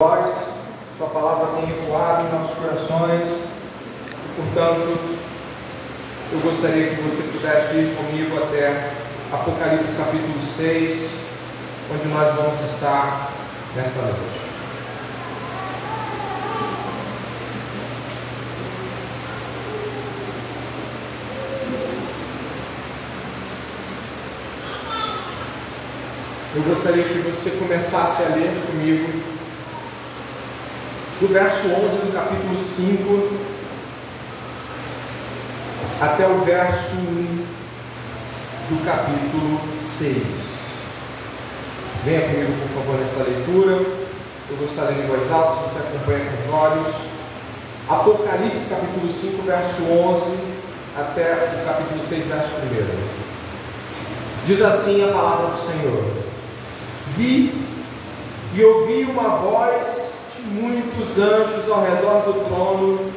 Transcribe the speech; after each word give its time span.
voz, 0.00 0.50
Sua 0.96 1.08
palavra 1.08 1.60
tem 1.60 1.70
ecoado 1.70 2.28
em 2.28 2.30
nossos 2.30 2.56
corações, 2.56 3.48
portanto, 4.36 5.18
eu 6.32 6.38
gostaria 6.38 6.94
que 6.94 7.02
você 7.02 7.20
pudesse 7.32 7.74
ir 7.74 7.96
comigo 7.96 8.38
até 8.38 8.92
Apocalipse 9.32 9.96
capítulo 9.96 10.40
6, 10.40 11.10
onde 11.92 12.06
nós 12.14 12.32
vamos 12.36 12.60
estar 12.60 13.32
nesta 13.74 14.00
noite. 14.02 14.38
Eu 26.54 26.62
gostaria 26.62 27.02
que 27.02 27.18
você 27.18 27.50
começasse 27.50 28.22
a 28.22 28.28
ler 28.28 28.64
comigo 28.64 29.17
do 31.20 31.28
verso 31.32 31.68
11 31.68 31.98
do 31.98 32.12
capítulo 32.12 32.56
5 32.56 33.48
até 36.00 36.26
o 36.26 36.38
verso 36.40 36.94
1 36.96 37.46
do 38.68 38.84
capítulo 38.84 39.60
6. 39.76 40.16
Venha 42.04 42.20
comigo, 42.22 42.52
por 42.62 42.82
favor, 42.82 43.00
nesta 43.00 43.24
leitura. 43.24 44.08
Eu 44.50 44.56
lendo 44.84 45.04
em 45.04 45.06
voz 45.08 45.30
alta, 45.30 45.56
se 45.56 45.74
você 45.74 45.78
acompanha 45.80 46.24
com 46.24 46.36
os 46.42 46.54
olhos. 46.54 46.94
Apocalipse, 47.88 48.70
capítulo 48.70 49.10
5, 49.10 49.42
verso 49.42 49.82
11 49.82 50.58
até 50.96 51.32
o 51.32 51.66
capítulo 51.66 52.04
6, 52.04 52.26
verso 52.26 52.50
1. 52.50 54.46
Diz 54.46 54.62
assim 54.62 55.04
a 55.04 55.12
palavra 55.12 55.48
do 55.48 55.58
Senhor 55.58 56.28
vi 57.18 57.52
e 58.54 58.64
ouvi 58.64 59.02
uma 59.02 59.30
voz 59.36 59.84
de 59.84 60.07
muitos 60.50 61.18
anjos 61.18 61.68
ao 61.68 61.82
redor 61.82 62.22
do 62.22 62.44
trono, 62.46 63.12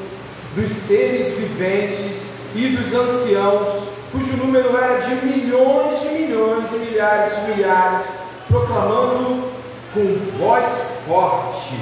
dos 0.56 0.72
seres 0.72 1.30
viventes 1.30 2.36
e 2.56 2.70
dos 2.70 2.94
anciãos, 2.94 3.90
cujo 4.12 4.36
número 4.38 4.76
era 4.76 4.98
de 4.98 5.26
milhões 5.26 6.02
de 6.02 6.10
milhões 6.10 6.68
e 6.72 6.78
milhares 6.78 7.36
de 7.36 7.52
milhares, 7.52 8.14
proclamando 8.48 9.50
com 9.94 10.18
voz 10.38 10.68
forte: 11.08 11.76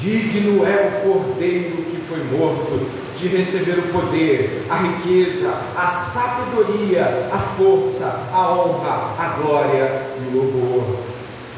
Digno 0.00 0.66
é 0.66 1.02
o 1.04 1.10
cordeiro 1.10 1.76
que 1.84 2.00
foi 2.08 2.22
morto 2.38 3.06
de 3.16 3.28
receber 3.28 3.78
o 3.78 3.92
poder, 3.92 4.66
a 4.68 4.76
riqueza, 4.76 5.54
a 5.74 5.88
sabedoria, 5.88 7.28
a 7.32 7.38
força, 7.38 8.28
a 8.32 8.52
honra, 8.52 9.14
a 9.18 9.38
glória 9.40 10.02
e 10.20 10.36
o 10.36 10.36
louvor. 10.36 10.98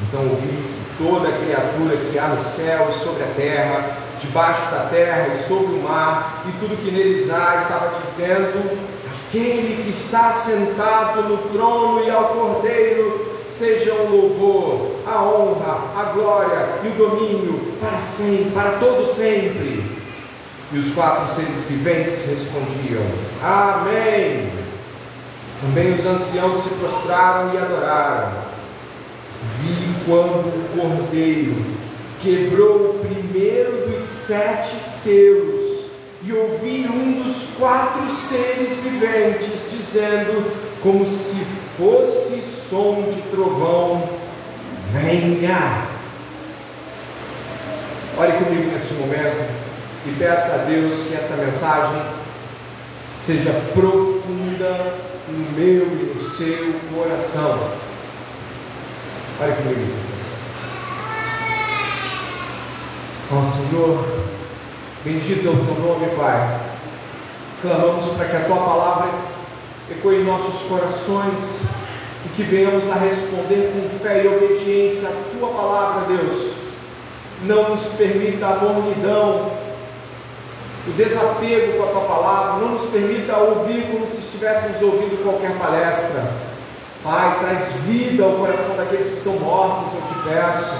Então 0.03 0.21
ouvi 0.21 0.78
toda 0.99 1.31
criatura 1.31 1.97
que 1.97 2.19
há 2.19 2.27
no 2.27 2.43
céu 2.43 2.89
e 2.91 2.93
sobre 2.93 3.23
a 3.23 3.29
terra, 3.29 3.97
debaixo 4.21 4.71
da 4.71 4.89
terra 4.91 5.29
e 5.33 5.39
sobre 5.39 5.77
o 5.77 5.83
mar, 5.83 6.45
e 6.49 6.53
tudo 6.59 6.77
que 6.77 6.91
neles 6.91 7.31
há, 7.31 7.57
estava 7.63 7.93
dizendo: 8.01 8.79
Aquele 9.29 9.85
que 9.85 9.91
está 9.91 10.33
sentado 10.33 11.23
no 11.23 11.39
trono 11.53 12.05
e 12.05 12.11
ao 12.11 12.25
cordeiro, 12.25 13.37
seja 13.49 13.95
o 13.95 14.11
louvor, 14.11 14.97
a 15.07 15.23
honra, 15.23 15.79
a 15.97 16.03
glória 16.13 16.69
e 16.83 16.89
o 16.89 16.91
domínio 16.93 17.73
para 17.81 17.99
sempre, 17.99 18.51
para 18.51 18.73
todo 18.73 19.07
sempre. 19.07 19.99
E 20.71 20.79
os 20.79 20.93
quatro 20.93 21.33
seres 21.33 21.63
viventes 21.63 22.27
respondiam: 22.27 23.03
Amém. 23.43 24.53
Também 25.61 25.93
os 25.93 26.07
anciãos 26.07 26.63
se 26.63 26.69
prostraram 26.71 27.53
e 27.53 27.57
adoraram 27.57 28.58
vi 29.43 30.05
quando 30.05 30.49
o 30.49 30.69
cordeiro 30.77 31.55
quebrou 32.23 32.91
o 32.91 32.99
primeiro 32.99 33.89
dos 33.89 34.01
sete 34.01 34.77
selos 34.77 35.87
e 36.23 36.33
ouvi 36.33 36.89
um 36.89 37.23
dos 37.23 37.51
quatro 37.57 38.11
seres 38.11 38.75
viventes 38.77 39.71
dizendo, 39.71 40.53
como 40.83 41.07
se 41.07 41.37
fosse 41.77 42.41
som 42.69 43.07
de 43.09 43.23
trovão: 43.31 44.09
Venha! 44.93 45.87
Ore 48.19 48.33
comigo 48.33 48.73
nesse 48.73 48.95
momento 48.95 49.49
e 50.07 50.11
peça 50.19 50.55
a 50.55 50.65
Deus 50.65 51.03
que 51.05 51.15
esta 51.15 51.37
mensagem 51.37 52.03
seja 53.25 53.53
profunda 53.73 54.97
no 55.29 55.53
meu 55.53 55.87
e 55.87 56.13
no 56.15 56.19
seu 56.19 56.75
coração 56.93 57.88
Olha 59.41 59.55
comigo. 59.55 59.93
Ó 63.31 63.43
Senhor, 63.45 64.05
bendito 65.05 65.47
é 65.47 65.51
o 65.51 65.65
teu 65.65 65.75
nome, 65.75 66.09
Pai. 66.17 66.61
Clamamos 67.63 68.09
para 68.09 68.27
que 68.27 68.37
a 68.37 68.41
tua 68.41 68.57
palavra 68.57 69.11
ecoe 69.93 70.17
em 70.17 70.25
nossos 70.25 70.69
corações 70.69 71.61
e 72.27 72.29
que 72.35 72.43
venhamos 72.43 72.91
a 72.91 72.97
responder 72.97 73.73
com 73.73 73.99
fé 74.03 74.25
e 74.25 74.27
obediência 74.27 75.09
à 75.09 75.13
tua 75.39 75.51
palavra, 75.51 76.17
Deus. 76.17 76.55
Não 77.45 77.71
nos 77.71 77.87
permita 77.91 78.45
a 78.45 78.57
mornidão, 78.57 79.53
o 80.85 80.91
desapego 80.97 81.79
com 81.79 81.85
a 81.85 81.93
tua 81.93 82.01
palavra, 82.01 82.61
não 82.61 82.73
nos 82.73 82.87
permita 82.87 83.37
ouvir 83.37 83.87
como 83.93 84.05
se 84.05 84.19
estivéssemos 84.19 84.83
ouvindo 84.83 85.23
qualquer 85.23 85.57
palestra 85.57 86.49
Pai, 87.03 87.39
traz 87.41 87.73
vida 87.87 88.25
ao 88.25 88.33
coração 88.33 88.77
daqueles 88.77 89.07
que 89.07 89.15
estão 89.15 89.35
mortos, 89.35 89.95
eu 89.95 90.01
te 90.03 90.29
peço. 90.29 90.75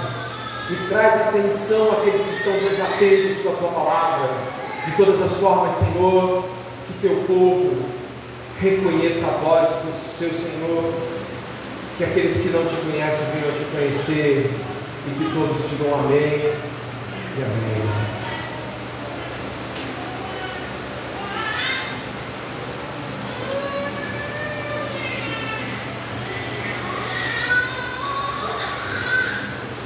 E 0.71 0.89
traz 0.89 1.15
atenção 1.15 1.91
àqueles 1.93 2.21
que 2.21 2.33
estão 2.33 2.53
desatentos 2.53 3.39
com 3.41 3.49
a 3.49 3.53
tua 3.53 3.69
palavra. 3.69 4.29
De 4.85 4.91
todas 4.97 5.21
as 5.21 5.33
formas, 5.33 5.73
Senhor, 5.73 6.43
que 6.87 7.07
teu 7.07 7.23
povo 7.25 7.85
reconheça 8.59 9.25
a 9.25 9.31
voz 9.43 9.69
do 9.69 9.93
seu 9.93 10.31
Senhor. 10.31 10.93
Que 11.97 12.03
aqueles 12.03 12.37
que 12.37 12.49
não 12.49 12.65
te 12.65 12.75
conhecem 12.75 13.25
venham 13.33 13.51
te 13.53 13.63
conhecer. 13.71 14.51
E 15.07 15.11
que 15.11 15.33
todos 15.33 15.69
digam 15.69 15.99
amém 15.99 16.53
e 17.37 17.43
amém. 17.43 18.18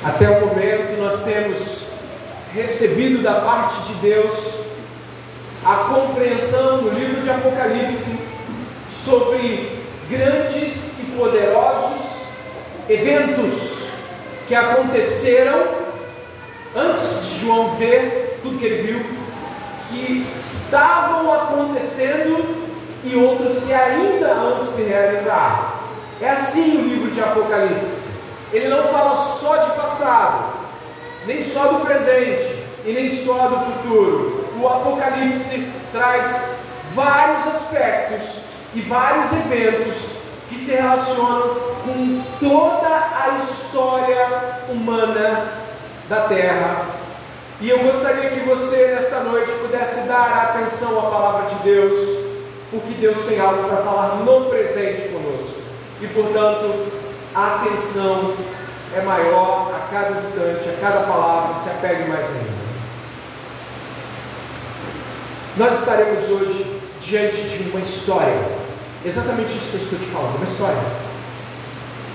Até 0.03 0.30
o 0.30 0.47
momento 0.47 1.00
nós 1.00 1.24
temos 1.24 1.86
recebido 2.53 3.24
da 3.24 3.36
parte 3.36 3.81
de 3.84 3.94
Deus 4.02 4.59
a 5.64 5.75
compreensão 5.75 6.81
no 6.81 6.90
livro 6.90 7.22
de 7.22 7.30
Apocalipse 7.30 8.19
sobre 8.90 9.80
grandes 10.09 11.00
e 11.00 11.03
poderosos 11.18 12.25
eventos 12.90 13.91
que 14.46 14.53
aconteceram 14.53 15.64
antes 16.75 17.25
de 17.25 17.46
João 17.46 17.75
ver 17.78 18.40
tudo 18.44 18.59
que 18.59 18.66
ele 18.66 18.91
viu, 18.91 19.06
que 19.88 20.28
estavam 20.35 21.31
acontecendo 21.34 22.66
e 23.06 23.16
outros 23.16 23.64
que 23.64 23.74
ainda 23.74 24.59
de 24.59 24.66
se 24.66 24.84
realizar. 24.84 25.81
É 26.22 26.30
assim 26.30 26.78
o 26.78 26.81
livro 26.81 27.09
de 27.09 27.22
Apocalipse 27.22 28.12
ele 28.53 28.69
não 28.69 28.84
fala 28.84 29.16
só 29.16 29.58
de 29.58 29.72
passado, 29.72 30.53
nem 31.25 31.44
só 31.44 31.74
do 31.74 31.86
presente 31.86 32.64
e 32.86 32.94
nem 32.94 33.09
só 33.09 33.47
do 33.47 33.59
futuro. 33.66 34.47
O 34.62 34.68
Apocalipse 34.68 35.68
traz 35.91 36.50
vários 36.94 37.47
aspectos 37.47 38.44
e 38.75 38.81
vários 38.81 39.31
eventos 39.34 39.96
que 40.50 40.58
se 40.58 40.74
relacionam 40.75 41.56
com 41.84 42.24
toda 42.40 42.88
a 42.88 43.38
história 43.40 44.59
humana 44.70 45.52
da 46.08 46.28
Terra. 46.28 46.85
E 47.59 47.70
eu 47.70 47.80
gostaria 47.80 48.29
que 48.29 48.41
você, 48.41 48.94
nesta 48.94 49.22
noite, 49.22 49.52
pudesse 49.53 50.08
dar 50.08 50.49
atenção 50.52 50.99
à 50.99 51.09
palavra 51.09 51.49
de 51.49 51.56
Deus, 51.64 51.97
porque 52.70 52.94
Deus 52.99 53.20
tem 53.22 53.40
algo 53.40 53.67
para 53.67 53.78
falar 53.78 54.17
no 54.17 54.46
presente 54.46 55.09
conosco. 55.09 55.61
E, 56.02 56.08
portanto, 56.08 57.03
a 57.35 57.56
atenção 57.56 58.35
é 58.96 59.02
maior 59.02 59.74
a 59.76 59.88
cada 59.91 60.18
instante, 60.18 60.70
a 60.70 60.78
cada 60.80 61.02
palavra, 61.08 61.56
se 61.56 61.70
apegue 61.70 62.08
mais 62.09 62.26
ainda. 62.28 62.64
Nós 65.58 65.80
estaremos 65.80 66.30
hoje 66.30 66.82
diante 67.00 67.41
de 67.41 67.70
uma 67.70 67.80
história, 67.80 68.38
exatamente 69.06 69.58
isso 69.58 69.72
que 69.72 69.78
eu 69.78 69.82
estou 69.82 70.00
te 70.00 70.06
falando, 70.06 70.35
uma 70.35 70.46
história. 70.46 70.82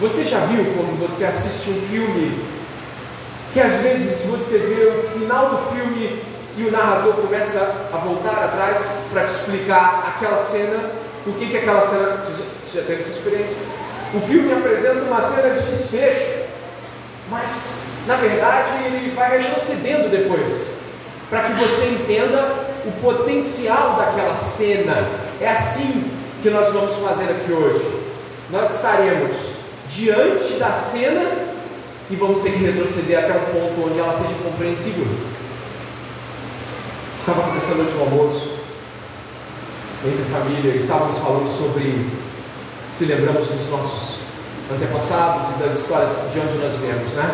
Você 0.00 0.25
já 0.25 0.41
viu 0.41 0.65
quando 0.75 0.99
você 1.00 1.25
assiste 1.25 1.70
um 1.70 1.88
filme 1.88 2.44
que 3.53 3.61
às 3.61 3.73
vezes 3.76 4.26
você 4.26 4.59
vê 4.59 4.87
o 4.87 5.19
final 5.19 5.50
do 5.50 5.75
filme 5.75 6.23
e 6.56 6.65
o 6.65 6.70
narrador 6.70 7.15
começa 7.15 7.88
a 7.93 7.97
voltar 7.97 8.44
atrás 8.44 8.97
para 9.12 9.25
te 9.25 9.31
explicar 9.31 10.15
aquela 10.15 10.37
cena, 10.37 10.91
o 11.26 11.32
que 11.32 11.47
que 11.47 11.56
aquela 11.56 11.81
cena, 11.81 12.17
você 12.17 12.79
já 12.79 12.85
teve 12.85 13.00
essa 13.00 13.11
experiência? 13.11 13.56
O 14.14 14.20
filme 14.20 14.52
apresenta 14.52 15.02
uma 15.02 15.20
cena 15.20 15.55
de 15.55 15.62
desfecho, 15.62 16.44
mas 17.31 17.78
na 18.08 18.16
verdade, 18.16 18.70
ele 18.87 19.14
vai 19.14 19.38
retrocedendo 19.38 20.08
depois, 20.08 20.70
para 21.28 21.43
que 21.43 21.52
você 21.62 21.84
entenda 21.90 22.64
o 22.87 22.93
potencial 23.02 23.96
daquela 23.99 24.34
cena. 24.34 25.10
É 25.38 25.49
assim 25.50 26.10
que 26.43 26.49
nós 26.49 26.72
vamos 26.72 26.94
fazer 26.96 27.25
aqui 27.25 27.52
hoje. 27.52 27.84
Nós 28.50 28.76
estaremos 28.76 29.56
diante 29.90 30.55
da 30.55 30.72
cena 30.72 31.31
e 32.10 32.16
vamos 32.16 32.40
ter 32.40 32.52
que 32.52 32.64
retroceder 32.64 33.19
até 33.19 33.32
um 33.34 33.44
ponto 33.52 33.90
onde 33.90 33.99
ela 33.99 34.14
seja 34.14 34.34
compreensível. 34.43 35.06
Estava 37.20 37.43
acontecendo 37.43 37.82
hoje 37.82 37.94
no 37.94 38.00
almoço, 38.05 38.58
entre 40.02 40.25
família, 40.32 40.72
e 40.72 40.78
estávamos 40.78 41.19
falando 41.19 41.50
sobre 41.50 42.06
se 42.98 43.04
lembramos 43.04 43.46
dos 43.46 43.68
nossos 43.68 44.18
antepassados 44.74 45.50
e 45.50 45.62
das 45.62 45.78
histórias 45.78 46.10
de 46.32 46.40
onde 46.40 46.58
nós 46.58 46.74
viemos, 46.74 47.12
né? 47.12 47.30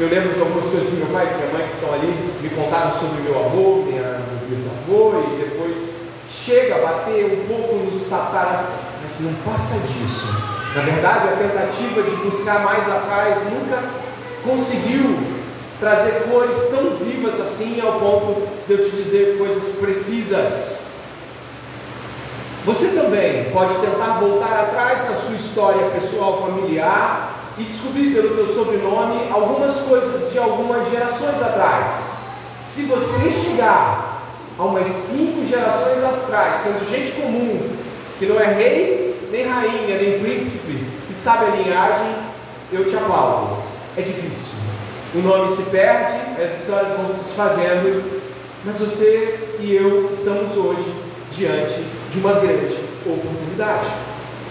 Eu 0.00 0.08
lembro 0.08 0.34
de 0.34 0.40
algumas 0.40 0.66
coisas 0.66 0.88
que 0.88 0.96
meu 0.96 1.06
pai 1.06 1.24
e 1.24 1.36
minha 1.36 1.52
mãe 1.52 1.68
que 1.68 1.74
estão 1.74 1.94
ali 1.94 2.08
me 2.42 2.50
contaram 2.50 2.90
sobre 2.90 3.22
meu 3.22 3.38
avô, 3.38 3.84
minha 3.86 4.20
bisavô, 4.48 5.22
e 5.22 5.38
depois 5.38 5.98
chega 6.28 6.74
a 6.74 6.78
bater 6.78 7.26
um 7.26 7.46
pouco 7.46 7.76
nos 7.76 8.08
tatara, 8.10 8.70
mas 9.00 9.20
não 9.20 9.32
passa 9.48 9.78
disso. 9.86 10.26
Na 10.74 10.82
verdade, 10.82 11.28
a 11.28 11.36
tentativa 11.36 12.02
de 12.02 12.16
buscar 12.16 12.64
mais 12.64 12.90
atrás 12.90 13.38
nunca 13.44 13.84
conseguiu 14.42 15.16
trazer 15.78 16.24
cores 16.28 16.70
tão 16.70 16.96
vivas 16.96 17.38
assim 17.38 17.80
ao 17.80 18.00
ponto 18.00 18.48
de 18.66 18.72
eu 18.72 18.80
te 18.80 18.96
dizer 18.96 19.38
coisas 19.38 19.76
precisas. 19.76 20.83
Você 22.64 22.88
também 22.88 23.50
pode 23.50 23.74
tentar 23.74 24.20
voltar 24.20 24.58
atrás 24.58 25.06
na 25.06 25.14
sua 25.14 25.36
história 25.36 25.90
pessoal, 25.90 26.40
familiar 26.46 27.52
e 27.58 27.64
descobrir 27.64 28.14
pelo 28.14 28.34
teu 28.36 28.46
sobrenome 28.46 29.30
algumas 29.30 29.80
coisas 29.80 30.32
de 30.32 30.38
algumas 30.38 30.90
gerações 30.90 31.42
atrás. 31.42 32.12
Se 32.56 32.84
você 32.84 33.30
chegar 33.30 34.22
a 34.58 34.62
umas 34.62 34.86
cinco 34.86 35.44
gerações 35.44 36.02
atrás, 36.02 36.62
sendo 36.62 36.90
gente 36.90 37.12
comum, 37.12 37.68
que 38.18 38.24
não 38.24 38.40
é 38.40 38.46
rei, 38.54 39.28
nem 39.30 39.46
rainha, 39.46 39.98
nem 39.98 40.20
príncipe, 40.20 40.86
que 41.06 41.14
sabe 41.14 41.44
a 41.44 41.56
linhagem, 41.56 42.16
eu 42.72 42.86
te 42.86 42.96
aplaudo. 42.96 43.58
É 43.94 44.00
difícil. 44.00 44.54
O 45.14 45.18
nome 45.18 45.50
se 45.50 45.64
perde, 45.64 46.14
as 46.42 46.60
histórias 46.60 46.92
vão 46.92 47.06
se 47.06 47.16
desfazendo, 47.16 48.22
mas 48.64 48.78
você 48.78 49.38
e 49.60 49.76
eu 49.76 50.10
estamos 50.10 50.56
hoje 50.56 50.94
diante 51.30 51.93
de 52.14 52.20
uma 52.20 52.34
grande 52.34 52.78
oportunidade. 53.04 53.90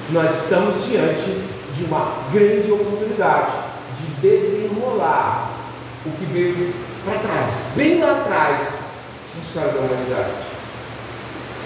Nós 0.10 0.44
estamos 0.44 0.86
diante 0.86 1.42
de 1.74 1.86
uma 1.86 2.18
grande 2.32 2.70
oportunidade 2.70 3.52
de 3.98 4.28
desenrolar 4.28 5.50
o 6.06 6.12
que 6.12 6.26
veio 6.26 6.74
para 7.06 7.20
trás, 7.20 7.68
bem 7.76 8.00
lá 8.00 8.20
atrás, 8.20 8.80
na 9.36 9.42
história 9.42 9.72
da 9.72 9.80
humanidade. 9.80 10.32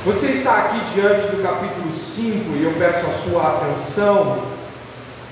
Você 0.06 0.28
está 0.28 0.58
aqui 0.58 0.94
diante 0.94 1.24
do 1.36 1.42
capítulo 1.42 1.92
5 1.92 2.56
e 2.56 2.64
eu 2.64 2.74
peço 2.78 3.08
a 3.08 3.12
sua 3.12 3.58
atenção. 3.58 4.44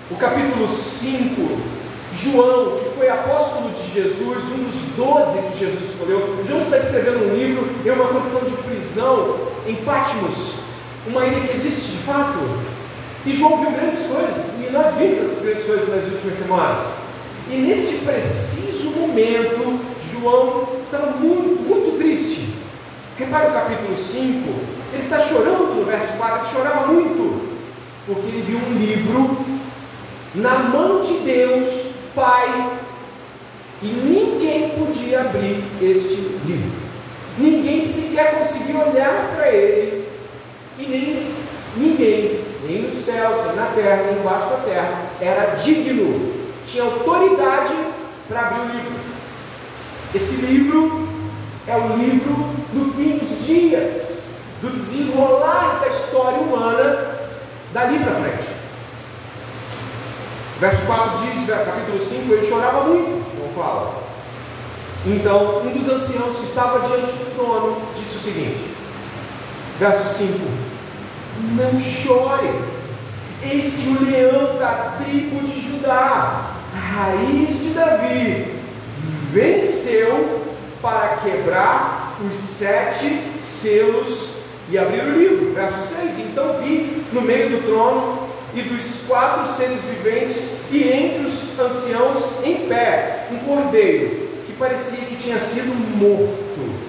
O 0.10 0.16
capítulo 0.16 0.68
5, 0.68 1.62
João, 2.18 2.78
que 2.78 2.98
foi 2.98 3.10
apóstolo 3.10 3.72
de 3.72 3.94
Jesus, 3.94 4.46
um 4.52 4.64
dos 4.64 4.96
doze 4.96 5.38
que 5.52 5.60
Jesus 5.60 5.92
escolheu. 5.92 6.44
João 6.46 6.60
está 6.60 6.78
escrevendo 6.78 7.26
um 7.26 7.36
livro 7.36 7.68
em 7.86 7.90
uma 7.90 8.08
condição 8.08 8.40
de 8.40 8.56
prisão 8.64 9.36
em 9.68 9.76
Patmos, 9.76 10.56
uma 11.08 11.26
ilha 11.26 11.42
que 11.42 11.54
existe 11.54 11.92
de 11.92 11.98
fato. 12.00 12.40
E 13.26 13.32
João 13.32 13.60
viu 13.60 13.72
grandes 13.72 14.00
coisas, 14.04 14.66
e 14.66 14.72
nós 14.72 14.96
vimos 14.96 15.18
essas 15.18 15.44
grandes 15.44 15.64
coisas 15.66 15.90
nas 15.90 16.06
últimas 16.06 16.36
semanas. 16.36 16.80
E 17.52 17.56
neste 17.58 18.06
preciso 18.06 18.92
momento, 18.92 19.80
João 20.12 20.70
estava 20.82 21.12
muito, 21.18 21.62
muito 21.64 21.98
triste. 21.98 22.56
Repare 23.18 23.50
o 23.50 23.54
capítulo 23.54 23.98
5, 23.98 24.50
ele 24.94 25.02
está 25.02 25.20
chorando 25.20 25.76
no 25.76 25.86
verso 25.86 26.14
4, 26.14 26.38
ele 26.38 26.46
chorava 26.46 26.88
muito, 26.88 27.56
porque 28.06 28.28
ele 28.28 28.42
viu 28.42 28.58
um 28.58 28.74
livro 28.74 29.38
na 30.34 30.60
mão 30.60 31.00
de 31.00 31.14
Deus, 31.20 31.95
Pai, 32.16 32.72
e 33.82 33.88
ninguém 33.88 34.70
podia 34.70 35.22
abrir 35.22 35.64
este 35.82 36.16
livro. 36.46 36.72
Ninguém 37.38 37.82
sequer 37.82 38.40
conseguia 38.40 38.88
olhar 38.88 39.34
para 39.36 39.52
ele, 39.52 40.08
e 40.80 40.86
nem 40.88 41.36
ninguém 41.76 42.46
nem 42.68 42.84
nos 42.84 43.06
céus, 43.06 43.38
nem 43.46 43.56
na 43.56 43.66
terra, 43.76 44.04
nem 44.04 44.20
embaixo 44.20 44.50
da 44.50 44.58
terra, 44.58 45.02
era 45.22 45.56
digno, 45.56 46.34
tinha 46.66 46.84
autoridade 46.84 47.74
para 48.28 48.40
abrir 48.42 48.62
o 48.62 48.66
livro. 48.66 48.94
Esse 50.14 50.46
livro 50.46 51.08
é 51.68 51.76
o 51.76 51.96
livro 51.98 52.34
do 52.74 52.94
fim 52.96 53.18
dos 53.18 53.46
dias, 53.46 54.20
do 54.62 54.72
desenrolar 54.72 55.80
da 55.82 55.88
história 55.88 56.40
humana 56.40 57.18
dali 57.74 58.00
para 58.00 58.14
frente. 58.14 58.55
Verso 60.60 60.86
4 60.86 61.18
diz, 61.26 61.48
capítulo 61.48 62.00
5, 62.00 62.34
ele 62.34 62.48
chorava 62.48 62.86
muito, 62.86 63.40
não 63.40 63.54
fala. 63.54 64.04
Então, 65.06 65.62
um 65.66 65.72
dos 65.72 65.88
anciãos 65.88 66.38
que 66.38 66.46
estava 66.46 66.80
diante 66.80 67.12
do 67.12 67.36
trono 67.36 67.78
disse 67.96 68.16
o 68.16 68.20
seguinte, 68.20 68.72
verso 69.78 70.18
5: 70.18 70.66
não 71.56 71.80
chore. 71.80 72.50
Eis 73.44 73.74
que 73.74 73.90
o 73.90 74.06
leão 74.10 74.58
da 74.58 74.98
tribo 75.04 75.46
de 75.46 75.62
Judá, 75.62 76.56
a 76.74 76.80
raiz 76.80 77.62
de 77.62 77.70
Davi, 77.72 78.56
venceu 79.32 80.42
para 80.82 81.18
quebrar 81.18 82.18
os 82.28 82.38
sete 82.38 83.22
selos 83.40 84.38
e 84.70 84.78
abrir 84.78 85.02
o 85.02 85.18
livro. 85.18 85.54
Verso 85.54 85.96
6: 85.96 86.20
Então 86.20 86.58
vi 86.60 87.04
no 87.12 87.22
meio 87.22 87.50
do 87.50 87.68
trono 87.68 88.25
e 88.56 88.62
dos 88.62 89.02
quatro 89.08 89.48
seres 89.48 89.82
viventes 89.82 90.52
e 90.72 90.84
entre 90.84 91.26
os 91.26 91.60
anciãos 91.60 92.18
em 92.44 92.68
pé 92.68 93.28
um 93.32 93.38
cordeiro 93.40 94.30
que 94.46 94.54
parecia 94.54 95.00
que 95.06 95.16
tinha 95.16 95.38
sido 95.38 95.74
morto 95.98 96.86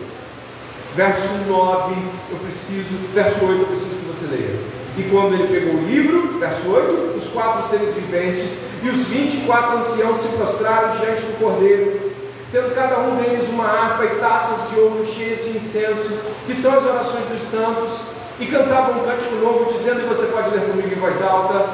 verso 0.96 1.28
9, 1.46 1.94
eu 2.30 2.38
preciso, 2.38 2.96
verso 3.12 3.44
8, 3.44 3.60
eu 3.60 3.66
preciso 3.66 3.96
que 3.96 4.06
você 4.06 4.24
leia. 4.34 4.58
E 4.96 5.02
quando 5.10 5.34
ele 5.34 5.46
pegou 5.46 5.74
o 5.74 5.86
livro, 5.86 6.38
verso 6.38 6.70
8, 6.70 7.16
os 7.18 7.28
quatro 7.28 7.68
seres 7.68 7.92
viventes 7.92 8.56
e 8.82 8.88
os 8.88 9.06
24 9.06 9.76
anciãos 9.76 10.22
se 10.22 10.28
prostraram 10.28 10.98
diante 10.98 11.20
do 11.20 11.38
cordeiro, 11.38 12.12
tendo 12.50 12.74
cada 12.74 12.98
um 13.00 13.16
deles 13.16 13.46
uma 13.50 13.66
harpa 13.66 14.06
e 14.06 14.18
taças 14.18 14.70
de 14.70 14.80
ouro 14.80 15.04
cheias 15.04 15.44
de 15.44 15.58
incenso, 15.58 16.18
que 16.46 16.54
são 16.54 16.72
as 16.72 16.86
orações 16.86 17.26
dos 17.26 17.42
santos, 17.42 18.00
e 18.38 18.46
cantavam 18.46 19.00
um 19.00 19.06
cântico 19.06 19.36
novo, 19.36 19.72
dizendo, 19.72 20.02
e 20.02 20.08
você 20.08 20.26
pode 20.26 20.50
ler 20.50 20.60
comigo 20.60 20.94
em 20.94 21.00
voz 21.00 21.22
alta: 21.22 21.68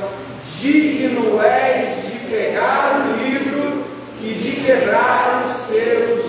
Digno 0.60 1.40
és 1.42 2.10
de 2.10 2.18
pegar 2.28 3.06
o 3.08 3.22
livro 3.22 3.84
e 4.20 4.34
de 4.34 4.52
quebrar 4.64 5.42
os 5.44 5.56
selos, 5.56 6.22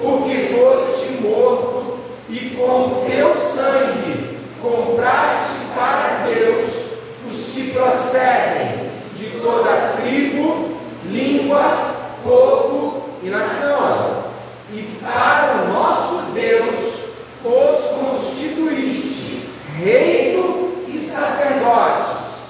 porque 0.00 0.54
foste 0.54 1.22
morto 1.22 1.98
e 2.28 2.56
com 2.56 3.04
teu 3.08 3.34
sangue 3.34 4.38
compraste 4.62 5.56
para 5.74 6.24
Deus 6.26 6.86
os 7.30 7.52
que 7.52 7.72
procedem 7.72 8.90
de 9.14 9.26
toda 9.42 9.94
tribo, 10.00 10.78
língua, 11.04 11.94
povo 12.24 13.10
e 13.22 13.28
nação. 13.28 14.24
E 14.72 14.98
para 15.00 15.62
o 15.62 15.72
nosso 15.72 16.32
Deus 16.32 16.96
os 17.44 17.95
reino 19.82 20.72
e 20.88 20.98
sacerdotes, 20.98 22.40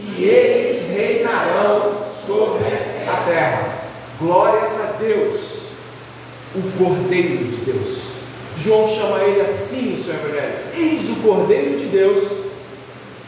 e 0.00 0.24
eles 0.24 0.88
reinarão 0.90 1.92
sobre 2.10 2.66
a 3.08 3.24
terra. 3.26 3.74
Glórias 4.18 4.80
a 4.80 4.92
Deus, 4.98 5.66
o 6.54 6.62
Cordeiro 6.78 7.44
de 7.44 7.56
Deus 7.72 8.16
João 8.56 8.88
chama 8.88 9.18
ele 9.18 9.42
assim 9.42 9.90
no 9.90 9.98
seu 9.98 10.14
Evangelho: 10.14 10.54
Eis 10.74 11.10
o 11.10 11.16
Cordeiro 11.16 11.78
de 11.78 11.86
Deus 11.86 12.26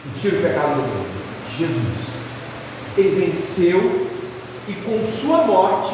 que 0.03 0.19
tira 0.19 0.37
o 0.37 0.41
pecado 0.41 0.75
do 0.75 0.81
mundo. 0.81 1.19
Jesus. 1.57 2.19
Ele 2.97 3.27
venceu 3.27 4.07
e 4.67 4.73
com 4.73 5.05
sua 5.05 5.43
morte 5.43 5.93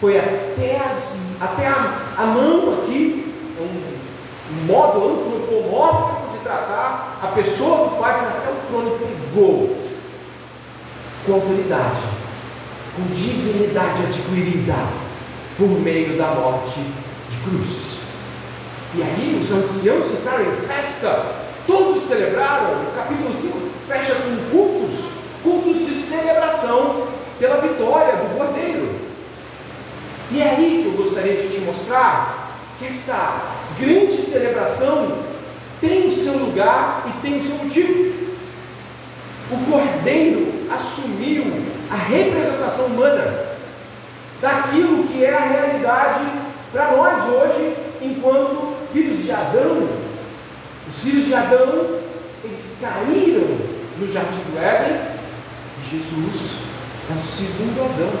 foi 0.00 0.18
até, 0.18 0.82
as, 0.84 1.16
até 1.40 1.66
a, 1.66 2.14
a 2.18 2.26
mão 2.26 2.74
aqui, 2.74 3.32
um, 3.58 4.54
um 4.54 4.66
modo 4.66 4.98
antropomórfico 4.98 6.25
tratar 6.46 7.18
a 7.22 7.26
pessoa 7.28 7.88
do 7.88 7.96
Pai, 7.98 8.18
foi 8.18 8.28
até 8.28 8.50
o 8.50 8.68
trono 8.68 8.98
pegou 8.98 9.76
com 11.26 11.32
autoridade, 11.34 12.00
com 12.94 13.02
dignidade 13.12 14.02
adquirida 14.02 14.74
por 15.58 15.68
meio 15.68 16.16
da 16.16 16.28
morte 16.28 16.78
de 16.78 17.36
cruz. 17.44 17.96
E 18.94 19.02
aí 19.02 19.38
os 19.40 19.50
anciãos 19.50 20.10
ficaram 20.10 20.44
em 20.44 20.56
festa, 20.66 21.26
todos 21.66 22.00
celebraram. 22.02 22.84
O 22.84 22.92
capítulo 22.94 23.34
5 23.34 23.70
fecha 23.88 24.14
com 24.14 24.50
cultos, 24.50 25.10
cultos 25.42 25.78
de 25.86 25.94
celebração 25.94 27.08
pela 27.38 27.60
vitória 27.60 28.16
do 28.16 28.38
cordeiro. 28.38 28.94
E 30.30 30.40
é 30.40 30.50
aí 30.50 30.82
que 30.82 30.88
eu 30.88 30.96
gostaria 30.96 31.36
de 31.36 31.48
te 31.48 31.60
mostrar 31.60 32.56
que 32.78 32.86
esta 32.86 33.42
grande 33.78 34.16
celebração 34.16 35.35
tem 35.80 36.06
o 36.06 36.10
seu 36.10 36.38
lugar 36.38 37.04
e 37.06 37.22
tem 37.22 37.38
o 37.38 37.42
seu 37.42 37.56
motivo. 37.56 38.14
O 39.50 39.70
cordeiro 39.70 40.52
assumiu 40.70 41.44
a 41.90 41.96
representação 41.96 42.86
humana 42.86 43.46
daquilo 44.40 45.04
que 45.04 45.24
é 45.24 45.34
a 45.34 45.40
realidade 45.40 46.24
para 46.72 46.92
nós 46.92 47.22
hoje, 47.24 47.74
enquanto 48.02 48.76
filhos 48.92 49.22
de 49.22 49.30
Adão. 49.30 49.88
Os 50.88 50.98
filhos 51.00 51.26
de 51.26 51.34
Adão, 51.34 52.00
eles 52.44 52.78
caíram 52.80 53.76
no 53.98 54.12
jardim 54.12 54.38
do 54.38 54.58
Éden, 54.58 55.00
Jesus 55.90 56.58
é 57.08 57.16
o 57.16 57.22
segundo 57.22 57.84
Adão 57.84 58.12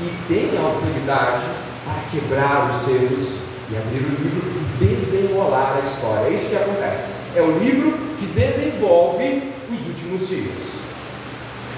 e 0.00 0.32
tem 0.32 0.56
a 0.56 0.62
autoridade 0.62 1.42
para 1.84 2.02
quebrar 2.10 2.70
os 2.70 2.78
selos 2.78 3.49
e 3.70 3.76
abrir 3.76 3.98
o 3.98 4.22
livro 4.22 4.60
e 4.80 4.84
desenrolar 4.96 5.80
a 5.82 5.86
história. 5.86 6.28
É 6.28 6.32
isso 6.32 6.48
que 6.48 6.56
acontece. 6.56 7.12
É 7.36 7.42
o 7.42 7.58
livro 7.58 7.92
que 8.18 8.26
desenvolve 8.26 9.42
os 9.72 9.86
últimos 9.86 10.28
dias. 10.28 10.64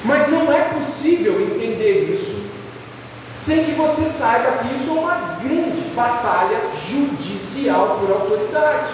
Mas 0.04 0.28
não 0.28 0.52
é 0.52 0.60
possível 0.74 1.40
entender 1.40 2.12
isso 2.12 2.42
sem 3.34 3.64
que 3.64 3.72
você 3.72 4.02
saiba 4.02 4.58
que 4.58 4.74
isso 4.76 4.90
é 4.90 4.92
uma 4.92 5.38
grande 5.42 5.80
batalha 5.94 6.60
judicial 6.74 7.98
por 7.98 8.10
autoridade, 8.10 8.90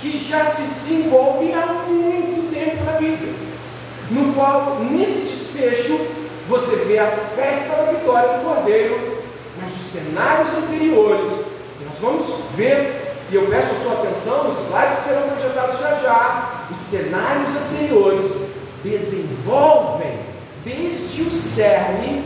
que 0.00 0.16
já 0.16 0.44
se 0.44 0.62
desenvolve 0.62 1.52
há 1.52 1.66
muito 1.88 2.54
tempo 2.54 2.84
na 2.84 2.92
Bíblia, 2.92 3.32
no 4.10 4.32
qual, 4.34 4.78
nesse 4.80 5.22
desfecho, 5.22 5.98
você 6.48 6.76
vê 6.84 6.98
a 6.98 7.10
festa 7.34 7.74
da 7.74 7.92
vitória 7.92 8.38
do 8.38 8.44
Cordeiro, 8.44 9.24
mas 9.60 9.74
os 9.74 9.82
cenários 9.82 10.52
anteriores, 10.52 11.46
vamos 12.04 12.26
ver, 12.54 13.16
e 13.30 13.34
eu 13.34 13.46
peço 13.46 13.72
a 13.72 13.80
sua 13.80 13.92
atenção 13.94 14.44
nos 14.44 14.66
slides 14.66 14.96
que 14.96 15.02
serão 15.02 15.28
projetados 15.30 15.80
já 15.80 15.94
já, 15.94 16.66
os 16.70 16.76
cenários 16.76 17.48
anteriores 17.56 18.40
desenvolvem 18.84 20.18
desde 20.64 21.22
o 21.22 21.30
cerne 21.30 22.24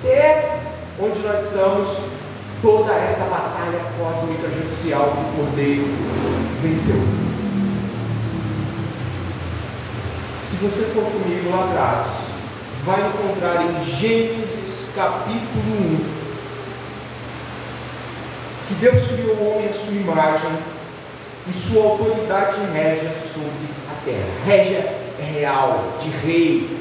até 0.00 0.58
onde 1.00 1.18
nós 1.20 1.44
estamos, 1.44 1.98
toda 2.62 2.92
esta 2.92 3.24
batalha 3.24 3.80
cósmica 3.98 4.48
judicial 4.50 5.12
que 5.12 5.40
o 5.40 5.44
Cordeiro 5.44 5.84
venceu. 6.62 7.00
Se 10.42 10.56
você 10.56 10.82
for 10.92 11.04
comigo 11.04 11.50
lá 11.50 11.64
atrás, 11.64 12.06
vai 12.84 13.00
encontrar 13.08 13.64
em 13.64 13.84
Gênesis 13.84 14.88
capítulo 14.94 16.16
1 16.16 16.19
que 18.70 18.74
Deus 18.76 19.04
criou 19.04 19.34
o 19.34 19.50
homem 19.50 19.68
à 19.68 19.72
sua 19.72 19.94
imagem 19.94 20.50
e 21.48 21.52
sua 21.52 21.82
autoridade 21.82 22.56
régia 22.72 23.10
sobre 23.20 23.66
a 23.90 24.04
terra. 24.04 24.28
Régia 24.46 24.78
é 25.18 25.40
real, 25.40 25.96
de 25.98 26.08
rei. 26.08 26.78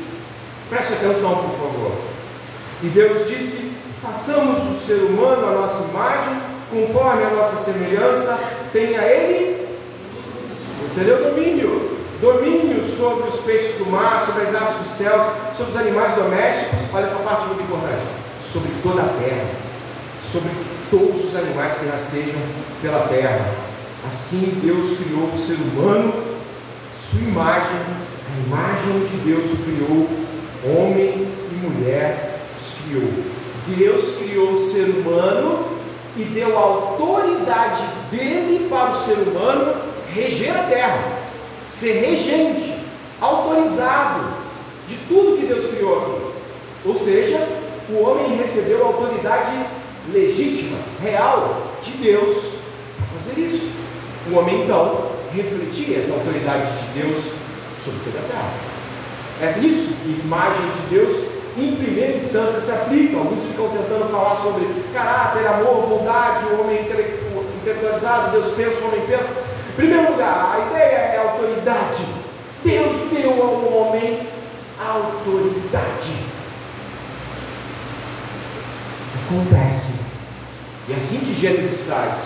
Preste 0.69 0.93
atenção, 0.93 1.35
por 1.35 1.57
favor. 1.57 1.91
E 2.83 2.87
Deus 2.89 3.27
disse: 3.27 3.71
façamos 4.03 4.59
o 4.69 4.73
ser 4.75 4.97
humano 4.97 5.47
a 5.47 5.61
nossa 5.61 5.89
imagem, 5.89 6.39
conforme 6.69 7.23
a 7.23 7.29
nossa 7.31 7.57
semelhança, 7.57 8.37
tenha 8.71 9.01
ele. 9.01 9.67
Você 10.87 11.01
deu 11.01 11.23
domínio 11.23 11.97
domínio 12.21 12.83
sobre 12.83 13.29
os 13.29 13.39
peixes 13.39 13.77
do 13.77 13.85
mar, 13.85 14.23
sobre 14.25 14.43
as 14.43 14.53
aves 14.53 14.75
dos 14.75 14.87
céus, 14.87 15.23
sobre 15.55 15.71
os 15.71 15.77
animais 15.77 16.13
domésticos, 16.15 16.79
olha 16.93 17.05
essa 17.05 17.15
parte 17.15 17.45
muito 17.45 17.63
importante, 17.63 18.03
sobre 18.41 18.69
toda 18.83 19.03
a 19.03 19.07
terra, 19.07 19.45
sobre 20.21 20.51
todos 20.89 21.25
os 21.25 21.35
animais 21.35 21.77
que 21.77 21.85
rastejam 21.85 22.39
pela 22.81 23.07
terra. 23.07 23.53
Assim 24.07 24.59
Deus 24.63 24.97
criou 24.97 25.25
o 25.25 25.37
ser 25.37 25.55
humano, 25.55 26.13
sua 26.97 27.21
imagem, 27.21 27.77
a 28.27 28.47
imagem 28.47 28.99
de 29.09 29.17
Deus 29.17 29.51
criou, 29.63 30.07
homem 30.65 31.27
e 31.51 31.67
mulher 31.67 32.39
os 32.59 32.73
criou. 32.83 33.11
Deus 33.67 34.17
criou 34.17 34.53
o 34.53 34.59
ser 34.59 34.89
humano 34.89 35.65
e 36.17 36.23
deu 36.23 36.57
a 36.57 36.61
autoridade 36.61 37.83
dele 38.09 38.67
para 38.69 38.91
o 38.91 38.95
ser 38.95 39.17
humano 39.17 39.75
reger 40.13 40.57
a 40.57 40.63
terra 40.63 41.19
ser 41.69 42.01
regente, 42.01 42.73
autorizado 43.21 44.33
de 44.87 44.97
tudo 45.07 45.37
que 45.37 45.45
Deus 45.45 45.67
criou 45.67 45.99
aqui. 45.99 46.39
Ou 46.85 46.95
seja, 46.95 47.47
o 47.89 48.01
homem 48.01 48.37
recebeu 48.37 48.83
a 48.83 48.87
autoridade 48.87 49.51
legítima, 50.11 50.77
real 51.01 51.73
de 51.81 51.91
Deus 51.91 52.55
para 52.97 53.19
fazer 53.19 53.41
isso. 53.41 53.69
O 54.31 54.35
homem 54.35 54.63
então 54.63 55.11
refletia 55.33 55.97
essa 55.97 56.13
autoridade 56.13 56.71
de 56.71 57.01
Deus 57.01 57.19
sobre 57.83 57.99
toda 58.03 58.19
a 58.19 58.27
terra. 58.27 58.53
É 59.41 59.59
isso 59.59 59.93
que 60.03 60.21
imagem 60.23 60.65
de 60.69 60.95
Deus, 60.95 61.23
em 61.57 61.75
primeira 61.75 62.17
instância, 62.17 62.59
se 62.59 62.71
aplica. 62.71 63.17
Alguns 63.17 63.43
ficam 63.45 63.69
tentando 63.69 64.11
falar 64.11 64.35
sobre 64.35 64.67
caráter, 64.93 65.47
amor, 65.47 65.87
bondade, 65.87 66.45
o 66.45 66.61
homem 66.61 66.81
intelectualizado, 66.81 68.31
Deus 68.31 68.53
pensa, 68.55 68.81
o 68.81 68.87
homem 68.87 69.01
pensa 69.07 69.49
primeiro 69.79 70.11
lugar, 70.11 70.55
a 70.55 70.67
ideia 70.67 70.95
é 70.95 71.17
a 71.17 71.31
autoridade. 71.31 72.03
Deus 72.61 73.09
deu 73.11 73.31
ao 73.41 73.73
homem 73.73 74.27
autoridade. 74.77 76.11
Acontece. 79.25 79.98
E 80.89 80.93
assim 80.95 81.19
que 81.19 81.39
Gênesis 81.39 81.85
traz, 81.85 82.17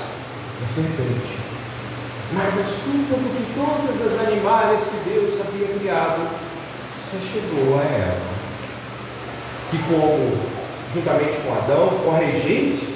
a 0.63 0.67
serpente, 0.67 1.37
mais 2.31 2.57
astuta 2.57 3.13
do 3.13 3.35
que 3.35 3.53
todas 3.53 4.07
as 4.07 4.25
animais 4.25 4.87
que 4.87 5.09
Deus 5.09 5.33
havia 5.41 5.67
criado, 5.67 6.29
se 6.95 7.17
chegou 7.17 7.77
a 7.77 7.83
ela. 7.83 8.21
Que 9.69 9.77
como, 9.79 10.37
juntamente 10.93 11.39
com 11.39 11.53
Adão, 11.53 11.89
corregentes 12.05 12.87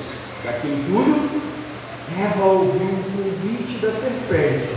daquilo 0.45 0.77
tudo, 0.87 1.41
Eva 2.17 2.45
ouviu 2.45 2.87
o 2.87 3.03
convite 3.03 3.79
da 3.79 3.91
serpente. 3.91 4.69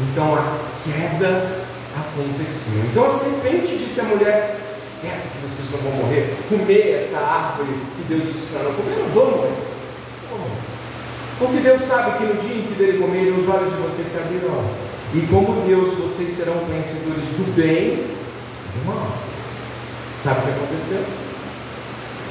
Então 0.00 0.34
a 0.34 0.56
queda 0.82 1.60
aconteceu. 1.94 2.82
Então 2.90 3.04
a 3.04 3.10
serpente 3.10 3.76
disse 3.76 4.00
à 4.00 4.04
mulher: 4.04 4.70
certo 4.72 5.28
que 5.30 5.46
vocês 5.46 5.70
não 5.72 5.78
vão 5.80 6.04
morrer, 6.04 6.34
comer 6.48 6.94
esta 6.96 7.18
árvore 7.18 7.78
que 7.96 8.04
Deus 8.08 8.32
disse 8.32 8.46
para 8.46 8.62
não 8.62 8.72
comer, 8.72 8.96
não 8.96 9.08
vão 9.10 9.30
morrer. 9.32 9.70
Porque 11.38 11.58
Deus 11.60 11.80
sabe 11.82 12.18
que 12.18 12.24
no 12.24 12.40
dia 12.40 12.56
em 12.56 12.66
que 12.66 12.74
dele 12.74 12.98
comerem, 12.98 13.32
os 13.32 13.48
olhos 13.48 13.70
de 13.70 13.76
vocês 13.76 14.08
se 14.08 14.18
abrirão. 14.18 14.64
E 15.14 15.26
como 15.26 15.66
Deus, 15.66 15.94
vocês 15.94 16.30
serão 16.30 16.58
conhecedores 16.66 17.28
do 17.36 17.54
bem 17.54 18.04
e 18.04 18.78
do 18.78 18.86
mal. 18.86 19.12
Sabe 20.22 20.40
o 20.40 20.42
que 20.42 20.50
aconteceu? 20.50 21.04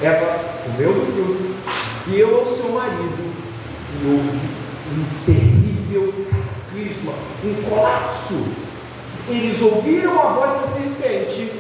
Eva 0.02 0.40
comeu 0.64 0.94
do 0.94 1.06
fruto, 1.12 1.56
deu 2.08 2.40
ao 2.40 2.48
seu 2.48 2.70
marido 2.70 3.34
e 3.94 4.06
houve 4.06 4.40
um 4.92 5.26
terrível 5.26 6.14
cataclisma, 6.80 7.14
um 7.44 7.70
colapso. 7.70 8.48
Eles 9.28 9.62
ouviram 9.62 10.20
a 10.20 10.34
voz 10.34 10.54
da 10.54 10.68
serpente 10.68 11.52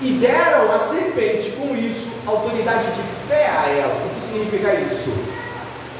e 0.00 0.12
deram 0.12 0.72
à 0.72 0.78
serpente, 0.78 1.50
com 1.50 1.76
isso, 1.76 2.12
autoridade 2.26 2.86
de 2.86 3.02
fé 3.28 3.46
a 3.46 3.68
ela. 3.68 4.06
O 4.06 4.14
que 4.14 4.22
significa 4.22 4.74
isso? 4.74 5.12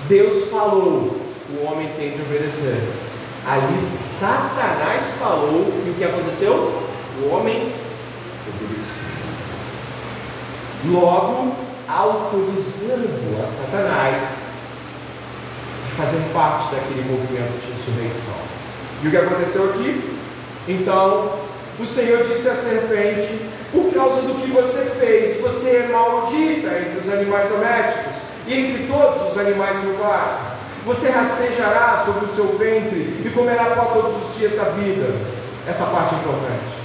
Deus 0.09 0.49
falou, 0.51 1.21
o 1.51 1.65
homem 1.65 1.91
tem 1.97 2.13
de 2.13 2.23
obedecer. 2.23 2.81
Ali 3.47 3.79
Satanás 3.79 5.13
falou 5.19 5.67
e 5.87 5.91
o 5.91 5.95
que 5.95 6.05
aconteceu? 6.05 6.83
O 7.23 7.29
homem 7.29 7.75
obedeceu. 8.49 9.09
Logo, 10.87 11.55
autorizando 11.87 13.45
a 13.45 13.47
Satanás 13.47 14.23
fazer 15.97 16.23
parte 16.33 16.75
daquele 16.75 17.03
movimento 17.11 17.61
de 17.61 17.73
insurreição. 17.73 18.35
E 19.03 19.09
o 19.09 19.11
que 19.11 19.17
aconteceu 19.17 19.71
aqui? 19.71 20.17
Então, 20.67 21.33
o 21.79 21.87
Senhor 21.87 22.23
disse 22.23 22.49
à 22.49 22.55
serpente: 22.55 23.41
Por 23.73 23.93
causa 23.93 24.23
do 24.23 24.41
que 24.41 24.51
você 24.51 24.85
fez, 24.99 25.41
você 25.41 25.77
é 25.77 25.89
maldita 25.89 26.69
entre 26.79 27.01
os 27.01 27.09
animais 27.09 27.49
domésticos 27.49 28.18
e 28.49 28.55
entre 28.55 28.87
todos 28.87 29.31
os 29.31 29.39
animais 29.39 29.79
selvagens. 29.79 30.59
Você 30.87 31.11
rastejará 31.11 32.03
sobre 32.05 32.25
o 32.25 32.29
seu 32.29 32.57
ventre 32.57 33.23
e 33.25 33.31
comerá 33.35 33.67
pó 33.77 33.85
todos 33.93 34.17
os 34.17 34.37
dias 34.37 34.55
da 34.55 34.65
vida. 34.71 35.15
Essa 35.67 35.85
parte 35.85 36.15
é 36.15 36.19
importante. 36.19 36.79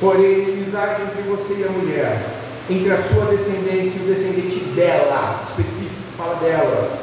Porém, 0.00 0.48
inimizade 0.48 1.02
entre 1.02 1.22
você 1.22 1.54
e 1.54 1.64
a 1.64 1.70
mulher, 1.70 2.22
entre 2.70 2.92
a 2.92 3.02
sua 3.02 3.26
descendência 3.26 3.98
e 3.98 4.04
o 4.04 4.06
descendente 4.06 4.60
dela, 4.76 5.40
específico, 5.42 6.02
fala 6.16 6.36
dela, 6.36 6.98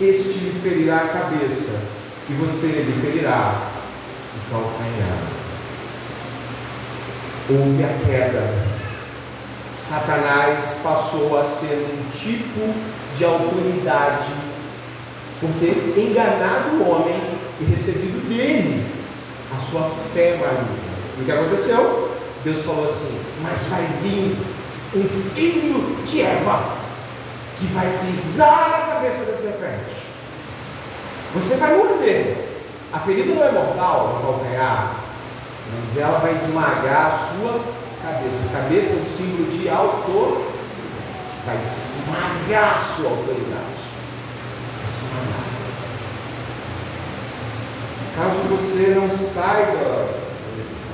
este 0.00 0.38
lhe 0.38 0.60
ferirá 0.62 0.96
a 0.96 1.08
cabeça, 1.08 1.72
e 2.28 2.34
você 2.34 2.66
lhe 2.66 3.00
ferirá 3.00 3.68
o 4.36 4.50
calcanhar. 4.50 5.18
Houve 7.50 7.84
a 7.84 8.06
queda, 8.06 8.54
Satanás 9.70 10.78
passou 10.82 11.38
a 11.40 11.44
ser 11.44 11.86
um 11.92 12.10
tipo 12.10 12.74
de 13.20 13.24
autoridade 13.26 14.32
por 15.40 15.50
ter 15.60 15.94
enganado 15.94 16.76
o 16.76 16.88
homem 16.88 17.20
e 17.60 17.64
recebido 17.64 18.26
dele 18.26 18.82
a 19.54 19.60
sua 19.60 19.90
fé 20.14 20.38
maligna. 20.38 20.90
E 21.18 21.20
o 21.20 21.24
que 21.26 21.30
aconteceu? 21.30 22.16
Deus 22.42 22.62
falou 22.62 22.86
assim: 22.86 23.20
Mas 23.42 23.64
vai 23.64 23.82
vir 24.02 24.38
um 24.96 25.06
filho 25.34 26.02
de 26.06 26.22
Eva 26.22 26.78
que 27.58 27.66
vai 27.66 27.86
pisar 28.06 28.70
na 28.70 28.94
cabeça 28.94 29.30
da 29.30 29.36
serpente. 29.36 30.00
Você 31.34 31.56
vai 31.56 31.76
morder. 31.76 32.48
A 32.90 32.98
ferida 33.00 33.34
não 33.34 33.44
é 33.44 33.52
mortal 33.52 34.14
no 34.14 34.32
calcanhar, 34.32 34.96
mas 35.76 35.96
ela 35.96 36.18
vai 36.20 36.32
esmagar 36.32 37.06
a 37.06 37.10
sua 37.10 37.60
cabeça. 38.02 38.44
A 38.48 38.62
cabeça 38.62 38.94
é 38.94 38.96
um 38.96 39.04
símbolo 39.04 39.50
de 39.50 39.68
autoridade. 39.68 40.59
Vai 41.46 41.56
esmagar 41.56 42.74
a 42.74 42.78
sua 42.78 43.10
autoridade. 43.10 43.82
Vai 44.76 44.86
esmagar. 44.86 45.50
Caso 48.16 48.40
você 48.48 48.88
não 48.94 49.10
saiba 49.10 50.08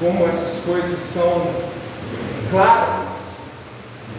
como 0.01 0.27
essas 0.29 0.63
coisas 0.65 0.99
são 0.99 1.55
claras, 2.51 3.17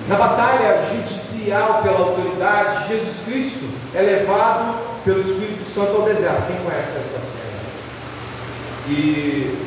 na 0.07 0.15
batalha 0.15 0.79
judicial 0.89 1.81
pela 1.83 1.99
autoridade, 1.99 2.87
Jesus 2.87 3.23
Cristo 3.25 3.65
é 3.93 4.01
levado 4.01 4.75
pelo 5.03 5.19
Espírito 5.19 5.65
Santo 5.65 5.97
ao 5.97 6.01
deserto. 6.03 6.47
Quem 6.47 6.57
conhece 6.57 6.91
essa 6.91 7.19
cena? 7.19 7.47
E 8.89 9.65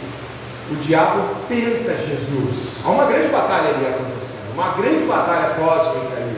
o 0.70 0.76
diabo 0.76 1.28
tenta 1.46 1.94
Jesus. 1.94 2.78
Há 2.84 2.88
uma 2.88 3.04
grande 3.04 3.28
batalha 3.28 3.68
ali 3.68 3.86
acontecendo, 3.86 4.54
uma 4.54 4.72
grande 4.72 5.04
batalha 5.04 5.54
cósmica 5.54 6.16
ali. 6.16 6.29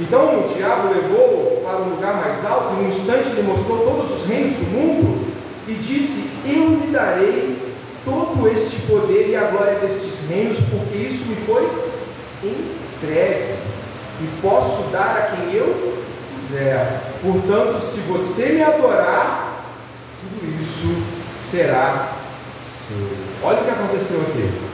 Então 0.00 0.40
o 0.40 0.48
diabo 0.48 0.88
levou 0.88 1.62
para 1.64 1.78
um 1.78 1.90
lugar 1.90 2.16
mais 2.16 2.44
alto, 2.44 2.74
e 2.74 2.82
num 2.82 2.88
instante 2.88 3.28
ele 3.28 3.42
mostrou 3.42 3.78
todos 3.78 4.12
os 4.12 4.26
reinos 4.28 4.54
do 4.54 4.64
mundo 4.70 5.32
e 5.68 5.74
disse: 5.74 6.30
Eu 6.46 6.80
lhe 6.80 6.90
darei 6.90 7.58
todo 8.04 8.48
este 8.48 8.82
poder 8.82 9.28
e 9.28 9.36
a 9.36 9.44
glória 9.44 9.78
destes 9.78 10.28
reinos, 10.28 10.58
porque 10.70 10.96
isso 10.96 11.28
me 11.28 11.36
foi 11.36 11.70
entregue 12.42 13.54
e 14.20 14.28
posso 14.40 14.90
dar 14.90 15.16
a 15.16 15.36
quem 15.36 15.54
eu 15.54 15.98
quiser. 16.34 17.00
Portanto, 17.22 17.80
se 17.80 18.00
você 18.00 18.46
me 18.50 18.62
adorar, 18.62 19.64
tudo 20.20 20.60
isso 20.60 21.02
será 21.38 22.12
seu. 22.58 22.96
Olha 23.42 23.60
o 23.60 23.64
que 23.64 23.70
aconteceu 23.70 24.20
aqui. 24.22 24.71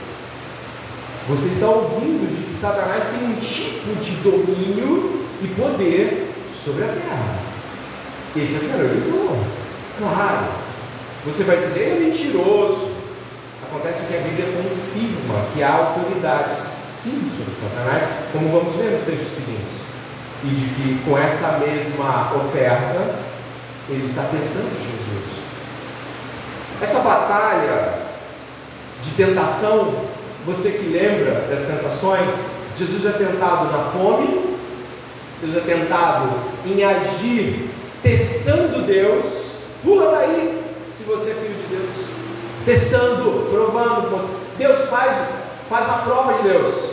Você 1.29 1.49
está 1.49 1.67
ouvindo 1.67 2.27
de 2.35 2.43
que 2.43 2.55
Satanás 2.55 3.05
tem 3.05 3.29
um 3.29 3.35
tipo 3.35 3.95
de 4.01 4.15
domínio 4.23 5.27
e 5.43 5.47
poder 5.49 6.33
sobre 6.65 6.83
a 6.83 6.87
terra. 6.87 7.35
Esse 8.35 8.55
é 8.55 8.57
o 8.57 9.45
Claro. 9.99 10.47
Você 11.27 11.43
vai 11.43 11.57
dizer, 11.57 11.81
ele 11.81 11.97
é 11.97 12.07
mentiroso. 12.07 12.89
Acontece 13.63 14.07
que 14.07 14.17
a 14.17 14.21
Bíblia 14.21 14.47
confirma 14.47 15.45
que 15.53 15.61
há 15.61 15.71
autoridade 15.71 16.59
sim 16.59 17.29
sobre 17.37 17.53
Satanás, 17.61 18.03
como 18.33 18.49
vamos 18.49 18.73
ver 18.73 18.93
nos 18.93 19.03
textos 19.03 19.35
seguintes. 19.35 19.85
E 20.43 20.47
de 20.47 20.65
que 20.73 21.03
com 21.05 21.15
esta 21.15 21.59
mesma 21.59 22.33
oferta, 22.37 23.19
ele 23.87 24.03
está 24.03 24.23
tentando 24.23 24.81
Jesus. 24.81 25.43
Essa 26.81 27.01
batalha 27.01 27.99
de 29.03 29.11
tentação, 29.11 29.93
você 30.45 30.71
que 30.71 30.89
lembra 30.89 31.47
das 31.49 31.61
tentações, 31.61 32.33
Jesus 32.77 33.05
é 33.05 33.11
tentado 33.11 33.65
na 33.71 33.91
fome, 33.91 34.57
Jesus 35.41 35.57
é 35.57 35.75
tentado 35.75 36.29
em 36.65 36.83
agir 36.83 37.69
testando 38.01 38.85
Deus. 38.85 39.59
Pula 39.83 40.11
daí, 40.11 40.61
se 40.91 41.03
você 41.03 41.31
é 41.31 41.33
filho 41.33 41.55
de 41.55 41.75
Deus. 41.75 42.09
Testando, 42.65 43.49
provando. 43.49 44.39
Deus 44.57 44.77
faz, 44.89 45.15
faz 45.69 45.89
a 45.89 45.93
prova 45.99 46.33
de 46.33 46.49
Deus 46.49 46.89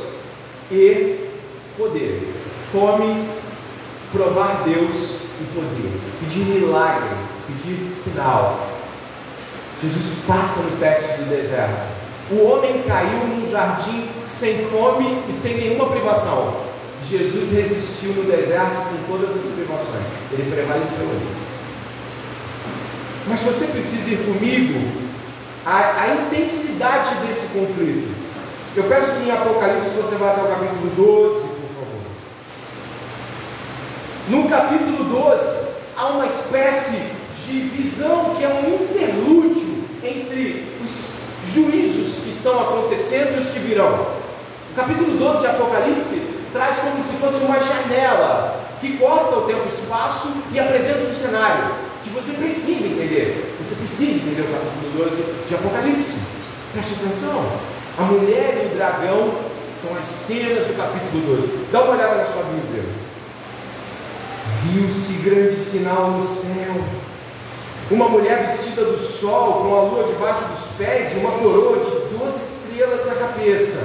e 0.71 1.29
poder. 1.77 2.33
Fome, 2.73 3.29
provar 4.13 4.63
Deus 4.65 5.17
e 5.41 5.45
poder. 5.55 6.01
Pedir 6.21 6.45
milagre, 6.45 7.09
pedir 7.47 7.91
sinal. 7.91 8.69
Jesus 9.83 10.25
passa 10.27 10.63
no 10.63 10.77
teste 10.79 11.19
do 11.19 11.29
deserto. 11.29 12.06
O 12.31 12.45
homem 12.45 12.83
caiu 12.83 13.27
num 13.27 13.49
jardim 13.49 14.09
sem 14.25 14.67
fome 14.67 15.23
e 15.29 15.33
sem 15.33 15.59
nenhuma 15.59 15.87
privação. 15.87 16.67
Jesus 17.09 17.51
resistiu 17.53 18.15
no 18.15 18.25
deserto 18.25 18.89
com 18.89 19.13
todas 19.13 19.37
as 19.37 19.53
privações. 19.53 20.05
Ele 20.33 20.51
prevaleceu 20.51 21.05
ali. 21.05 21.37
Mas 23.29 23.43
você 23.43 23.67
precisa 23.67 24.11
ir 24.11 24.25
comigo 24.25 25.07
a, 25.65 26.03
a 26.03 26.15
intensidade 26.15 27.15
desse 27.27 27.47
conflito. 27.47 28.13
Eu 28.75 28.85
peço 28.85 29.13
que 29.13 29.29
em 29.29 29.31
Apocalipse 29.31 29.91
você 29.91 30.17
vá 30.17 30.33
até 30.33 30.43
o 30.43 30.49
capítulo 30.49 30.91
12, 30.97 31.41
por 31.41 31.69
favor. 31.75 32.03
No 34.29 34.49
capítulo 34.49 35.05
12, 35.05 35.67
há 35.97 36.09
uma 36.09 36.27
espécie 36.27 37.03
de 37.47 37.61
visão 37.69 38.35
que 38.35 38.45
é 38.45 38.49
um 38.49 38.85
interlúdio 38.85 39.85
entre 40.03 40.67
os 40.85 41.26
juízos 41.53 42.23
que 42.23 42.31
estão 42.31 42.61
acontecendo 42.61 43.37
e 43.37 43.39
os 43.39 43.51
que 43.51 43.59
virão. 43.59 44.07
O 44.73 44.75
capítulo 44.75 45.17
12 45.17 45.41
de 45.41 45.47
Apocalipse 45.47 46.23
traz 46.53 46.77
como 46.79 47.03
se 47.03 47.15
fosse 47.15 47.45
uma 47.45 47.59
janela 47.59 48.65
que 48.81 48.97
corta 48.99 49.37
o 49.37 49.43
tempo 49.43 49.63
e 49.63 49.67
o 49.67 49.69
espaço 49.69 50.29
e 50.53 50.59
apresenta 50.59 51.09
um 51.09 51.13
cenário 51.13 51.75
que 52.05 52.11
você 52.11 52.33
precisa 52.35 52.87
entender. 52.87 53.57
Você 53.59 53.75
precisa 53.75 54.13
entender 54.13 54.43
o 54.43 54.53
capítulo 54.53 55.05
12 55.05 55.23
de 55.49 55.55
Apocalipse. 55.55 56.19
Preste 56.73 56.95
atenção. 56.95 57.45
A 57.99 58.03
mulher 58.03 58.63
e 58.63 58.73
o 58.73 58.77
dragão 58.77 59.33
são 59.75 59.97
as 59.97 60.07
cenas 60.07 60.67
do 60.67 60.77
capítulo 60.77 61.35
12. 61.37 61.49
Dá 61.73 61.83
uma 61.83 61.95
olhada 61.95 62.17
na 62.17 62.25
sua 62.25 62.43
Bíblia. 62.45 62.85
Viu-se 64.63 65.15
grande 65.29 65.55
sinal 65.55 66.11
no 66.13 66.23
céu. 66.23 66.75
Uma 67.89 68.09
mulher 68.09 68.45
vestida 68.45 68.85
do 68.85 68.99
sol, 68.99 69.63
com 69.63 69.77
a 69.77 69.83
lua 69.83 70.05
debaixo 70.05 70.43
dos 70.47 70.67
pés 70.77 71.13
e 71.13 71.21
uma 71.21 71.31
coroa 71.39 71.79
de 71.79 71.91
doze 72.17 72.41
estrelas 72.41 73.07
na 73.07 73.15
cabeça. 73.15 73.79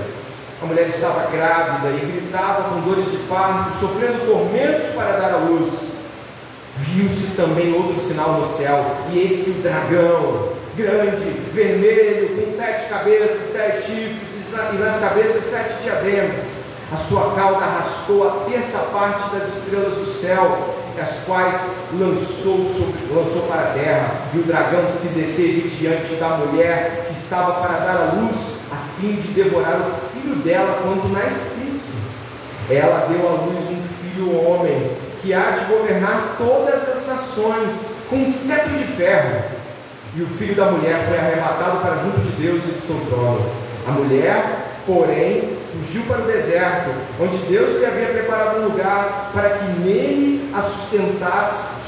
A 0.60 0.66
mulher 0.66 0.88
estava 0.88 1.30
grávida 1.30 1.90
e 1.90 2.00
gritava 2.00 2.70
com 2.70 2.82
dores 2.82 3.12
de 3.12 3.18
parto, 3.30 3.78
sofrendo 3.80 4.26
tormentos 4.26 4.88
para 4.90 5.18
dar 5.18 5.34
à 5.34 5.38
luz. 5.38 5.90
Viu-se 6.78 7.36
também 7.36 7.76
outro 7.76 8.00
sinal 8.00 8.34
no 8.34 8.46
céu, 8.46 8.84
e 9.12 9.20
eis 9.20 9.44
que 9.44 9.52
o 9.52 9.62
dragão, 9.62 10.50
grande, 10.76 11.24
vermelho, 11.54 12.42
com 12.42 12.50
sete 12.50 12.90
cabeças, 12.90 13.54
dez 13.54 13.86
chifres, 13.86 14.48
e 14.74 14.78
nas 14.78 14.98
cabeças 14.98 15.44
sete 15.44 15.76
diademas. 15.84 16.46
A 16.92 16.98
sua 16.98 17.36
cauda 17.36 17.66
arrastou 17.66 18.28
a 18.28 18.50
terça 18.50 18.80
parte 18.92 19.30
das 19.30 19.58
estrelas 19.58 19.94
do 19.94 20.08
céu, 20.08 20.76
as 21.00 21.20
quais 21.26 21.62
lançou, 21.94 22.66
lançou 23.14 23.44
para 23.44 23.62
a 23.62 23.74
terra. 23.74 24.16
E 24.34 24.40
o 24.40 24.44
dragão 24.44 24.88
se 24.88 25.08
deteve 25.10 25.68
diante 25.68 26.16
da 26.16 26.30
mulher 26.38 27.06
que 27.08 27.14
estava 27.14 27.62
para 27.62 27.80
dar 27.80 27.98
à 27.98 28.20
luz, 28.20 28.56
a 28.72 29.00
fim 29.00 29.14
de 29.14 29.28
devorar 29.30 29.80
o 29.80 30.10
filho 30.12 30.36
dela 30.38 30.82
quando 30.84 31.12
nascesse. 31.14 31.94
Ela 32.70 33.08
deu 33.08 33.28
à 33.28 33.32
luz 33.32 33.66
um 33.70 33.82
filho 34.02 34.46
homem, 34.46 34.92
que 35.22 35.34
há 35.34 35.52
de 35.52 35.66
governar 35.66 36.36
todas 36.38 36.88
as 36.88 37.08
nações, 37.08 37.86
com 38.10 38.18
um 38.18 38.28
cetro 38.28 38.78
de 38.78 38.86
ferro 38.86 39.62
e 40.14 40.22
o 40.22 40.28
filho 40.28 40.56
da 40.56 40.66
mulher 40.66 41.06
foi 41.08 41.18
arrebatado 41.18 41.80
para 41.80 41.96
junto 41.96 42.20
de 42.20 42.32
Deus 42.32 42.66
e 42.66 42.72
de 42.72 42.82
seu 42.82 43.00
trono. 43.10 43.50
A 43.88 43.92
mulher, 43.92 44.44
porém, 44.86 45.58
fugiu 45.72 46.04
para 46.04 46.22
o 46.22 46.28
deserto, 46.28 46.92
onde 47.20 47.38
Deus 47.38 47.80
lhe 47.80 47.86
havia 47.86 48.08
preparado 48.08 48.60
um 48.60 48.66
lugar 48.66 49.32
para 49.34 49.50
que 49.50 49.66
nele 49.80 50.50
a 50.54 50.62
sustentasse, 50.62 51.82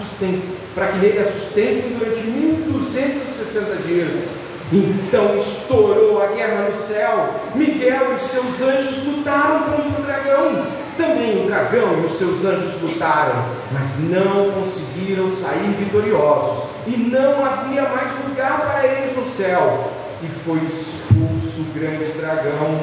para 0.73 0.87
que 0.87 0.97
nele 0.99 1.19
a 1.19 1.25
sustente 1.25 1.87
durante 1.89 2.21
1260 2.21 3.75
dias. 3.83 4.43
Então 4.71 5.35
estourou 5.35 6.23
a 6.23 6.27
guerra 6.27 6.67
no 6.69 6.75
céu. 6.75 7.29
Miguel 7.53 8.11
e 8.11 8.15
os 8.15 8.21
seus 8.21 8.61
anjos 8.61 9.05
lutaram 9.05 9.63
contra 9.63 10.01
o 10.01 10.03
dragão. 10.03 10.65
Também 10.97 11.43
o 11.43 11.47
dragão 11.47 12.01
e 12.01 12.05
os 12.05 12.13
seus 12.13 12.45
anjos 12.45 12.81
lutaram, 12.81 13.45
mas 13.71 13.99
não 13.99 14.51
conseguiram 14.51 15.29
sair 15.29 15.75
vitoriosos 15.79 16.65
e 16.87 16.91
não 16.91 17.43
havia 17.45 17.83
mais 17.83 18.11
lugar 18.27 18.61
para 18.61 18.87
eles 18.87 19.15
no 19.15 19.25
céu. 19.25 19.91
E 20.21 20.27
foi 20.45 20.59
expulso 20.59 21.61
o 21.61 21.73
grande 21.73 22.05
dragão, 22.13 22.79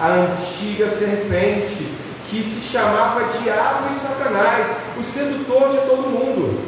a 0.00 0.08
antiga 0.08 0.88
serpente, 0.88 1.88
que 2.28 2.42
se 2.42 2.68
chamava 2.68 3.24
Diabo 3.24 3.88
e 3.88 3.92
Satanás, 3.92 4.76
o 4.98 5.02
sedutor 5.02 5.68
de 5.68 5.76
todo 5.78 6.10
mundo. 6.10 6.60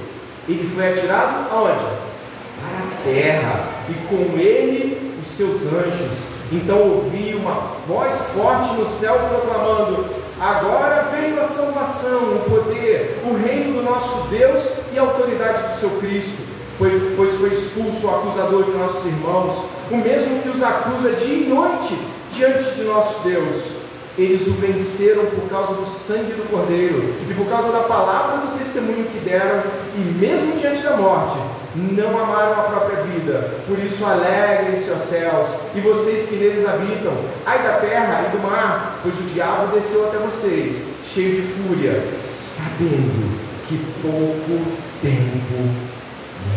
Ele 0.48 0.70
foi 0.74 0.92
atirado 0.92 1.50
aonde? 1.50 1.84
Para 1.84 2.86
a 2.86 3.04
terra, 3.04 3.64
e 3.88 3.94
com 4.06 4.38
ele 4.38 5.18
os 5.20 5.28
seus 5.28 5.62
anjos. 5.66 6.28
Então 6.52 6.78
ouvi 6.78 7.34
uma 7.34 7.54
voz 7.88 8.14
forte 8.32 8.72
no 8.74 8.86
céu 8.86 9.18
proclamando: 9.28 10.06
Agora 10.40 11.08
veio 11.10 11.40
a 11.40 11.44
salvação, 11.44 12.36
o 12.36 12.44
poder, 12.48 13.20
o 13.24 13.36
reino 13.36 13.78
do 13.78 13.82
nosso 13.82 14.28
Deus 14.28 14.68
e 14.92 14.98
a 14.98 15.02
autoridade 15.02 15.68
do 15.68 15.74
seu 15.74 15.90
Cristo, 15.98 16.40
pois 16.78 17.34
foi 17.34 17.52
expulso 17.52 18.06
o 18.06 18.14
acusador 18.14 18.64
de 18.64 18.72
nossos 18.72 19.04
irmãos, 19.04 19.64
o 19.90 19.96
mesmo 19.96 20.42
que 20.42 20.48
os 20.48 20.62
acusa 20.62 21.12
dia 21.12 21.46
e 21.46 21.48
noite 21.48 21.96
diante 22.36 22.74
de 22.74 22.84
nosso 22.84 23.26
Deus. 23.26 23.86
Eles 24.18 24.46
o 24.46 24.52
venceram 24.52 25.26
por 25.26 25.48
causa 25.50 25.74
do 25.74 25.84
sangue 25.84 26.32
do 26.32 26.48
Cordeiro 26.50 27.14
e 27.28 27.34
por 27.34 27.46
causa 27.48 27.70
da 27.70 27.80
palavra 27.80 28.38
do 28.38 28.58
testemunho 28.58 29.04
que 29.04 29.18
deram, 29.18 29.62
e 29.94 29.98
mesmo 29.98 30.56
diante 30.56 30.82
da 30.82 30.96
morte, 30.96 31.36
não 31.74 32.18
amaram 32.18 32.52
a 32.52 32.62
própria 32.62 33.02
vida. 33.02 33.50
Por 33.66 33.78
isso, 33.78 34.06
alegrem-se, 34.06 34.90
os 34.90 35.02
céus, 35.02 35.50
e 35.74 35.80
vocês 35.80 36.24
que 36.24 36.36
neles 36.36 36.66
habitam. 36.66 37.12
Ai 37.44 37.62
da 37.62 37.74
terra 37.74 38.26
e 38.26 38.36
do 38.36 38.42
mar, 38.42 39.00
pois 39.02 39.18
o 39.18 39.22
diabo 39.24 39.74
desceu 39.74 40.08
até 40.08 40.16
vocês, 40.16 40.82
cheio 41.04 41.34
de 41.34 41.42
fúria, 41.42 42.02
sabendo 42.18 43.38
que 43.68 43.76
pouco 44.00 44.64
tempo 45.02 45.74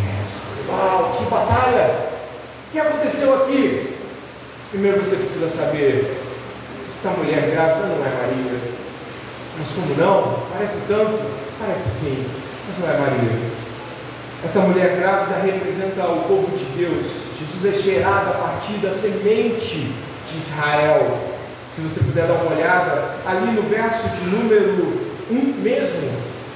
resta. 0.05 0.71
Uau, 0.71 1.17
que 1.17 1.29
batalha! 1.29 2.07
O 2.69 2.71
que 2.71 2.79
aconteceu 2.79 3.43
aqui? 3.43 3.98
Primeiro 4.71 5.03
você 5.03 5.15
precisa 5.15 5.49
saber 5.49 6.19
esta 6.99 7.09
mulher 7.11 7.49
grávida 7.49 7.87
não 7.87 8.05
é 8.05 8.09
Maria. 8.09 8.59
Mas 9.57 9.71
como 9.71 9.95
não? 9.95 10.43
Parece 10.51 10.79
tanto? 10.87 11.17
Parece 11.57 11.89
sim, 11.89 12.25
mas 12.67 12.77
não 12.77 12.93
é 12.93 12.99
Maria. 12.99 13.39
Esta 14.43 14.59
mulher 14.59 14.97
grávida 14.97 15.39
representa 15.41 16.05
o 16.07 16.23
povo 16.23 16.55
de 16.55 16.65
Deus. 16.77 17.23
Jesus 17.39 17.65
é 17.65 17.81
gerado 17.81 18.29
a 18.29 18.33
partir 18.33 18.73
da 18.73 18.91
semente 18.91 19.91
de 20.29 20.37
Israel. 20.37 21.17
Se 21.73 21.81
você 21.81 22.01
puder 22.01 22.27
dar 22.27 22.33
uma 22.33 22.53
olhada, 22.53 23.15
ali 23.25 23.51
no 23.51 23.63
verso 23.63 24.09
de 24.09 24.29
número 24.29 25.09
1 25.31 25.35
mesmo, 25.63 26.11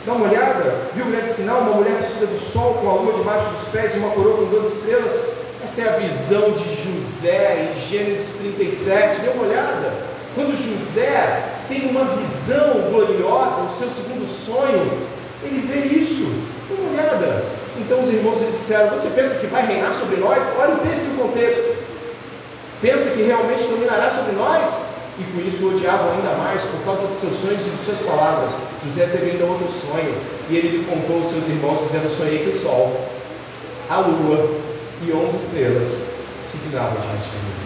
dá 0.05 0.11
uma 0.11 0.27
olhada, 0.27 0.89
viu 0.93 1.05
o 1.05 1.09
grande 1.09 1.31
sinal? 1.31 1.61
Uma 1.61 1.75
mulher 1.77 1.95
vestida 1.95 2.27
do 2.27 2.37
sol, 2.37 2.75
com 2.75 2.89
a 2.89 2.93
lua 2.93 3.13
debaixo 3.13 3.49
dos 3.49 3.63
pés 3.69 3.95
e 3.95 3.97
uma 3.97 4.09
coroa 4.09 4.37
com 4.37 4.45
duas 4.45 4.73
estrelas. 4.73 5.42
Esta 5.63 5.81
é 5.81 5.87
a 5.87 5.97
visão 5.97 6.51
de 6.51 6.65
José 6.83 7.71
em 7.71 7.79
Gênesis 7.79 8.35
37. 8.37 9.21
Dê 9.21 9.29
uma 9.29 9.45
olhada. 9.45 9.93
Quando 10.35 10.57
José 10.57 11.41
tem 11.69 11.89
uma 11.89 12.03
visão 12.17 12.91
gloriosa, 12.91 13.61
o 13.61 13.71
seu 13.71 13.87
segundo 13.87 14.27
sonho, 14.27 14.91
ele 15.41 15.65
vê 15.65 15.95
isso. 15.95 16.25
Dê 16.67 16.75
uma 16.75 16.91
olhada. 16.91 17.45
Então 17.77 18.01
os 18.01 18.09
irmãos 18.09 18.41
lhe 18.41 18.51
disseram: 18.51 18.89
Você 18.89 19.09
pensa 19.11 19.35
que 19.35 19.47
vai 19.47 19.65
reinar 19.65 19.93
sobre 19.93 20.17
nós? 20.17 20.45
Olha 20.59 20.75
o 20.75 20.79
texto 20.79 21.03
e 21.03 21.13
o 21.13 21.23
contexto. 21.23 21.77
Pensa 22.81 23.11
que 23.11 23.21
realmente 23.21 23.63
dominará 23.63 24.09
sobre 24.09 24.33
nós? 24.33 24.81
E 25.17 25.23
com 25.23 25.47
isso 25.47 25.65
o 25.65 25.75
odiavam 25.75 26.11
ainda 26.11 26.31
mais 26.43 26.63
por 26.65 26.83
causa 26.83 27.07
dos 27.07 27.17
seus 27.17 27.39
sonhos 27.39 27.65
e 27.65 27.69
de 27.69 27.85
suas 27.85 27.99
palavras. 27.99 28.51
José 28.85 29.05
teve 29.05 29.31
ainda 29.31 29.45
outro 29.45 29.69
sonho, 29.69 30.13
e 30.49 30.57
ele 30.57 30.77
lhe 30.79 30.83
contou 30.83 31.19
aos 31.19 31.27
seus 31.27 31.47
irmãos, 31.47 31.79
dizendo: 31.85 32.09
Sonhei 32.09 32.39
que 32.39 32.49
o 32.49 32.59
sol, 32.59 33.07
a 33.89 33.99
lua 33.99 34.62
e 35.07 35.13
onze 35.13 35.37
estrelas 35.37 35.99
se 36.41 36.57
inclinavam 36.57 37.01
diante 37.01 37.29
de 37.29 37.37
mim. 37.37 37.63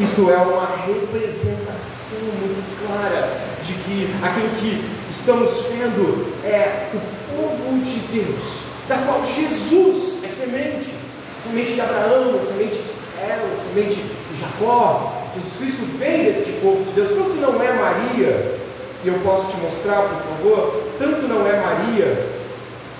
Isto 0.00 0.30
é 0.30 0.36
uma 0.36 0.66
representação 0.86 2.18
muito 2.40 2.86
clara 2.86 3.28
de 3.62 3.74
que 3.74 4.08
aquilo 4.22 4.48
que 4.58 4.90
estamos 5.10 5.64
vendo 5.70 6.32
é 6.44 6.88
o 6.94 7.00
povo 7.34 7.78
de 7.80 7.98
Deus, 8.08 8.60
da 8.88 8.96
qual 8.98 9.22
Jesus 9.22 10.24
é 10.24 10.28
semente, 10.28 10.94
semente 11.38 11.74
de 11.74 11.80
Abraão, 11.80 12.40
semente 12.42 12.78
de 12.78 12.84
Israel, 12.84 13.50
semente 13.56 13.96
de 13.96 14.40
Jacó. 14.40 15.12
Jesus 15.34 15.56
Cristo 15.56 15.98
vem 15.98 16.24
deste 16.24 16.52
povo 16.62 16.82
de 16.82 16.90
Deus, 16.92 17.10
tanto 17.10 17.34
não 17.34 17.62
é 17.62 17.72
Maria, 17.72 18.58
e 19.04 19.08
eu 19.08 19.14
posso 19.20 19.50
te 19.50 19.56
mostrar, 19.58 20.02
por 20.02 20.22
favor, 20.22 20.82
tanto 20.98 21.28
não 21.28 21.46
é 21.46 21.60
Maria, 21.60 22.26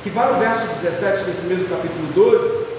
que 0.03 0.11
vai 0.11 0.33
no 0.33 0.39
verso 0.39 0.67
17 0.67 1.25
desse 1.25 1.43
mesmo 1.43 1.69
capítulo 1.69 2.07
12, 2.15 2.70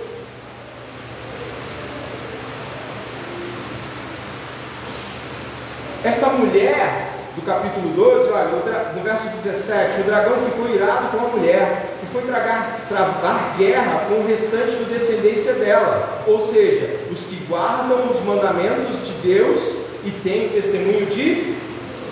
Esta 6.03 6.29
mulher, 6.29 7.11
do 7.35 7.43
capítulo 7.43 7.89
12, 7.89 8.31
olha, 8.31 8.91
no 8.95 9.03
verso 9.03 9.27
17, 9.27 10.01
o 10.01 10.03
dragão 10.03 10.35
ficou 10.45 10.67
irado 10.67 11.09
com 11.09 11.25
a 11.25 11.29
mulher 11.29 11.95
e 12.01 12.07
foi 12.11 12.23
tragar, 12.23 12.79
travar 12.89 13.55
guerra 13.55 14.05
com 14.07 14.15
o 14.15 14.27
restante 14.27 14.77
da 14.77 14.93
descendência 14.93 15.53
dela, 15.53 16.23
ou 16.25 16.41
seja, 16.41 17.01
os 17.11 17.25
que 17.25 17.35
guardam 17.47 18.09
os 18.09 18.19
mandamentos 18.25 19.05
de 19.05 19.11
Deus 19.21 19.75
e 20.03 20.09
têm 20.23 20.47
o 20.47 20.49
testemunho 20.49 21.05
de. 21.05 21.55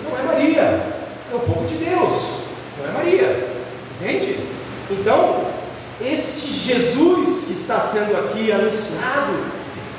Não 0.04 0.16
é 0.16 0.22
Maria, 0.22 0.60
é 0.60 1.34
o 1.34 1.40
povo 1.40 1.66
de 1.66 1.74
Deus, 1.74 2.44
não 2.78 2.88
é 2.88 2.92
Maria, 2.92 3.48
entende? 4.00 4.38
Então, 4.88 5.46
este 6.00 6.52
Jesus 6.52 7.46
que 7.46 7.54
está 7.54 7.80
sendo 7.80 8.16
aqui 8.16 8.52
anunciado, 8.52 9.34